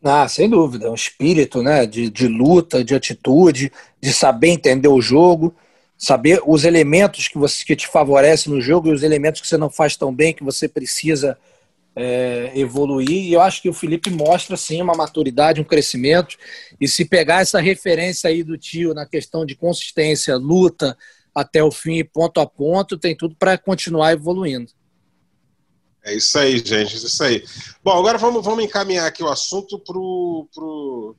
Ah, 0.03 0.27
sem 0.27 0.49
dúvida, 0.49 0.91
um 0.91 0.95
espírito 0.95 1.63
né, 1.63 1.85
de, 1.85 2.09
de 2.09 2.27
luta, 2.27 2.83
de 2.83 2.93
atitude, 2.93 3.71
de 4.01 4.13
saber 4.13 4.49
entender 4.49 4.89
o 4.89 4.99
jogo, 4.99 5.55
saber 5.97 6.41
os 6.45 6.65
elementos 6.65 7.29
que, 7.29 7.37
você, 7.37 7.63
que 7.63 7.75
te 7.75 7.87
favorecem 7.87 8.51
no 8.51 8.59
jogo 8.59 8.89
e 8.89 8.91
os 8.91 9.03
elementos 9.03 9.39
que 9.39 9.47
você 9.47 9.55
não 9.55 9.69
faz 9.69 9.95
tão 9.95 10.13
bem, 10.13 10.33
que 10.33 10.43
você 10.43 10.67
precisa 10.67 11.37
é, 11.95 12.51
evoluir. 12.55 13.09
E 13.09 13.33
eu 13.33 13.41
acho 13.41 13.61
que 13.61 13.69
o 13.69 13.73
Felipe 13.73 14.09
mostra 14.09 14.57
sim 14.57 14.81
uma 14.81 14.95
maturidade, 14.95 15.61
um 15.61 15.65
crescimento. 15.65 16.37
E 16.79 16.87
se 16.87 17.05
pegar 17.05 17.41
essa 17.41 17.59
referência 17.59 18.29
aí 18.29 18.43
do 18.43 18.57
tio 18.57 18.93
na 18.93 19.05
questão 19.05 19.45
de 19.45 19.55
consistência, 19.55 20.35
luta 20.35 20.97
até 21.33 21.63
o 21.63 21.71
fim, 21.71 22.03
ponto 22.03 22.39
a 22.39 22.45
ponto, 22.45 22.97
tem 22.97 23.15
tudo 23.15 23.35
para 23.35 23.57
continuar 23.57 24.13
evoluindo. 24.13 24.71
É 26.05 26.13
isso 26.15 26.37
aí, 26.37 26.57
gente, 26.57 26.95
é 26.95 26.97
isso 26.97 27.23
aí. 27.23 27.43
Bom, 27.83 27.97
agora 27.97 28.17
vamos, 28.17 28.43
vamos 28.43 28.63
encaminhar 28.63 29.07
aqui 29.07 29.23
o 29.23 29.29
assunto 29.29 29.79
para 29.79 29.97
o 29.97 30.47
pro, 30.53 31.15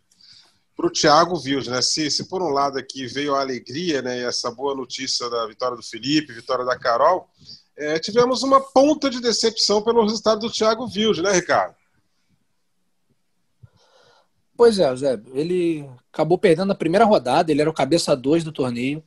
pro 0.76 0.90
Thiago 0.90 1.40
Vilde, 1.40 1.70
né? 1.70 1.80
Se, 1.80 2.10
se 2.10 2.28
por 2.28 2.42
um 2.42 2.50
lado 2.50 2.78
aqui 2.78 3.06
veio 3.06 3.34
a 3.34 3.40
alegria, 3.40 4.02
né, 4.02 4.18
e 4.20 4.24
essa 4.24 4.50
boa 4.50 4.74
notícia 4.74 5.28
da 5.30 5.46
vitória 5.46 5.76
do 5.76 5.82
Felipe, 5.82 6.34
vitória 6.34 6.66
da 6.66 6.78
Carol, 6.78 7.26
é, 7.76 7.98
tivemos 7.98 8.42
uma 8.42 8.60
ponta 8.60 9.10
de 9.10 9.20
decepção 9.20 9.82
pelo 9.82 10.02
resultado 10.02 10.40
do 10.40 10.52
Thiago 10.52 10.87
Vilde, 10.87 11.22
né, 11.22 11.32
Ricardo? 11.32 11.74
Pois 14.56 14.78
é, 14.78 14.94
Zé. 14.94 15.20
Ele 15.32 15.88
acabou 16.12 16.38
perdendo 16.38 16.72
a 16.72 16.76
primeira 16.76 17.04
rodada, 17.04 17.50
ele 17.50 17.60
era 17.60 17.70
o 17.70 17.74
cabeça 17.74 18.14
2 18.16 18.44
do 18.44 18.52
torneio. 18.52 19.02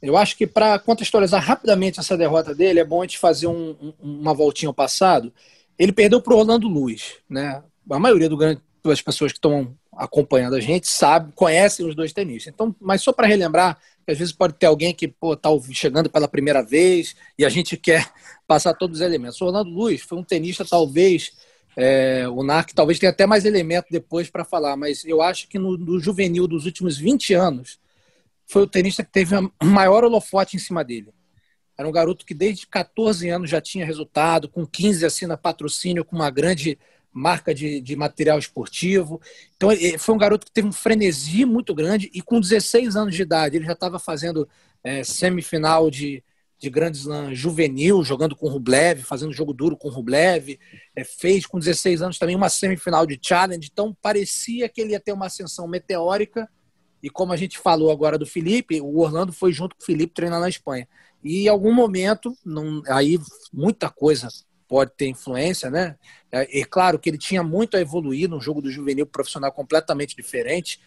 Eu 0.00 0.16
acho 0.16 0.36
que 0.36 0.46
para 0.46 0.78
contextualizar 0.78 1.42
rapidamente 1.42 1.98
essa 1.98 2.16
derrota 2.16 2.54
dele, 2.54 2.80
é 2.80 2.84
bom 2.84 3.00
a 3.00 3.04
gente 3.04 3.18
fazer 3.18 3.46
um, 3.46 3.76
um, 3.80 3.92
uma 4.00 4.34
voltinha 4.34 4.68
ao 4.68 4.74
passado. 4.74 5.32
Ele 5.78 5.92
perdeu 5.92 6.20
para 6.20 6.34
o 6.34 6.38
Orlando 6.38 6.68
Luiz, 6.68 7.14
né? 7.28 7.62
A 7.90 7.98
maioria 7.98 8.28
grande, 8.28 8.60
das 8.84 9.00
pessoas 9.00 9.32
que 9.32 9.38
estão 9.38 9.76
acompanhando 9.92 10.54
a 10.54 10.60
gente 10.60 10.86
sabe, 10.86 11.32
conhecem 11.32 11.86
os 11.86 11.94
dois 11.94 12.12
tenistas. 12.12 12.52
Então, 12.52 12.74
mas 12.80 13.02
só 13.02 13.12
para 13.12 13.26
relembrar, 13.26 13.78
que 14.08 14.12
às 14.12 14.18
vezes 14.18 14.32
pode 14.32 14.54
ter 14.54 14.64
alguém 14.64 14.94
que 14.94 15.04
está 15.04 15.50
chegando 15.70 16.08
pela 16.08 16.26
primeira 16.26 16.62
vez 16.62 17.14
e 17.38 17.44
a 17.44 17.50
gente 17.50 17.76
quer 17.76 18.10
passar 18.48 18.72
todos 18.72 19.00
os 19.00 19.06
elementos. 19.06 19.38
O 19.38 19.44
Orlando 19.44 19.68
Luiz 19.68 20.00
foi 20.00 20.16
um 20.16 20.24
tenista, 20.24 20.64
talvez, 20.64 21.32
é, 21.76 22.26
o 22.26 22.42
NARC 22.42 22.72
talvez 22.72 22.98
tenha 22.98 23.10
até 23.10 23.26
mais 23.26 23.44
elementos 23.44 23.90
depois 23.90 24.30
para 24.30 24.46
falar, 24.46 24.78
mas 24.78 25.04
eu 25.04 25.20
acho 25.20 25.46
que 25.46 25.58
no, 25.58 25.76
no, 25.76 26.00
juvenil 26.00 26.48
dos 26.48 26.64
últimos 26.64 26.96
20 26.96 27.34
anos 27.34 27.78
foi 28.46 28.62
o 28.62 28.66
tenista 28.66 29.04
que 29.04 29.12
teve 29.12 29.36
o 29.36 29.52
maior 29.62 30.02
holofote 30.04 30.56
em 30.56 30.58
cima 30.58 30.82
dele. 30.82 31.12
Era 31.76 31.86
um 31.86 31.92
garoto 31.92 32.24
que 32.24 32.32
desde 32.32 32.66
14 32.66 33.28
anos 33.28 33.50
já 33.50 33.60
tinha 33.60 33.84
resultado, 33.84 34.48
com 34.48 34.66
15 34.66 35.04
assina 35.04 35.36
patrocínio, 35.36 36.02
com 36.02 36.16
uma 36.16 36.30
grande 36.30 36.78
marca 37.18 37.54
de, 37.54 37.80
de 37.80 37.96
material 37.96 38.38
esportivo. 38.38 39.20
Então, 39.56 39.70
foi 39.98 40.14
um 40.14 40.18
garoto 40.18 40.46
que 40.46 40.52
teve 40.52 40.68
um 40.68 40.72
frenesi 40.72 41.44
muito 41.44 41.74
grande 41.74 42.10
e 42.14 42.22
com 42.22 42.40
16 42.40 42.96
anos 42.96 43.14
de 43.14 43.22
idade 43.22 43.56
ele 43.56 43.66
já 43.66 43.72
estava 43.72 43.98
fazendo 43.98 44.48
é, 44.84 45.02
semifinal 45.02 45.90
de, 45.90 46.22
de 46.58 46.70
Grand 46.70 46.92
Slam 46.92 47.34
juvenil, 47.34 48.04
jogando 48.04 48.36
com 48.36 48.48
Rublev, 48.48 49.02
fazendo 49.02 49.32
jogo 49.32 49.52
duro 49.52 49.76
com 49.76 49.88
Rublev. 49.88 50.58
É, 50.94 51.02
fez 51.02 51.44
com 51.44 51.58
16 51.58 52.02
anos 52.02 52.18
também 52.18 52.36
uma 52.36 52.48
semifinal 52.48 53.04
de 53.04 53.18
Challenge. 53.20 53.68
Então, 53.70 53.96
parecia 54.00 54.68
que 54.68 54.80
ele 54.80 54.92
ia 54.92 55.00
ter 55.00 55.12
uma 55.12 55.26
ascensão 55.26 55.66
meteórica. 55.66 56.48
E 57.02 57.10
como 57.10 57.32
a 57.32 57.36
gente 57.36 57.58
falou 57.58 57.90
agora 57.90 58.16
do 58.16 58.26
Felipe, 58.26 58.80
o 58.80 58.98
Orlando 58.98 59.32
foi 59.32 59.52
junto 59.52 59.76
com 59.76 59.82
o 59.82 59.86
Felipe 59.86 60.14
treinar 60.14 60.40
na 60.40 60.48
Espanha. 60.48 60.88
E 61.22 61.44
em 61.44 61.48
algum 61.48 61.72
momento, 61.72 62.36
não, 62.44 62.82
aí 62.86 63.18
muita 63.52 63.90
coisa 63.90 64.28
pode 64.68 64.92
ter 64.96 65.08
influência, 65.08 65.70
né? 65.70 65.96
É, 66.30 66.64
claro 66.64 66.98
que 66.98 67.08
ele 67.08 67.18
tinha 67.18 67.42
muito 67.42 67.76
a 67.76 67.80
evoluir 67.80 68.28
no 68.28 68.40
jogo 68.40 68.60
do 68.60 68.70
juvenil 68.70 69.06
profissional 69.06 69.50
completamente 69.50 70.14
diferente, 70.14 70.78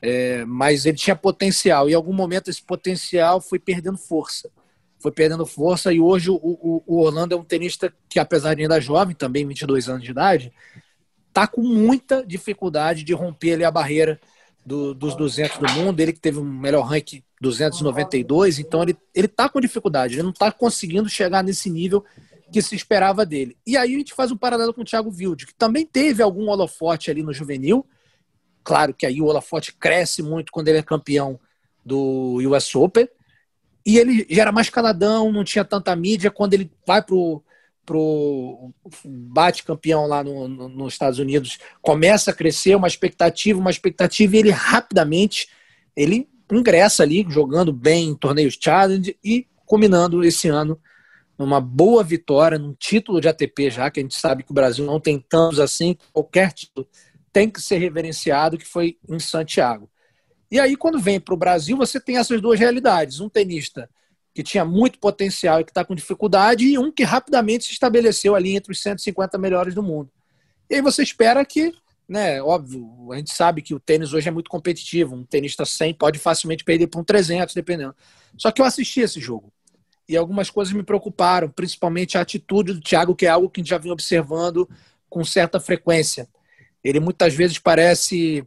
é, 0.00 0.44
mas 0.46 0.86
ele 0.86 0.96
tinha 0.96 1.14
potencial. 1.14 1.88
E 1.88 1.92
em 1.92 1.94
algum 1.94 2.14
momento 2.14 2.48
esse 2.48 2.62
potencial 2.62 3.40
foi 3.40 3.58
perdendo 3.58 3.98
força. 3.98 4.50
Foi 4.98 5.12
perdendo 5.12 5.44
força 5.44 5.92
e 5.92 6.00
hoje 6.00 6.30
o, 6.30 6.36
o, 6.36 6.82
o 6.86 7.00
Orlando 7.00 7.34
é 7.34 7.38
um 7.38 7.44
tenista 7.44 7.92
que, 8.08 8.18
apesar 8.18 8.54
de 8.54 8.62
ainda 8.62 8.80
jovem, 8.80 9.14
também 9.14 9.46
22 9.46 9.88
anos 9.90 10.02
de 10.02 10.10
idade, 10.10 10.52
está 11.28 11.46
com 11.46 11.60
muita 11.60 12.24
dificuldade 12.24 13.04
de 13.04 13.12
romper 13.12 13.52
ali 13.52 13.64
a 13.64 13.70
barreira 13.70 14.18
do, 14.64 14.94
dos 14.94 15.14
200 15.14 15.58
do 15.58 15.70
mundo. 15.72 16.00
Ele 16.00 16.14
que 16.14 16.20
teve 16.20 16.38
um 16.38 16.44
melhor 16.44 16.82
ranking 16.82 17.22
292, 17.42 18.58
então 18.58 18.82
ele, 18.82 18.96
ele 19.14 19.28
tá 19.28 19.46
com 19.46 19.60
dificuldade, 19.60 20.14
ele 20.14 20.22
não 20.22 20.30
está 20.30 20.50
conseguindo 20.50 21.06
chegar 21.10 21.44
nesse 21.44 21.68
nível 21.68 22.02
que 22.52 22.62
se 22.62 22.74
esperava 22.74 23.26
dele. 23.26 23.56
E 23.66 23.76
aí 23.76 23.94
a 23.94 23.98
gente 23.98 24.14
faz 24.14 24.30
um 24.30 24.36
paralelo 24.36 24.72
com 24.72 24.82
o 24.82 24.84
Thiago 24.84 25.10
Wilde, 25.10 25.46
que 25.46 25.54
também 25.54 25.84
teve 25.84 26.22
algum 26.22 26.48
holofote 26.48 27.10
ali 27.10 27.22
no 27.22 27.32
juvenil. 27.32 27.86
Claro 28.62 28.94
que 28.94 29.06
aí 29.06 29.20
o 29.20 29.26
holofote 29.26 29.74
cresce 29.74 30.22
muito 30.22 30.52
quando 30.52 30.68
ele 30.68 30.78
é 30.78 30.82
campeão 30.82 31.38
do 31.84 32.38
US 32.48 32.74
Open. 32.74 33.08
E 33.84 33.98
ele 33.98 34.26
já 34.28 34.42
era 34.42 34.52
mais 34.52 34.68
caladão, 34.68 35.30
não 35.30 35.44
tinha 35.44 35.64
tanta 35.64 35.94
mídia. 35.94 36.30
Quando 36.30 36.54
ele 36.54 36.70
vai 36.84 37.00
pro, 37.02 37.42
pro 37.84 38.72
bate 39.04 39.62
campeão 39.62 40.06
lá 40.06 40.24
no, 40.24 40.48
no, 40.48 40.68
nos 40.68 40.94
Estados 40.94 41.20
Unidos, 41.20 41.58
começa 41.80 42.32
a 42.32 42.34
crescer 42.34 42.74
uma 42.74 42.88
expectativa, 42.88 43.60
uma 43.60 43.70
expectativa, 43.70 44.34
e 44.34 44.38
ele 44.40 44.50
rapidamente 44.50 45.48
ele 45.94 46.28
ingressa 46.50 47.02
ali, 47.02 47.24
jogando 47.28 47.72
bem 47.72 48.08
em 48.08 48.14
torneios 48.14 48.58
challenge 48.60 49.16
e 49.22 49.46
combinando 49.64 50.24
esse 50.24 50.48
ano 50.48 50.80
numa 51.38 51.60
boa 51.60 52.02
vitória, 52.02 52.58
num 52.58 52.74
título 52.74 53.20
de 53.20 53.28
ATP 53.28 53.70
já, 53.70 53.90
que 53.90 54.00
a 54.00 54.02
gente 54.02 54.18
sabe 54.18 54.42
que 54.42 54.50
o 54.50 54.54
Brasil 54.54 54.84
não 54.84 54.98
tem 54.98 55.18
tantos 55.18 55.60
assim, 55.60 55.96
qualquer 56.12 56.52
título 56.52 56.88
tem 57.32 57.50
que 57.50 57.60
ser 57.60 57.76
reverenciado, 57.76 58.56
que 58.56 58.66
foi 58.66 58.96
em 59.06 59.18
Santiago. 59.18 59.90
E 60.50 60.58
aí, 60.58 60.74
quando 60.74 60.98
vem 60.98 61.20
para 61.20 61.34
o 61.34 61.36
Brasil, 61.36 61.76
você 61.76 62.00
tem 62.00 62.16
essas 62.16 62.40
duas 62.40 62.58
realidades. 62.58 63.20
Um 63.20 63.28
tenista 63.28 63.90
que 64.32 64.42
tinha 64.42 64.64
muito 64.64 64.98
potencial 64.98 65.60
e 65.60 65.64
que 65.64 65.70
está 65.70 65.84
com 65.84 65.94
dificuldade, 65.94 66.64
e 66.64 66.78
um 66.78 66.90
que 66.90 67.02
rapidamente 67.02 67.64
se 67.64 67.72
estabeleceu 67.72 68.34
ali 68.34 68.56
entre 68.56 68.72
os 68.72 68.80
150 68.80 69.36
melhores 69.36 69.74
do 69.74 69.82
mundo. 69.82 70.10
E 70.70 70.76
aí 70.76 70.80
você 70.80 71.02
espera 71.02 71.44
que, 71.44 71.74
né, 72.08 72.40
óbvio, 72.40 73.12
a 73.12 73.16
gente 73.16 73.34
sabe 73.34 73.60
que 73.60 73.74
o 73.74 73.80
tênis 73.80 74.12
hoje 74.12 74.28
é 74.28 74.30
muito 74.30 74.48
competitivo, 74.48 75.14
um 75.14 75.24
tenista 75.24 75.66
100 75.66 75.94
pode 75.94 76.18
facilmente 76.18 76.64
perder 76.64 76.86
para 76.86 77.00
um 77.00 77.04
300, 77.04 77.54
dependendo. 77.54 77.94
Só 78.38 78.50
que 78.50 78.62
eu 78.62 78.64
assisti 78.64 79.00
esse 79.00 79.20
jogo 79.20 79.52
e 80.08 80.16
algumas 80.16 80.50
coisas 80.50 80.72
me 80.72 80.82
preocuparam, 80.82 81.48
principalmente 81.48 82.16
a 82.16 82.20
atitude 82.20 82.72
do 82.72 82.80
Thiago, 82.80 83.14
que 83.14 83.26
é 83.26 83.28
algo 83.28 83.50
que 83.50 83.60
a 83.60 83.62
gente 83.62 83.70
já 83.70 83.78
vem 83.78 83.92
observando 83.92 84.68
com 85.08 85.24
certa 85.24 85.58
frequência. 85.58 86.28
Ele 86.82 87.00
muitas 87.00 87.34
vezes 87.34 87.58
parece 87.58 88.46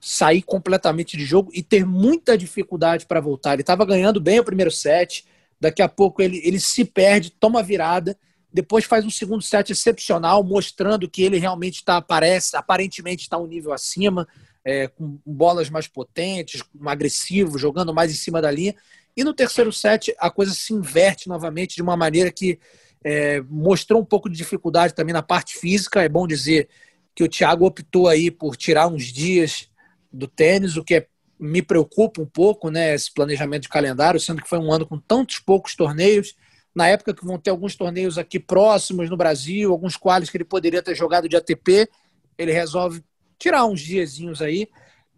sair 0.00 0.42
completamente 0.42 1.16
de 1.16 1.24
jogo 1.24 1.50
e 1.52 1.62
ter 1.62 1.84
muita 1.84 2.38
dificuldade 2.38 3.06
para 3.06 3.20
voltar. 3.20 3.52
Ele 3.52 3.62
estava 3.62 3.84
ganhando 3.84 4.20
bem 4.20 4.40
o 4.40 4.44
primeiro 4.44 4.70
set, 4.70 5.26
daqui 5.60 5.82
a 5.82 5.88
pouco 5.88 6.22
ele, 6.22 6.40
ele 6.44 6.58
se 6.58 6.84
perde, 6.84 7.30
toma 7.30 7.62
virada, 7.62 8.16
depois 8.52 8.84
faz 8.84 9.04
um 9.04 9.10
segundo 9.10 9.42
set 9.42 9.70
excepcional, 9.70 10.42
mostrando 10.42 11.08
que 11.08 11.22
ele 11.22 11.38
realmente 11.38 11.76
está, 11.76 12.00
parece, 12.00 12.56
aparentemente 12.56 13.22
está 13.22 13.36
um 13.36 13.46
nível 13.46 13.72
acima, 13.72 14.26
é, 14.64 14.88
com 14.88 15.18
bolas 15.24 15.70
mais 15.70 15.86
potentes, 15.86 16.62
agressivo, 16.86 17.58
jogando 17.58 17.94
mais 17.94 18.10
em 18.10 18.16
cima 18.16 18.40
da 18.40 18.50
linha. 18.50 18.74
E 19.20 19.24
no 19.24 19.34
terceiro 19.34 19.70
set, 19.70 20.14
a 20.18 20.30
coisa 20.30 20.54
se 20.54 20.72
inverte 20.72 21.28
novamente 21.28 21.76
de 21.76 21.82
uma 21.82 21.94
maneira 21.94 22.32
que 22.32 22.58
é, 23.04 23.42
mostrou 23.42 24.00
um 24.00 24.04
pouco 24.04 24.30
de 24.30 24.36
dificuldade 24.38 24.94
também 24.94 25.12
na 25.12 25.20
parte 25.22 25.58
física. 25.58 26.02
É 26.02 26.08
bom 26.08 26.26
dizer 26.26 26.70
que 27.14 27.22
o 27.22 27.28
Thiago 27.28 27.66
optou 27.66 28.08
aí 28.08 28.30
por 28.30 28.56
tirar 28.56 28.88
uns 28.88 29.04
dias 29.04 29.68
do 30.10 30.26
tênis, 30.26 30.78
o 30.78 30.82
que 30.82 30.94
é, 30.94 31.06
me 31.38 31.60
preocupa 31.60 32.22
um 32.22 32.24
pouco, 32.24 32.70
né? 32.70 32.94
Esse 32.94 33.12
planejamento 33.12 33.64
de 33.64 33.68
calendário, 33.68 34.18
sendo 34.18 34.40
que 34.40 34.48
foi 34.48 34.58
um 34.58 34.72
ano 34.72 34.86
com 34.86 34.98
tantos 34.98 35.38
poucos 35.38 35.76
torneios. 35.76 36.34
Na 36.74 36.88
época 36.88 37.12
que 37.12 37.26
vão 37.26 37.38
ter 37.38 37.50
alguns 37.50 37.76
torneios 37.76 38.16
aqui 38.16 38.40
próximos 38.40 39.10
no 39.10 39.18
Brasil, 39.18 39.70
alguns 39.70 39.98
quales 39.98 40.30
que 40.30 40.38
ele 40.38 40.44
poderia 40.44 40.82
ter 40.82 40.94
jogado 40.94 41.28
de 41.28 41.36
ATP, 41.36 41.90
ele 42.38 42.52
resolve 42.52 43.04
tirar 43.38 43.66
uns 43.66 43.82
diazinhos 43.82 44.40
aí 44.40 44.66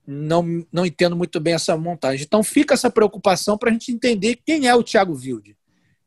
não, 0.07 0.65
não 0.73 0.85
entendo 0.85 1.17
muito 1.17 1.39
bem 1.41 1.55
essa 1.55 1.77
montagem. 1.77 2.25
Então 2.25 2.43
fica 2.43 2.75
essa 2.75 2.91
preocupação 2.91 3.57
para 3.57 3.71
a 3.71 3.73
gente 3.73 3.93
entender 3.93 4.41
quem 4.45 4.67
é 4.67 4.75
o 4.75 4.83
Thiago 4.83 5.15
Wilde. 5.15 5.57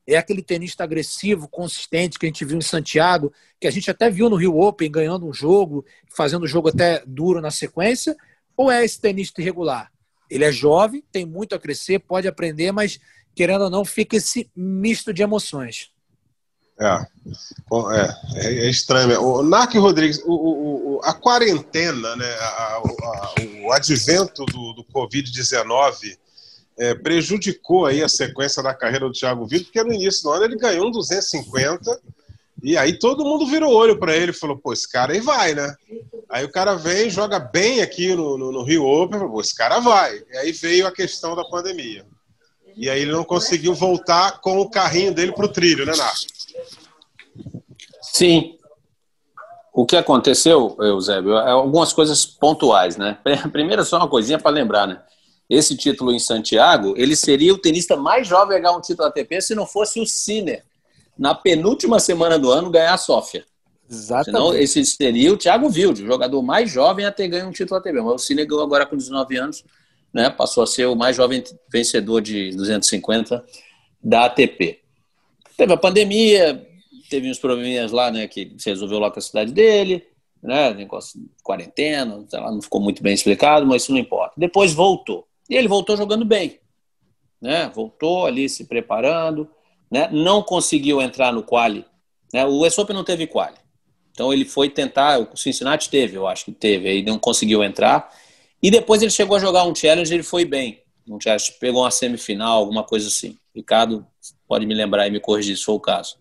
É 0.08 0.18
aquele 0.18 0.44
tenista 0.44 0.84
agressivo, 0.84 1.48
consistente 1.48 2.20
que 2.20 2.26
a 2.26 2.30
gente 2.30 2.46
viu 2.46 2.58
em 2.58 2.62
Santiago, 2.62 3.34
que 3.60 3.66
a 3.66 3.72
gente 3.72 3.90
até 3.90 4.10
viu 4.10 4.30
no 4.30 4.36
Rio 4.36 4.60
Open 4.60 4.92
ganhando 4.92 5.28
um 5.28 5.34
jogo, 5.34 5.84
fazendo 6.16 6.44
um 6.44 6.48
jogo 6.48 6.70
até 6.70 7.04
duro 7.08 7.42
na 7.42 7.50
sequência, 7.50 8.16
ou 8.56 8.72
é 8.72 8.86
esse 8.86 9.02
tenista 9.02 9.42
irregular? 9.42 9.92
Ele 10.30 10.44
é 10.44 10.52
jovem, 10.52 11.04
tem 11.12 11.26
muito 11.26 11.56
a 11.56 11.60
crescer, 11.60 12.00
pode 12.00 12.28
aprender, 12.28 12.72
mas 12.72 13.00
querendo 13.34 13.64
ou 13.64 13.70
não, 13.70 13.84
fica 13.84 14.16
esse 14.16 14.50
misto 14.56 15.12
de 15.14 15.24
emoções. 15.24 15.92
É, 16.78 17.08
é, 18.36 18.66
é 18.66 18.70
estranho. 18.70 19.22
O 19.22 19.42
Narc 19.44 19.74
Rodrigues, 19.76 20.22
o, 20.26 20.34
o, 20.34 21.02
a 21.04 21.14
quarentena, 21.14 22.16
né, 22.16 22.32
a, 22.40 22.74
a, 22.74 22.84
o 23.64 23.72
advento 23.72 24.46
do, 24.46 24.74
do 24.74 24.84
Covid-19 24.94 26.18
é, 26.78 26.94
prejudicou 26.94 27.86
aí 27.86 28.04
a 28.04 28.10
sequência 28.10 28.62
da 28.62 28.74
carreira 28.74 29.08
do 29.08 29.14
Thiago 29.14 29.46
Vitor, 29.46 29.66
porque 29.66 29.84
no 29.84 29.94
início 29.94 30.24
do 30.24 30.32
ano 30.32 30.46
ele 30.46 30.58
ganhou 30.58 30.88
um 30.88 30.92
250 30.92 32.00
e 32.62 32.78
aí 32.78 32.98
todo 32.98 33.24
mundo 33.24 33.46
virou 33.46 33.74
olho 33.74 33.98
para 33.98 34.16
ele 34.16 34.32
e 34.32 34.36
falou, 34.36 34.58
pô, 34.58 34.74
esse 34.74 34.90
cara 34.90 35.14
aí 35.14 35.20
vai, 35.20 35.54
né? 35.54 35.74
Aí 36.30 36.44
o 36.44 36.52
cara 36.52 36.76
vem, 36.76 37.10
joga 37.10 37.38
bem 37.38 37.82
aqui 37.82 38.16
no, 38.16 38.38
no, 38.38 38.52
no 38.52 38.64
Rio 38.64 38.86
Open, 38.86 39.20
pô, 39.20 39.40
esse 39.40 39.56
cara 39.56 39.80
vai. 39.80 40.22
E 40.32 40.38
aí 40.38 40.52
veio 40.52 40.88
a 40.88 40.92
questão 40.92 41.36
da 41.36 41.44
pandemia. 41.46 42.06
E 42.76 42.90
aí 42.90 43.02
ele 43.02 43.12
não 43.12 43.24
conseguiu 43.24 43.74
voltar 43.74 44.40
com 44.42 44.60
o 44.60 44.70
carrinho 44.70 45.14
dele 45.14 45.32
para 45.32 45.46
o 45.46 45.50
trilho, 45.50 45.86
né, 45.86 45.94
Narco? 45.96 46.26
Sim. 48.02 48.58
O 49.74 49.86
que 49.86 49.96
aconteceu, 49.96 50.76
Eusébio, 50.80 51.38
é 51.38 51.52
algumas 51.52 51.92
coisas 51.92 52.26
pontuais, 52.26 52.98
né? 52.98 53.18
Primeiro, 53.52 53.84
só 53.84 53.98
uma 53.98 54.08
coisinha 54.08 54.40
para 54.40 54.52
lembrar, 54.52 54.88
né? 54.88 55.02
Esse 55.50 55.76
título 55.76 56.12
em 56.12 56.20
Santiago, 56.20 56.94
ele 56.98 57.16
seria 57.16 57.54
o 57.54 57.58
tenista 57.58 57.96
mais 57.96 58.28
jovem 58.28 58.58
a 58.58 58.60
ganhar 58.60 58.76
um 58.76 58.82
título 58.82 59.08
ATP 59.08 59.42
se 59.42 59.54
não 59.54 59.66
fosse 59.66 60.00
o 60.00 60.06
Sinner, 60.06 60.64
na 61.18 61.36
penúltima 61.36 62.00
semana 62.00 62.40
do 62.40 62.52
ano, 62.52 62.70
ganhar 62.70 62.94
a 62.94 62.98
Sófia. 62.98 63.46
Exatamente. 63.90 64.26
Senão, 64.26 64.54
esse 64.56 64.84
seria 64.86 65.32
o 65.32 65.38
Thiago 65.38 65.68
Wilde, 65.68 66.04
o 66.04 66.08
jogador 66.08 66.42
mais 66.42 66.70
jovem 66.70 67.06
a 67.06 67.12
ter 67.12 67.28
ganho 67.28 67.48
um 67.48 67.52
título 67.52 67.78
ATP. 67.78 68.02
Mas 68.02 68.14
o 68.14 68.18
Sinner 68.18 68.48
ganhou 68.48 68.64
agora 68.64 68.86
com 68.86 68.98
19 68.98 69.38
anos, 69.38 69.64
né? 70.16 70.30
Passou 70.30 70.64
a 70.64 70.68
ser 70.68 70.86
o 70.86 70.96
mais 70.96 71.14
jovem 71.14 71.44
vencedor 71.70 72.22
de 72.22 72.52
250 72.52 73.46
da 74.02 74.26
ATP. 74.26 74.80
Teve 75.58 75.74
a 75.74 75.78
pandemia, 75.78 76.66
teve 77.10 77.30
uns 77.30 77.38
probleminhas 77.38 77.92
lá, 77.92 78.10
né, 78.10 78.26
que 78.26 78.54
se 78.58 78.70
resolveu 78.70 78.98
lá 78.98 79.12
com 79.12 79.20
a 79.20 79.22
cidade 79.22 79.52
dele, 79.52 80.08
né, 80.42 80.74
negócio 80.74 81.20
de 81.20 81.28
quarentena, 81.44 82.26
lá, 82.32 82.52
não 82.52 82.62
ficou 82.62 82.80
muito 82.80 83.04
bem 83.04 83.14
explicado, 83.14 83.66
mas 83.66 83.84
isso 83.84 83.92
não 83.92 84.00
importa. 84.00 84.34
Depois 84.38 84.74
voltou. 84.74 85.28
E 85.50 85.56
ele 85.56 85.68
voltou 85.68 85.98
jogando 85.98 86.24
bem, 86.24 86.60
né, 87.42 87.70
voltou 87.76 88.26
ali 88.26 88.48
se 88.48 88.66
preparando, 88.66 89.50
né, 89.92 90.10
não 90.12 90.42
conseguiu 90.42 91.02
entrar 91.02 91.34
no 91.34 91.44
quali, 91.44 91.86
né, 92.34 92.46
o 92.46 92.66
US 92.66 92.78
Open 92.78 92.96
não 92.96 93.04
teve 93.04 93.28
quali. 93.28 93.58
Então 94.12 94.32
ele 94.32 94.46
foi 94.46 94.70
tentar, 94.70 95.20
o 95.20 95.36
Cincinnati 95.36 95.90
teve, 95.90 96.16
eu 96.16 96.26
acho 96.26 96.46
que 96.46 96.52
teve, 96.54 96.88
aí 96.88 97.04
não 97.04 97.20
conseguiu 97.20 97.62
entrar. 97.62 98.10
E 98.62 98.72
depois 98.72 99.02
ele 99.02 99.12
chegou 99.12 99.38
a 99.38 99.40
jogar 99.40 99.66
um 99.66 99.76
challenge, 99.76 100.14
ele 100.14 100.24
foi 100.24 100.46
bem. 100.46 100.82
Um 101.08 101.20
challenge, 101.20 101.54
pegou 101.60 101.84
uma 101.84 101.92
semifinal, 101.92 102.58
alguma 102.60 102.84
coisa 102.84 103.08
assim. 103.08 103.38
Ricardo 103.54 104.06
pode 104.48 104.66
me 104.66 104.74
lembrar 104.74 105.08
e 105.08 105.12
me 105.12 105.20
corrigir 105.20 105.56
se 105.56 105.64
for 105.64 105.74
o 105.74 105.80
caso 105.80 106.18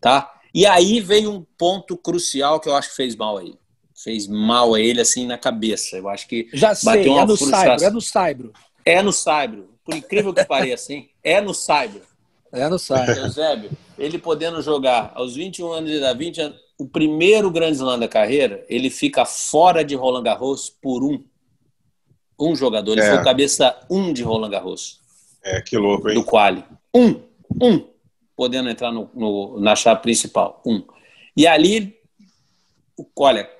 tá? 0.00 0.32
E 0.54 0.66
aí 0.66 1.00
veio 1.00 1.30
um 1.30 1.44
ponto 1.56 1.96
crucial 1.96 2.60
que 2.60 2.68
eu 2.68 2.74
acho 2.74 2.90
que 2.90 2.96
fez 2.96 3.14
mal 3.14 3.38
aí. 3.38 3.54
Fez 3.94 4.26
mal 4.26 4.74
a 4.74 4.80
ele, 4.80 5.00
assim, 5.00 5.26
na 5.26 5.36
cabeça. 5.36 5.96
Eu 5.96 6.08
acho 6.08 6.28
que 6.28 6.48
Já 6.52 6.74
sei, 6.74 6.86
bateu 6.86 7.12
uma 7.12 7.22
é 7.22 7.26
no 7.26 7.36
Saibro, 7.36 7.84
é 7.84 7.90
no 7.90 8.00
Saibro. 8.00 8.52
É 8.84 9.02
no 9.02 9.12
Saibro. 9.12 9.68
Por 9.84 9.94
incrível 9.94 10.32
que 10.32 10.44
pareça, 10.44 10.84
assim, 10.84 11.08
é 11.22 11.40
no 11.40 11.52
Saibro. 11.52 12.02
É 12.52 12.68
no 12.68 12.78
Saibro. 12.78 13.14
Eusébio, 13.24 13.70
ele 13.98 14.18
podendo 14.18 14.62
jogar 14.62 15.12
aos 15.14 15.34
21 15.34 15.72
anos 15.72 15.90
de 15.90 15.96
idade, 15.96 16.18
20 16.18 16.40
anos, 16.40 16.58
o 16.78 16.86
primeiro 16.86 17.50
grande 17.50 17.76
slam 17.76 17.98
da 17.98 18.08
carreira, 18.08 18.64
ele 18.68 18.88
fica 18.88 19.24
fora 19.24 19.84
de 19.84 19.94
Roland 19.94 20.22
Garros 20.22 20.70
por 20.70 21.02
um. 21.02 21.22
Um 22.38 22.54
jogador. 22.54 22.92
Ele 22.92 23.02
é. 23.02 23.14
foi 23.14 23.24
cabeça 23.24 23.76
um 23.90 24.12
de 24.12 24.22
Roland 24.22 24.50
Garros. 24.50 25.00
É, 25.42 25.60
que 25.60 25.76
louco, 25.76 26.08
hein? 26.08 26.14
Do 26.14 26.24
quali. 26.24 26.64
Um. 26.94 27.20
Um 27.60 27.98
podendo 28.38 28.70
entrar 28.70 28.92
no, 28.92 29.10
no, 29.12 29.58
na 29.58 29.74
chave 29.74 30.00
principal. 30.00 30.62
Um. 30.64 30.80
E 31.36 31.44
ali, 31.44 31.98
olha, 33.16 33.50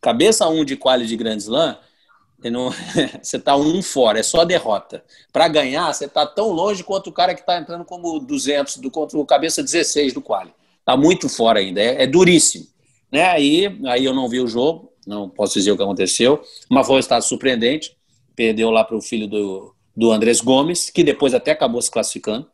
cabeça 0.00 0.48
um 0.48 0.64
de 0.64 0.76
quali 0.76 1.06
de 1.06 1.16
Grand 1.16 1.36
Slam, 1.36 1.78
não, 2.42 2.70
você 3.22 3.36
está 3.36 3.56
um 3.56 3.80
fora, 3.80 4.18
é 4.18 4.24
só 4.24 4.44
derrota. 4.44 5.04
Para 5.32 5.46
ganhar, 5.46 5.94
você 5.94 6.06
está 6.06 6.26
tão 6.26 6.50
longe 6.50 6.82
quanto 6.82 7.10
o 7.10 7.12
cara 7.12 7.32
que 7.32 7.42
está 7.42 7.56
entrando 7.58 7.84
como 7.84 8.18
200, 8.18 8.78
do, 8.78 8.90
contra 8.90 9.16
o 9.16 9.24
cabeça 9.24 9.62
16 9.62 10.12
do 10.12 10.20
quali. 10.20 10.52
Está 10.80 10.96
muito 10.96 11.28
fora 11.28 11.60
ainda, 11.60 11.80
é, 11.80 12.02
é, 12.02 12.06
duríssimo. 12.06 12.66
Né? 13.12 13.22
Aí, 13.30 13.80
aí 13.86 14.04
eu 14.04 14.12
não 14.12 14.28
vi 14.28 14.40
o 14.40 14.48
jogo, 14.48 14.92
não 15.06 15.28
posso 15.28 15.54
dizer 15.54 15.70
o 15.70 15.76
que 15.76 15.82
aconteceu, 15.84 16.42
mas 16.68 16.84
foi 16.84 16.96
um 16.96 16.98
estado 16.98 17.22
surpreendente. 17.22 17.96
Perdeu 18.36 18.70
lá 18.70 18.84
para 18.84 18.96
o 18.96 19.02
filho 19.02 19.26
do, 19.26 19.74
do 19.96 20.10
Andrés 20.12 20.40
Gomes, 20.40 20.90
que 20.90 21.04
depois 21.04 21.34
até 21.34 21.52
acabou 21.52 21.80
se 21.80 21.90
classificando. 21.90 22.48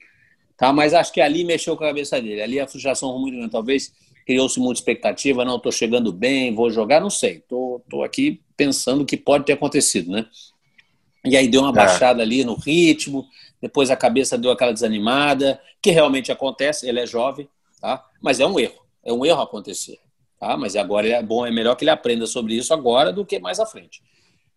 Tá? 0.57 0.73
Mas 0.73 0.93
acho 0.93 1.13
que 1.13 1.21
ali 1.21 1.45
mexeu 1.45 1.77
com 1.77 1.85
a 1.85 1.89
cabeça 1.89 2.21
dele. 2.21 2.43
Ali 2.43 2.61
a 2.61 2.67
frustração 2.67 3.19
muito 3.19 3.37
grande. 3.37 3.51
Talvez 3.51 3.93
criou-se 4.27 4.61
muita 4.61 4.81
expectativa, 4.81 5.45
não, 5.45 5.57
estou 5.57 5.73
chegando 5.73 6.13
bem, 6.13 6.55
vou 6.55 6.71
jogar, 6.71 7.01
não 7.01 7.11
sei. 7.11 7.39
Estou 7.39 7.81
tô, 7.89 7.99
tô 7.99 8.03
aqui 8.03 8.41
pensando 8.57 9.03
o 9.03 9.07
que 9.07 9.17
pode 9.17 9.45
ter 9.45 9.55
acontecido, 9.55 10.13
né? 10.13 10.27
E 11.25 11.37
aí 11.37 11.49
deu 11.49 11.63
uma 11.63 11.71
é. 11.71 11.73
baixada 11.73 12.23
ali 12.23 12.45
no 12.45 12.55
ritmo, 12.55 13.27
depois 13.61 13.91
a 13.91 13.97
cabeça 13.97 14.39
deu 14.39 14.51
aquela 14.51 14.73
desanimada, 14.73 15.61
que 15.83 15.91
realmente 15.91 16.31
acontece, 16.33 16.89
ele 16.89 17.01
é 17.01 17.07
jovem, 17.07 17.49
tá? 17.81 18.07
Mas 18.23 18.41
é 18.41 18.47
um 18.47 18.59
erro, 18.59 18.81
é 19.05 19.13
um 19.13 19.25
erro 19.25 19.43
acontecer, 19.43 19.99
tá? 20.39 20.57
Mas 20.57 20.77
agora 20.77 21.09
é 21.09 21.23
bom, 21.23 21.45
é 21.45 21.51
melhor 21.51 21.75
que 21.75 21.85
ele 21.85 21.91
aprenda 21.91 22.27
sobre 22.27 22.55
isso 22.55 22.73
agora 22.73 23.13
do 23.13 23.25
que 23.25 23.39
mais 23.39 23.61
à 23.61 23.67
frente. 23.67 24.03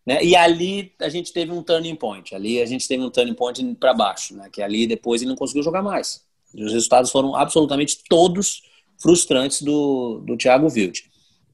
Né? 0.06 0.24
E 0.24 0.36
ali 0.36 0.93
a 0.99 1.10
gente 1.10 1.32
teve 1.32 1.51
um 1.51 1.64
turning 1.64 1.95
point. 1.95 2.36
Ali 2.36 2.62
a 2.62 2.66
gente 2.66 2.88
teve 2.88 3.04
um 3.04 3.10
turning 3.10 3.34
point 3.34 3.76
para 3.76 3.93
baixo, 3.93 4.36
né? 4.36 4.49
que 4.51 4.62
ali 4.62 4.86
depois 4.86 5.22
ele 5.22 5.30
não 5.30 5.38
conseguiu 5.38 5.64
jogar 5.64 5.82
mais. 5.82 6.22
E 6.54 6.64
os 6.64 6.74
resultados 6.74 7.10
foram 7.10 7.36
absolutamente 7.36 7.99
todos 8.10 8.62
frustrantes 9.01 9.62
do, 9.62 10.22
do 10.26 10.38
Thiago 10.38 10.68
Wild. 10.72 11.04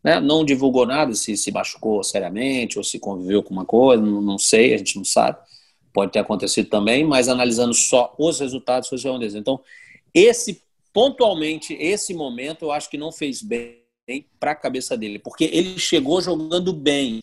Né? 0.03 0.19
Não 0.19 0.43
divulgou 0.43 0.85
nada 0.85 1.13
se 1.13 1.37
se 1.37 1.51
machucou 1.51 2.03
seriamente 2.03 2.77
ou 2.77 2.83
se 2.83 2.99
conviveu 2.99 3.43
com 3.43 3.53
uma 3.53 3.65
coisa, 3.65 4.01
não, 4.01 4.21
não 4.21 4.37
sei, 4.37 4.73
a 4.73 4.77
gente 4.77 4.95
não 4.95 5.05
sabe. 5.05 5.37
Pode 5.93 6.11
ter 6.11 6.19
acontecido 6.19 6.69
também, 6.69 7.03
mas 7.03 7.27
analisando 7.27 7.73
só 7.73 8.13
os 8.17 8.39
resultados, 8.39 8.89
foi 8.89 8.97
isso 8.97 9.37
Então, 9.37 9.59
esse, 10.13 10.61
pontualmente, 10.93 11.73
esse 11.73 12.13
momento, 12.13 12.65
eu 12.65 12.71
acho 12.71 12.89
que 12.89 12.97
não 12.97 13.11
fez 13.11 13.41
bem 13.41 13.79
para 14.39 14.51
a 14.51 14.55
cabeça 14.55 14.97
dele, 14.97 15.19
porque 15.19 15.45
ele 15.51 15.77
chegou 15.77 16.21
jogando 16.21 16.73
bem 16.73 17.21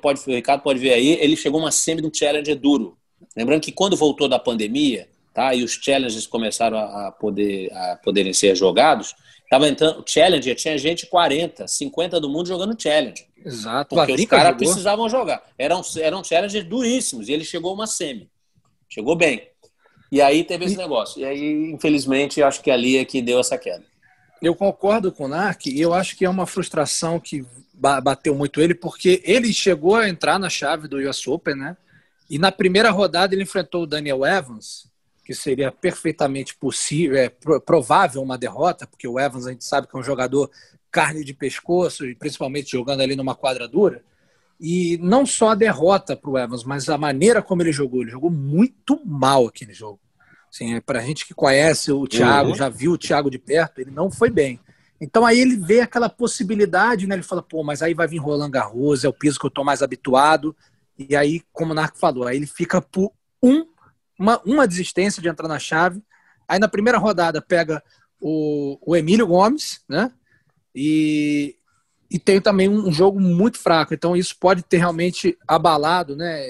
Pode, 0.00 0.20
o 0.26 0.34
Ricardo 0.34 0.62
pode 0.62 0.78
ver 0.78 0.92
aí, 0.92 1.08
ele 1.20 1.36
chegou 1.36 1.60
uma 1.60 1.70
semi 1.70 2.00
de 2.00 2.08
um 2.08 2.14
Challenger 2.14 2.56
duro. 2.56 2.96
Lembrando 3.36 3.60
que 3.60 3.72
quando 3.72 3.96
voltou 3.96 4.28
da 4.28 4.38
pandemia, 4.38 5.08
tá, 5.34 5.54
e 5.54 5.62
os 5.62 5.72
Challengers 5.72 6.26
começaram 6.26 6.78
a, 6.78 7.12
poder, 7.12 7.72
a 7.72 7.96
poderem 8.02 8.32
ser 8.32 8.54
jogados, 8.54 9.14
Tava 9.48 9.68
entrando, 9.68 10.04
Challenger, 10.06 10.56
tinha 10.56 10.76
gente 10.76 11.06
40, 11.06 11.68
50 11.68 12.20
do 12.20 12.28
mundo 12.28 12.48
jogando 12.48 12.80
Challenger. 12.80 13.26
Exato. 13.44 13.94
Porque 13.94 14.12
os 14.12 14.24
caras 14.26 14.56
precisavam 14.56 15.08
jogar. 15.08 15.42
Eram, 15.56 15.80
eram 16.00 16.24
Challengers 16.24 16.64
duríssimos. 16.64 17.28
E 17.28 17.32
ele 17.32 17.44
chegou 17.44 17.72
uma 17.72 17.86
semi. 17.86 18.28
Chegou 18.88 19.14
bem. 19.14 19.48
E 20.10 20.20
aí 20.20 20.42
teve 20.42 20.64
esse 20.64 20.76
negócio. 20.76 21.20
E 21.20 21.24
aí, 21.24 21.70
infelizmente, 21.70 22.42
acho 22.42 22.60
que 22.60 22.70
ali 22.70 22.96
é 22.96 23.04
que 23.04 23.22
deu 23.22 23.38
essa 23.38 23.56
queda. 23.56 23.84
Eu 24.40 24.54
concordo 24.54 25.10
com 25.10 25.24
o 25.24 25.28
Nark 25.28 25.66
e 25.66 25.80
eu 25.80 25.94
acho 25.94 26.16
que 26.16 26.24
é 26.24 26.28
uma 26.28 26.46
frustração 26.46 27.18
que 27.18 27.44
bateu 27.72 28.34
muito 28.34 28.60
ele, 28.60 28.74
porque 28.74 29.22
ele 29.24 29.52
chegou 29.52 29.96
a 29.96 30.08
entrar 30.08 30.38
na 30.38 30.48
chave 30.48 30.88
do 30.88 30.98
US 30.98 31.26
Open, 31.26 31.54
né? 31.54 31.76
E 32.28 32.38
na 32.38 32.50
primeira 32.50 32.90
rodada 32.90 33.34
ele 33.34 33.44
enfrentou 33.44 33.82
o 33.82 33.86
Daniel 33.86 34.24
Evans, 34.24 34.90
que 35.24 35.34
seria 35.34 35.72
perfeitamente 35.72 36.54
possível, 36.56 37.18
é, 37.18 37.28
provável 37.64 38.22
uma 38.22 38.38
derrota, 38.38 38.86
porque 38.86 39.06
o 39.08 39.18
Evans 39.18 39.46
a 39.46 39.50
gente 39.50 39.64
sabe 39.64 39.86
que 39.86 39.96
é 39.96 39.98
um 39.98 40.02
jogador 40.02 40.50
carne 40.90 41.24
de 41.24 41.34
pescoço, 41.34 42.06
e 42.06 42.14
principalmente 42.14 42.70
jogando 42.70 43.00
ali 43.00 43.16
numa 43.16 43.34
quadradura. 43.34 44.02
E 44.58 44.98
não 45.02 45.26
só 45.26 45.50
a 45.50 45.54
derrota 45.54 46.16
para 46.16 46.30
o 46.30 46.38
Evans, 46.38 46.64
mas 46.64 46.88
a 46.88 46.96
maneira 46.96 47.42
como 47.42 47.62
ele 47.62 47.72
jogou. 47.72 48.02
Ele 48.02 48.10
jogou 48.10 48.30
muito 48.30 49.00
mal 49.04 49.46
aquele 49.46 49.74
jogo. 49.74 50.00
Assim, 50.52 50.74
é, 50.74 50.80
para 50.80 51.00
a 51.00 51.02
gente 51.02 51.26
que 51.26 51.34
conhece 51.34 51.92
o 51.92 52.06
Thiago, 52.06 52.50
uhum. 52.50 52.54
já 52.54 52.68
viu 52.68 52.92
o 52.92 52.98
Thiago 52.98 53.30
de 53.30 53.38
perto, 53.38 53.80
ele 53.80 53.90
não 53.90 54.10
foi 54.10 54.30
bem. 54.30 54.60
Então 55.00 55.26
aí 55.26 55.38
ele 55.38 55.56
vê 55.56 55.80
aquela 55.80 56.08
possibilidade, 56.08 57.06
né? 57.06 57.14
Ele 57.14 57.22
fala, 57.22 57.42
pô, 57.42 57.62
mas 57.62 57.82
aí 57.82 57.92
vai 57.92 58.08
vir 58.08 58.18
Roland 58.18 58.50
Garros, 58.50 59.04
é 59.04 59.08
o 59.08 59.12
piso 59.12 59.38
que 59.38 59.46
eu 59.46 59.48
estou 59.48 59.64
mais 59.64 59.82
habituado. 59.82 60.56
E 60.98 61.14
aí, 61.14 61.42
como 61.52 61.72
o 61.72 61.74
Narco 61.74 61.98
falou, 61.98 62.26
aí 62.26 62.36
ele 62.36 62.46
fica 62.46 62.80
por 62.80 63.12
um 63.42 63.66
uma, 64.18 64.40
uma 64.44 64.66
desistência 64.66 65.20
de 65.20 65.28
entrar 65.28 65.48
na 65.48 65.58
chave. 65.58 66.02
Aí 66.48 66.58
na 66.58 66.68
primeira 66.68 66.98
rodada 66.98 67.42
pega 67.42 67.82
o, 68.20 68.78
o 68.80 68.96
Emílio 68.96 69.26
Gomes, 69.26 69.80
né? 69.88 70.10
E, 70.74 71.56
e 72.10 72.18
tem 72.18 72.40
também 72.40 72.68
um 72.68 72.92
jogo 72.92 73.20
muito 73.20 73.58
fraco. 73.58 73.92
Então 73.92 74.16
isso 74.16 74.36
pode 74.38 74.62
ter 74.62 74.78
realmente 74.78 75.36
abalado, 75.46 76.16
né? 76.16 76.42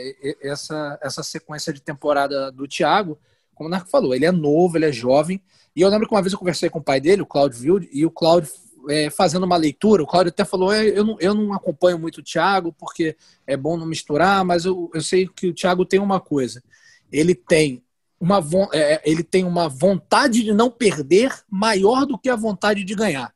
Essa, 0.43 0.99
essa 1.03 1.23
sequência 1.23 1.73
de 1.73 1.81
temporada 1.81 2.53
do 2.53 2.69
Thiago. 2.69 3.19
Como 3.57 3.69
o 3.69 3.71
Narco 3.71 3.91
falou, 3.91 4.15
ele 4.15 4.25
é 4.25 4.31
novo, 4.31 4.79
ele 4.79 4.87
é 4.87 4.93
jovem. 4.93 5.43
E 5.75 5.81
eu 5.81 5.89
lembro 5.89 6.07
que 6.07 6.15
uma 6.15 6.23
vez 6.23 6.33
eu 6.33 6.39
conversei 6.39 6.71
com 6.71 6.79
o 6.79 6.85
pai 6.85 7.01
dele, 7.01 7.23
o 7.23 7.27
Claudio 7.27 7.61
Wilde, 7.61 7.89
e 7.93 8.07
o 8.07 8.11
Claudio 8.13 8.49
é, 8.89 9.11
fazendo 9.11 9.43
uma 9.45 9.57
leitura, 9.57 10.05
o 10.05 10.07
Claudio 10.07 10.31
até 10.31 10.45
falou: 10.45 10.73
é, 10.73 10.87
eu, 10.87 11.05
não, 11.05 11.17
eu 11.19 11.35
não 11.35 11.53
acompanho 11.53 11.99
muito 11.99 12.19
o 12.19 12.23
Thiago, 12.23 12.73
porque 12.73 13.17
é 13.45 13.57
bom 13.57 13.77
não 13.77 13.85
misturar, 13.85 14.45
mas 14.45 14.65
eu, 14.65 14.89
eu 14.95 15.01
sei 15.01 15.27
que 15.27 15.49
o 15.49 15.55
Thiago 15.55 15.85
tem 15.85 15.99
uma 15.99 16.21
coisa 16.21 16.63
ele 17.11 17.35
tem 17.35 17.85
uma, 18.19 18.43
é, 18.73 19.03
ele 19.05 19.23
tem 19.23 19.45
uma 19.45 19.69
vontade 19.69 20.43
de 20.43 20.53
não 20.53 20.71
perder 20.71 21.33
maior 21.49 22.07
do 22.07 22.19
que 22.19 22.29
a 22.29 22.37
vontade 22.37 22.83
de 22.83 22.95
ganhar. 22.95 23.33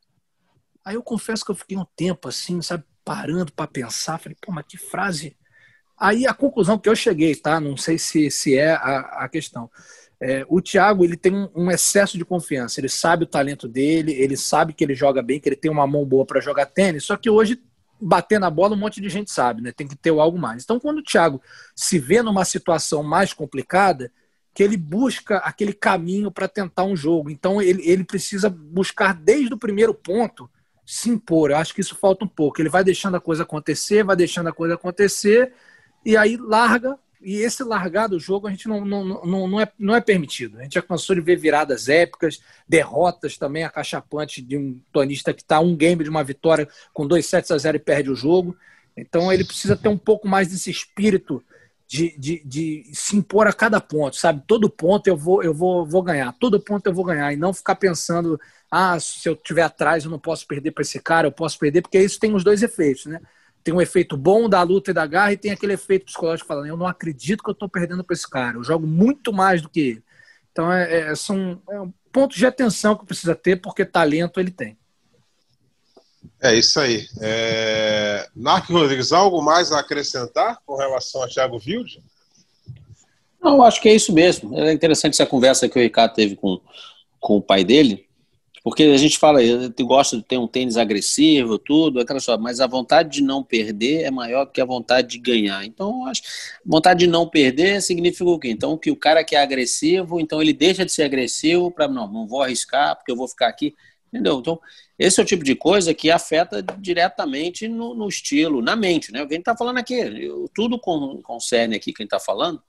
Aí 0.83 0.95
eu 0.95 1.03
confesso 1.03 1.45
que 1.45 1.51
eu 1.51 1.55
fiquei 1.55 1.77
um 1.77 1.85
tempo 1.95 2.27
assim, 2.27 2.61
sabe, 2.61 2.83
parando 3.05 3.51
para 3.53 3.67
pensar, 3.67 4.17
falei, 4.17 4.35
pô, 4.41 4.51
mas 4.51 4.65
que 4.67 4.77
frase. 4.77 5.37
Aí 5.97 6.25
a 6.25 6.33
conclusão 6.33 6.79
que 6.79 6.89
eu 6.89 6.95
cheguei, 6.95 7.35
tá? 7.35 7.59
Não 7.59 7.77
sei 7.77 7.99
se, 7.99 8.31
se 8.31 8.57
é 8.57 8.71
a, 8.71 9.23
a 9.23 9.29
questão. 9.29 9.69
É, 10.23 10.45
o 10.47 10.61
Thiago 10.61 11.03
ele 11.03 11.17
tem 11.17 11.49
um, 11.55 11.71
excesso 11.71 12.15
de 12.15 12.23
confiança. 12.23 12.79
Ele 12.79 12.89
sabe 12.89 13.23
o 13.23 13.27
talento 13.27 13.67
dele, 13.67 14.13
ele 14.13 14.37
sabe 14.37 14.71
que 14.71 14.83
ele 14.83 14.93
joga 14.93 15.21
bem, 15.21 15.39
que 15.39 15.49
ele 15.49 15.55
tem 15.55 15.71
uma 15.71 15.87
mão 15.87 16.05
boa 16.05 16.23
para 16.25 16.39
jogar 16.39 16.67
tênis. 16.67 17.05
Só 17.05 17.17
que 17.17 17.29
hoje 17.29 17.59
bater 17.99 18.39
na 18.39 18.49
bola 18.49 18.75
um 18.75 18.79
monte 18.79 19.01
de 19.01 19.09
gente 19.09 19.31
sabe, 19.31 19.61
né? 19.61 19.71
Tem 19.71 19.87
que 19.87 19.95
ter 19.95 20.11
algo 20.11 20.37
mais. 20.37 20.63
Então, 20.63 20.79
quando 20.79 20.99
o 20.99 21.03
Thiago 21.03 21.41
se 21.75 21.97
vê 21.97 22.21
numa 22.21 22.45
situação 22.45 23.01
mais 23.01 23.33
complicada, 23.33 24.11
que 24.53 24.61
ele 24.61 24.77
busca 24.77 25.37
aquele 25.37 25.73
caminho 25.73 26.29
para 26.29 26.47
tentar 26.47 26.83
um 26.83 26.95
jogo. 26.95 27.29
Então, 27.29 27.61
ele, 27.61 27.81
ele 27.89 28.03
precisa 28.03 28.49
buscar 28.49 29.13
desde 29.13 29.53
o 29.53 29.57
primeiro 29.57 29.93
ponto 29.93 30.49
se 30.85 31.09
impor. 31.09 31.51
Eu 31.51 31.57
acho 31.57 31.73
que 31.73 31.81
isso 31.81 31.95
falta 31.95 32.25
um 32.25 32.27
pouco. 32.27 32.61
Ele 32.61 32.69
vai 32.69 32.83
deixando 32.83 33.15
a 33.15 33.21
coisa 33.21 33.43
acontecer, 33.43 34.03
vai 34.03 34.15
deixando 34.15 34.49
a 34.49 34.53
coisa 34.53 34.75
acontecer, 34.75 35.53
e 36.05 36.17
aí 36.17 36.35
larga 36.37 36.97
e 37.21 37.37
esse 37.37 37.63
largar 37.63 38.07
do 38.07 38.19
jogo 38.19 38.47
a 38.47 38.51
gente 38.51 38.67
não, 38.67 38.83
não, 38.83 39.03
não, 39.03 39.47
não, 39.47 39.61
é, 39.61 39.71
não 39.77 39.95
é 39.95 40.01
permitido. 40.01 40.59
A 40.59 40.63
gente 40.63 40.73
já 40.73 40.81
cansou 40.81 41.15
de 41.15 41.21
ver 41.21 41.37
viradas 41.37 41.87
épicas, 41.87 42.41
derrotas 42.67 43.37
também 43.37 43.63
acachapantes 43.63 44.45
de 44.45 44.57
um 44.57 44.79
tonista 44.91 45.33
que 45.33 45.41
está 45.41 45.59
um 45.59 45.75
game 45.75 46.03
de 46.03 46.09
uma 46.09 46.23
vitória 46.23 46.67
com 46.93 47.07
dois 47.07 47.25
sets 47.25 47.51
a 47.51 47.57
zero 47.57 47.77
e 47.77 47.79
perde 47.79 48.09
o 48.09 48.15
jogo. 48.15 48.55
Então 48.97 49.31
ele 49.31 49.43
precisa 49.43 49.75
ter 49.75 49.87
um 49.87 49.97
pouco 49.97 50.27
mais 50.27 50.47
desse 50.49 50.69
espírito 50.69 51.43
de, 51.87 52.17
de, 52.17 52.41
de 52.45 52.89
se 52.93 53.17
impor 53.17 53.47
a 53.47 53.53
cada 53.53 53.81
ponto, 53.81 54.15
sabe? 54.15 54.41
Todo 54.47 54.69
ponto 54.69 55.07
eu 55.07 55.17
vou, 55.17 55.43
eu 55.43 55.53
vou, 55.53 55.85
vou 55.85 56.01
ganhar, 56.01 56.31
todo 56.39 56.57
ponto 56.57 56.87
eu 56.87 56.93
vou 56.93 57.03
ganhar, 57.03 57.33
e 57.33 57.35
não 57.35 57.53
ficar 57.53 57.75
pensando, 57.75 58.39
ah, 58.71 58.97
se 58.97 59.27
eu 59.27 59.33
estiver 59.33 59.63
atrás 59.63 60.05
eu 60.05 60.09
não 60.09 60.17
posso 60.17 60.47
perder 60.47 60.71
para 60.71 60.83
esse 60.83 61.01
cara, 61.01 61.27
eu 61.27 61.33
posso 61.33 61.59
perder, 61.59 61.81
porque 61.81 61.99
isso 61.99 62.17
tem 62.17 62.33
os 62.33 62.45
dois 62.45 62.63
efeitos, 62.63 63.07
né? 63.07 63.19
Tem 63.63 63.73
um 63.73 63.81
efeito 63.81 64.17
bom 64.17 64.49
da 64.49 64.61
luta 64.63 64.91
e 64.91 64.93
da 64.93 65.05
garra 65.05 65.33
e 65.33 65.37
tem 65.37 65.51
aquele 65.51 65.73
efeito 65.73 66.05
psicológico 66.05 66.47
falando, 66.47 66.67
eu 66.67 66.77
não 66.77 66.87
acredito 66.87 67.43
que 67.43 67.49
eu 67.49 67.53
estou 67.53 67.69
perdendo 67.69 68.03
para 68.03 68.13
esse 68.13 68.29
cara, 68.29 68.57
eu 68.57 68.63
jogo 68.63 68.87
muito 68.87 69.31
mais 69.31 69.61
do 69.61 69.69
que 69.69 69.79
ele. 69.79 70.03
Então 70.51 70.71
é, 70.71 71.11
é, 71.11 71.15
são 71.15 71.61
é 71.69 71.79
um 71.79 71.93
pontos 72.11 72.37
de 72.37 72.45
atenção 72.45 72.95
que 72.95 73.05
precisa 73.05 73.33
ter, 73.35 73.61
porque 73.61 73.85
talento 73.85 74.39
ele 74.39 74.51
tem. 74.51 74.77
É 76.39 76.53
isso 76.53 76.79
aí. 76.79 77.07
É... 77.19 78.27
Narc 78.35 78.69
Rodrigues, 78.69 79.11
algo 79.11 79.41
mais 79.41 79.71
a 79.71 79.79
acrescentar 79.79 80.59
com 80.65 80.75
relação 80.75 81.23
a 81.23 81.27
Thiago 81.27 81.55
Wilde? 81.55 82.03
Não, 83.41 83.63
acho 83.63 83.81
que 83.81 83.89
é 83.89 83.95
isso 83.95 84.13
mesmo. 84.13 84.57
É 84.59 84.71
interessante 84.71 85.13
essa 85.13 85.25
conversa 85.25 85.67
que 85.67 85.79
o 85.79 85.81
Ricardo 85.81 86.13
teve 86.13 86.35
com, 86.35 86.59
com 87.19 87.37
o 87.37 87.41
pai 87.41 87.63
dele. 87.63 88.07
Porque 88.63 88.83
a 88.83 88.97
gente 88.97 89.17
fala, 89.17 89.43
eu 89.43 89.71
gosto 89.81 90.17
de 90.17 90.23
ter 90.23 90.37
um 90.37 90.47
tênis 90.47 90.77
agressivo, 90.77 91.57
tudo, 91.57 91.99
aquela 91.99 92.19
só, 92.19 92.37
mas 92.37 92.59
a 92.59 92.67
vontade 92.67 93.09
de 93.09 93.23
não 93.23 93.43
perder 93.43 94.03
é 94.03 94.11
maior 94.11 94.45
que 94.45 94.61
a 94.61 94.65
vontade 94.65 95.07
de 95.07 95.17
ganhar. 95.17 95.65
Então, 95.65 96.05
acho 96.05 96.21
vontade 96.63 96.99
de 96.99 97.07
não 97.07 97.27
perder 97.27 97.81
significa 97.81 98.29
o 98.29 98.37
quê? 98.37 98.49
Então, 98.51 98.77
que 98.77 98.91
o 98.91 98.95
cara 98.95 99.23
que 99.23 99.35
é 99.35 99.41
agressivo, 99.41 100.19
então 100.19 100.39
ele 100.39 100.53
deixa 100.53 100.85
de 100.85 100.91
ser 100.91 101.03
agressivo 101.03 101.71
para 101.71 101.87
não, 101.87 102.07
não 102.07 102.27
vou 102.27 102.43
arriscar 102.43 102.95
porque 102.95 103.11
eu 103.11 103.15
vou 103.15 103.27
ficar 103.27 103.47
aqui, 103.47 103.73
entendeu? 104.13 104.37
Então, 104.39 104.59
esse 104.97 105.19
é 105.19 105.23
o 105.23 105.25
tipo 105.25 105.43
de 105.43 105.55
coisa 105.55 105.91
que 105.91 106.11
afeta 106.11 106.61
diretamente 106.61 107.67
no, 107.67 107.95
no 107.95 108.07
estilo, 108.07 108.61
na 108.61 108.75
mente, 108.75 109.11
né? 109.11 109.23
O 109.23 109.27
que 109.27 109.33
a 109.33 109.37
gente 109.37 109.41
está 109.41 109.57
falando 109.57 109.79
aqui, 109.79 109.95
eu, 109.95 110.47
tudo 110.53 110.77
concerne 110.77 111.75
aqui 111.75 111.91
quem 111.91 112.03
está 112.03 112.19
falando, 112.19 112.61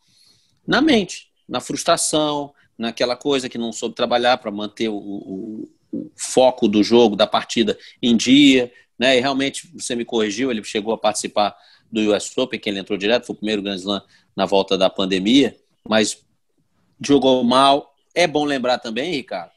na 0.66 0.80
mente, 0.80 1.28
na 1.47 1.61
frustração, 1.61 2.55
naquela 2.78 3.14
coisa 3.14 3.47
que 3.47 3.59
não 3.59 3.74
soube 3.74 3.95
trabalhar 3.95 4.38
para 4.38 4.51
manter 4.51 4.88
o 4.88 4.97
o 4.97 5.68
foco 6.16 6.68
do 6.68 6.82
jogo, 6.82 7.16
da 7.16 7.26
partida 7.26 7.78
em 8.03 8.16
dia, 8.16 8.72
né? 8.99 9.16
E 9.16 9.20
realmente 9.20 9.68
você 9.74 9.95
me 9.95 10.05
corrigiu, 10.05 10.51
ele 10.51 10.62
chegou 10.64 10.95
a 10.95 10.99
participar 10.99 11.57
do 11.90 12.14
US 12.14 12.36
Open, 12.36 12.59
que 12.59 12.68
ele 12.70 12.78
entrou 12.78 12.99
direto, 12.99 13.26
foi 13.26 13.34
o 13.34 13.36
primeiro 13.36 13.62
Grand 13.62 13.76
Slam 13.76 14.03
na 14.34 14.47
volta 14.47 14.78
da 14.78 14.88
pandemia, 14.88 15.57
mas 15.86 16.24
jogou 17.05 17.45
mal. 17.45 17.95
É 18.14 18.26
bom 18.26 18.45
lembrar 18.45 18.78
também, 18.78 19.12
Ricardo, 19.12 19.51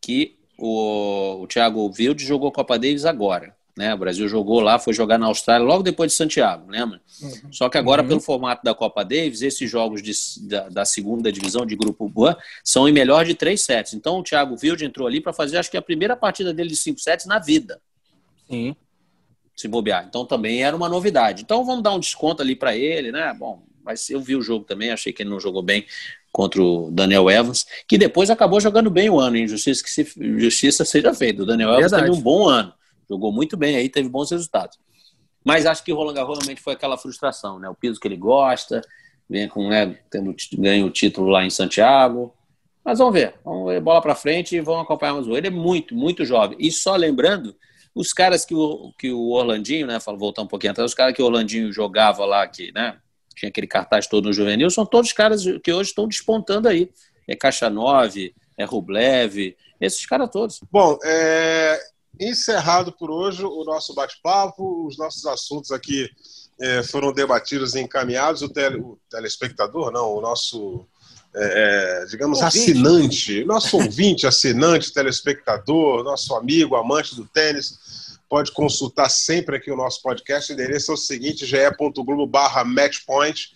que 0.00 0.38
o, 0.58 1.42
o 1.42 1.46
Thiago 1.46 1.92
Wilde 1.98 2.24
jogou 2.24 2.52
Copa 2.52 2.78
Davis 2.78 3.04
agora. 3.04 3.56
Né? 3.76 3.92
O 3.92 3.98
Brasil 3.98 4.28
jogou 4.28 4.60
lá, 4.60 4.78
foi 4.78 4.94
jogar 4.94 5.18
na 5.18 5.26
Austrália 5.26 5.66
logo 5.66 5.82
depois 5.82 6.12
de 6.12 6.16
Santiago, 6.16 6.70
lembra? 6.70 7.00
Uhum. 7.20 7.52
Só 7.52 7.68
que 7.68 7.76
agora, 7.76 8.02
uhum. 8.02 8.08
pelo 8.08 8.20
formato 8.20 8.62
da 8.62 8.72
Copa 8.72 9.04
Davis, 9.04 9.42
esses 9.42 9.68
jogos 9.68 10.00
de, 10.00 10.12
da, 10.48 10.68
da, 10.68 10.84
segunda 10.84 11.32
divisão 11.32 11.66
de 11.66 11.74
grupo 11.74 12.08
Boa 12.08 12.38
são 12.62 12.88
em 12.88 12.92
melhor 12.92 13.24
de 13.24 13.34
três 13.34 13.62
sets. 13.62 13.92
Então 13.92 14.20
o 14.20 14.22
Thiago 14.22 14.56
Wilde 14.62 14.84
entrou 14.84 15.08
ali 15.08 15.20
para 15.20 15.32
fazer, 15.32 15.58
acho 15.58 15.70
que 15.70 15.76
a 15.76 15.82
primeira 15.82 16.14
partida 16.14 16.54
dele 16.54 16.68
de 16.68 16.76
cinco 16.76 17.00
sets 17.00 17.26
na 17.26 17.40
vida. 17.40 17.80
Sim. 18.48 18.76
Se 19.56 19.66
bobear. 19.66 20.06
Então 20.08 20.24
também 20.24 20.62
era 20.62 20.76
uma 20.76 20.88
novidade. 20.88 21.42
Então 21.42 21.64
vamos 21.64 21.82
dar 21.82 21.94
um 21.94 22.00
desconto 22.00 22.42
ali 22.42 22.54
para 22.54 22.76
ele, 22.76 23.10
né? 23.10 23.34
Bom, 23.36 23.64
mas 23.84 24.08
eu 24.08 24.20
vi 24.20 24.36
o 24.36 24.42
jogo 24.42 24.64
também, 24.64 24.92
achei 24.92 25.12
que 25.12 25.22
ele 25.22 25.30
não 25.30 25.40
jogou 25.40 25.62
bem 25.62 25.84
contra 26.30 26.62
o 26.62 26.90
Daniel 26.92 27.28
Evans, 27.30 27.66
que 27.86 27.98
depois 27.98 28.30
acabou 28.30 28.60
jogando 28.60 28.90
bem 28.90 29.10
o 29.10 29.20
ano, 29.20 29.36
em 29.36 29.46
justiça 29.46 29.82
que 29.82 29.90
se, 29.90 30.12
justiça 30.38 30.84
seja 30.84 31.12
feita. 31.14 31.42
O 31.42 31.46
Daniel 31.46 31.70
Evans 31.70 31.90
Verdade. 31.90 32.04
teve 32.04 32.16
um 32.16 32.20
bom 32.20 32.48
ano. 32.48 32.72
Jogou 33.08 33.32
muito 33.32 33.56
bem 33.56 33.76
aí, 33.76 33.88
teve 33.88 34.08
bons 34.08 34.30
resultados. 34.30 34.78
Mas 35.44 35.66
acho 35.66 35.84
que 35.84 35.92
o 35.92 35.96
Roland 35.96 36.14
Garros 36.14 36.38
realmente 36.38 36.62
foi 36.62 36.72
aquela 36.72 36.96
frustração, 36.96 37.58
né? 37.58 37.68
O 37.68 37.74
piso 37.74 38.00
que 38.00 38.08
ele 38.08 38.16
gosta, 38.16 38.80
vem 39.28 39.48
com, 39.48 39.68
né, 39.68 39.98
tendo, 40.10 40.34
ganha 40.54 40.84
o 40.84 40.90
título 40.90 41.28
lá 41.28 41.44
em 41.44 41.50
Santiago. 41.50 42.34
Mas 42.84 42.98
vamos 42.98 43.14
ver, 43.14 43.34
vamos 43.44 43.66
ver 43.66 43.80
bola 43.80 44.00
para 44.00 44.14
frente 44.14 44.56
e 44.56 44.60
vamos 44.60 44.82
acompanhar 44.82 45.14
mais 45.14 45.26
o 45.26 45.36
Ele 45.36 45.46
é 45.46 45.50
muito, 45.50 45.94
muito 45.94 46.24
jovem. 46.24 46.56
E 46.60 46.70
só 46.70 46.96
lembrando, 46.96 47.56
os 47.94 48.12
caras 48.12 48.44
que 48.44 48.54
o, 48.54 48.92
que 48.98 49.10
o 49.10 49.30
Orlandinho, 49.30 49.86
né, 49.86 49.98
voltar 50.18 50.42
um 50.42 50.46
pouquinho 50.46 50.72
atrás, 50.72 50.90
os 50.90 50.94
caras 50.94 51.14
que 51.14 51.22
o 51.22 51.26
Orlandinho 51.26 51.72
jogava 51.72 52.24
lá, 52.24 52.46
que, 52.46 52.72
né, 52.72 52.98
tinha 53.34 53.48
aquele 53.48 53.66
cartaz 53.66 54.06
todo 54.06 54.26
no 54.26 54.32
juvenil, 54.32 54.68
são 54.70 54.84
todos 54.84 55.12
caras 55.12 55.44
que 55.62 55.72
hoje 55.72 55.90
estão 55.90 56.06
despontando 56.06 56.68
aí. 56.68 56.90
É 57.26 57.34
Caixa 57.34 57.70
9, 57.70 58.34
é 58.58 58.64
Rublev, 58.64 59.56
esses 59.80 60.04
caras 60.04 60.28
todos. 60.30 60.60
Bom, 60.70 60.98
é, 61.04 61.80
encerrado 62.18 62.92
por 62.92 63.10
hoje 63.10 63.44
o 63.44 63.64
nosso 63.64 63.94
bate-papo, 63.94 64.86
os 64.86 64.96
nossos 64.96 65.26
assuntos 65.26 65.70
aqui 65.70 66.08
é, 66.60 66.82
foram 66.82 67.12
debatidos 67.12 67.74
e 67.74 67.80
encaminhados. 67.80 68.42
O, 68.42 68.48
tele, 68.48 68.76
o 68.76 68.98
telespectador, 69.10 69.90
não, 69.90 70.14
o 70.14 70.20
nosso, 70.20 70.86
é, 71.34 72.02
é 72.02 72.06
digamos, 72.06 72.40
ouvinte. 72.40 72.70
assinante, 72.70 73.44
nosso 73.44 73.76
ouvinte, 73.76 74.26
assinante, 74.26 74.92
telespectador, 74.92 76.04
nosso 76.04 76.34
amigo, 76.34 76.76
amante 76.76 77.16
do 77.16 77.24
tênis, 77.26 78.18
pode 78.28 78.52
consultar 78.52 79.08
sempre 79.08 79.56
aqui 79.56 79.70
o 79.70 79.76
nosso 79.76 80.00
podcast. 80.02 80.50
O 80.50 80.54
endereço 80.54 80.90
é 80.90 80.94
o 80.94 80.98
seguinte: 80.98 81.46
ge.globo 81.46 82.26
barra 82.26 82.64
matchpoint. 82.64 83.52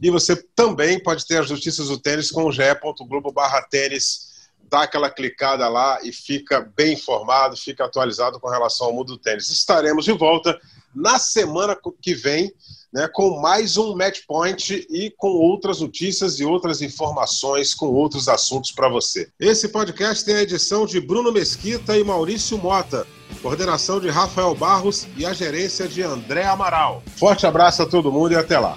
E 0.00 0.10
você 0.10 0.36
também 0.54 1.02
pode 1.02 1.26
ter 1.26 1.38
as 1.38 1.50
notícias 1.50 1.88
do 1.88 1.98
tênis 1.98 2.30
com 2.30 2.44
o 2.44 2.52
ge.globo 2.52 3.32
barra 3.32 3.62
tênis 3.62 4.27
dá 4.68 4.82
aquela 4.82 5.10
clicada 5.10 5.68
lá 5.68 5.98
e 6.02 6.12
fica 6.12 6.60
bem 6.76 6.94
informado, 6.94 7.56
fica 7.56 7.84
atualizado 7.84 8.38
com 8.38 8.48
relação 8.48 8.88
ao 8.88 8.92
mundo 8.92 9.14
do 9.14 9.18
tênis. 9.18 9.50
Estaremos 9.50 10.04
de 10.04 10.12
volta 10.12 10.58
na 10.94 11.18
semana 11.18 11.76
que 12.00 12.14
vem, 12.14 12.52
né, 12.92 13.08
com 13.12 13.40
mais 13.40 13.76
um 13.76 13.94
Match 13.94 14.20
Point 14.26 14.86
e 14.90 15.10
com 15.16 15.28
outras 15.28 15.80
notícias 15.80 16.40
e 16.40 16.44
outras 16.44 16.80
informações 16.80 17.74
com 17.74 17.86
outros 17.86 18.28
assuntos 18.28 18.72
para 18.72 18.88
você. 18.88 19.28
Esse 19.38 19.68
podcast 19.68 20.24
tem 20.24 20.36
a 20.36 20.42
edição 20.42 20.86
de 20.86 21.00
Bruno 21.00 21.30
Mesquita 21.30 21.96
e 21.96 22.04
Maurício 22.04 22.58
Mota, 22.58 23.06
coordenação 23.42 24.00
de 24.00 24.08
Rafael 24.08 24.54
Barros 24.54 25.06
e 25.16 25.24
a 25.24 25.32
gerência 25.32 25.86
de 25.86 26.02
André 26.02 26.44
Amaral. 26.44 27.02
Forte 27.16 27.46
abraço 27.46 27.82
a 27.82 27.86
todo 27.86 28.10
mundo 28.10 28.32
e 28.32 28.36
até 28.36 28.58
lá. 28.58 28.76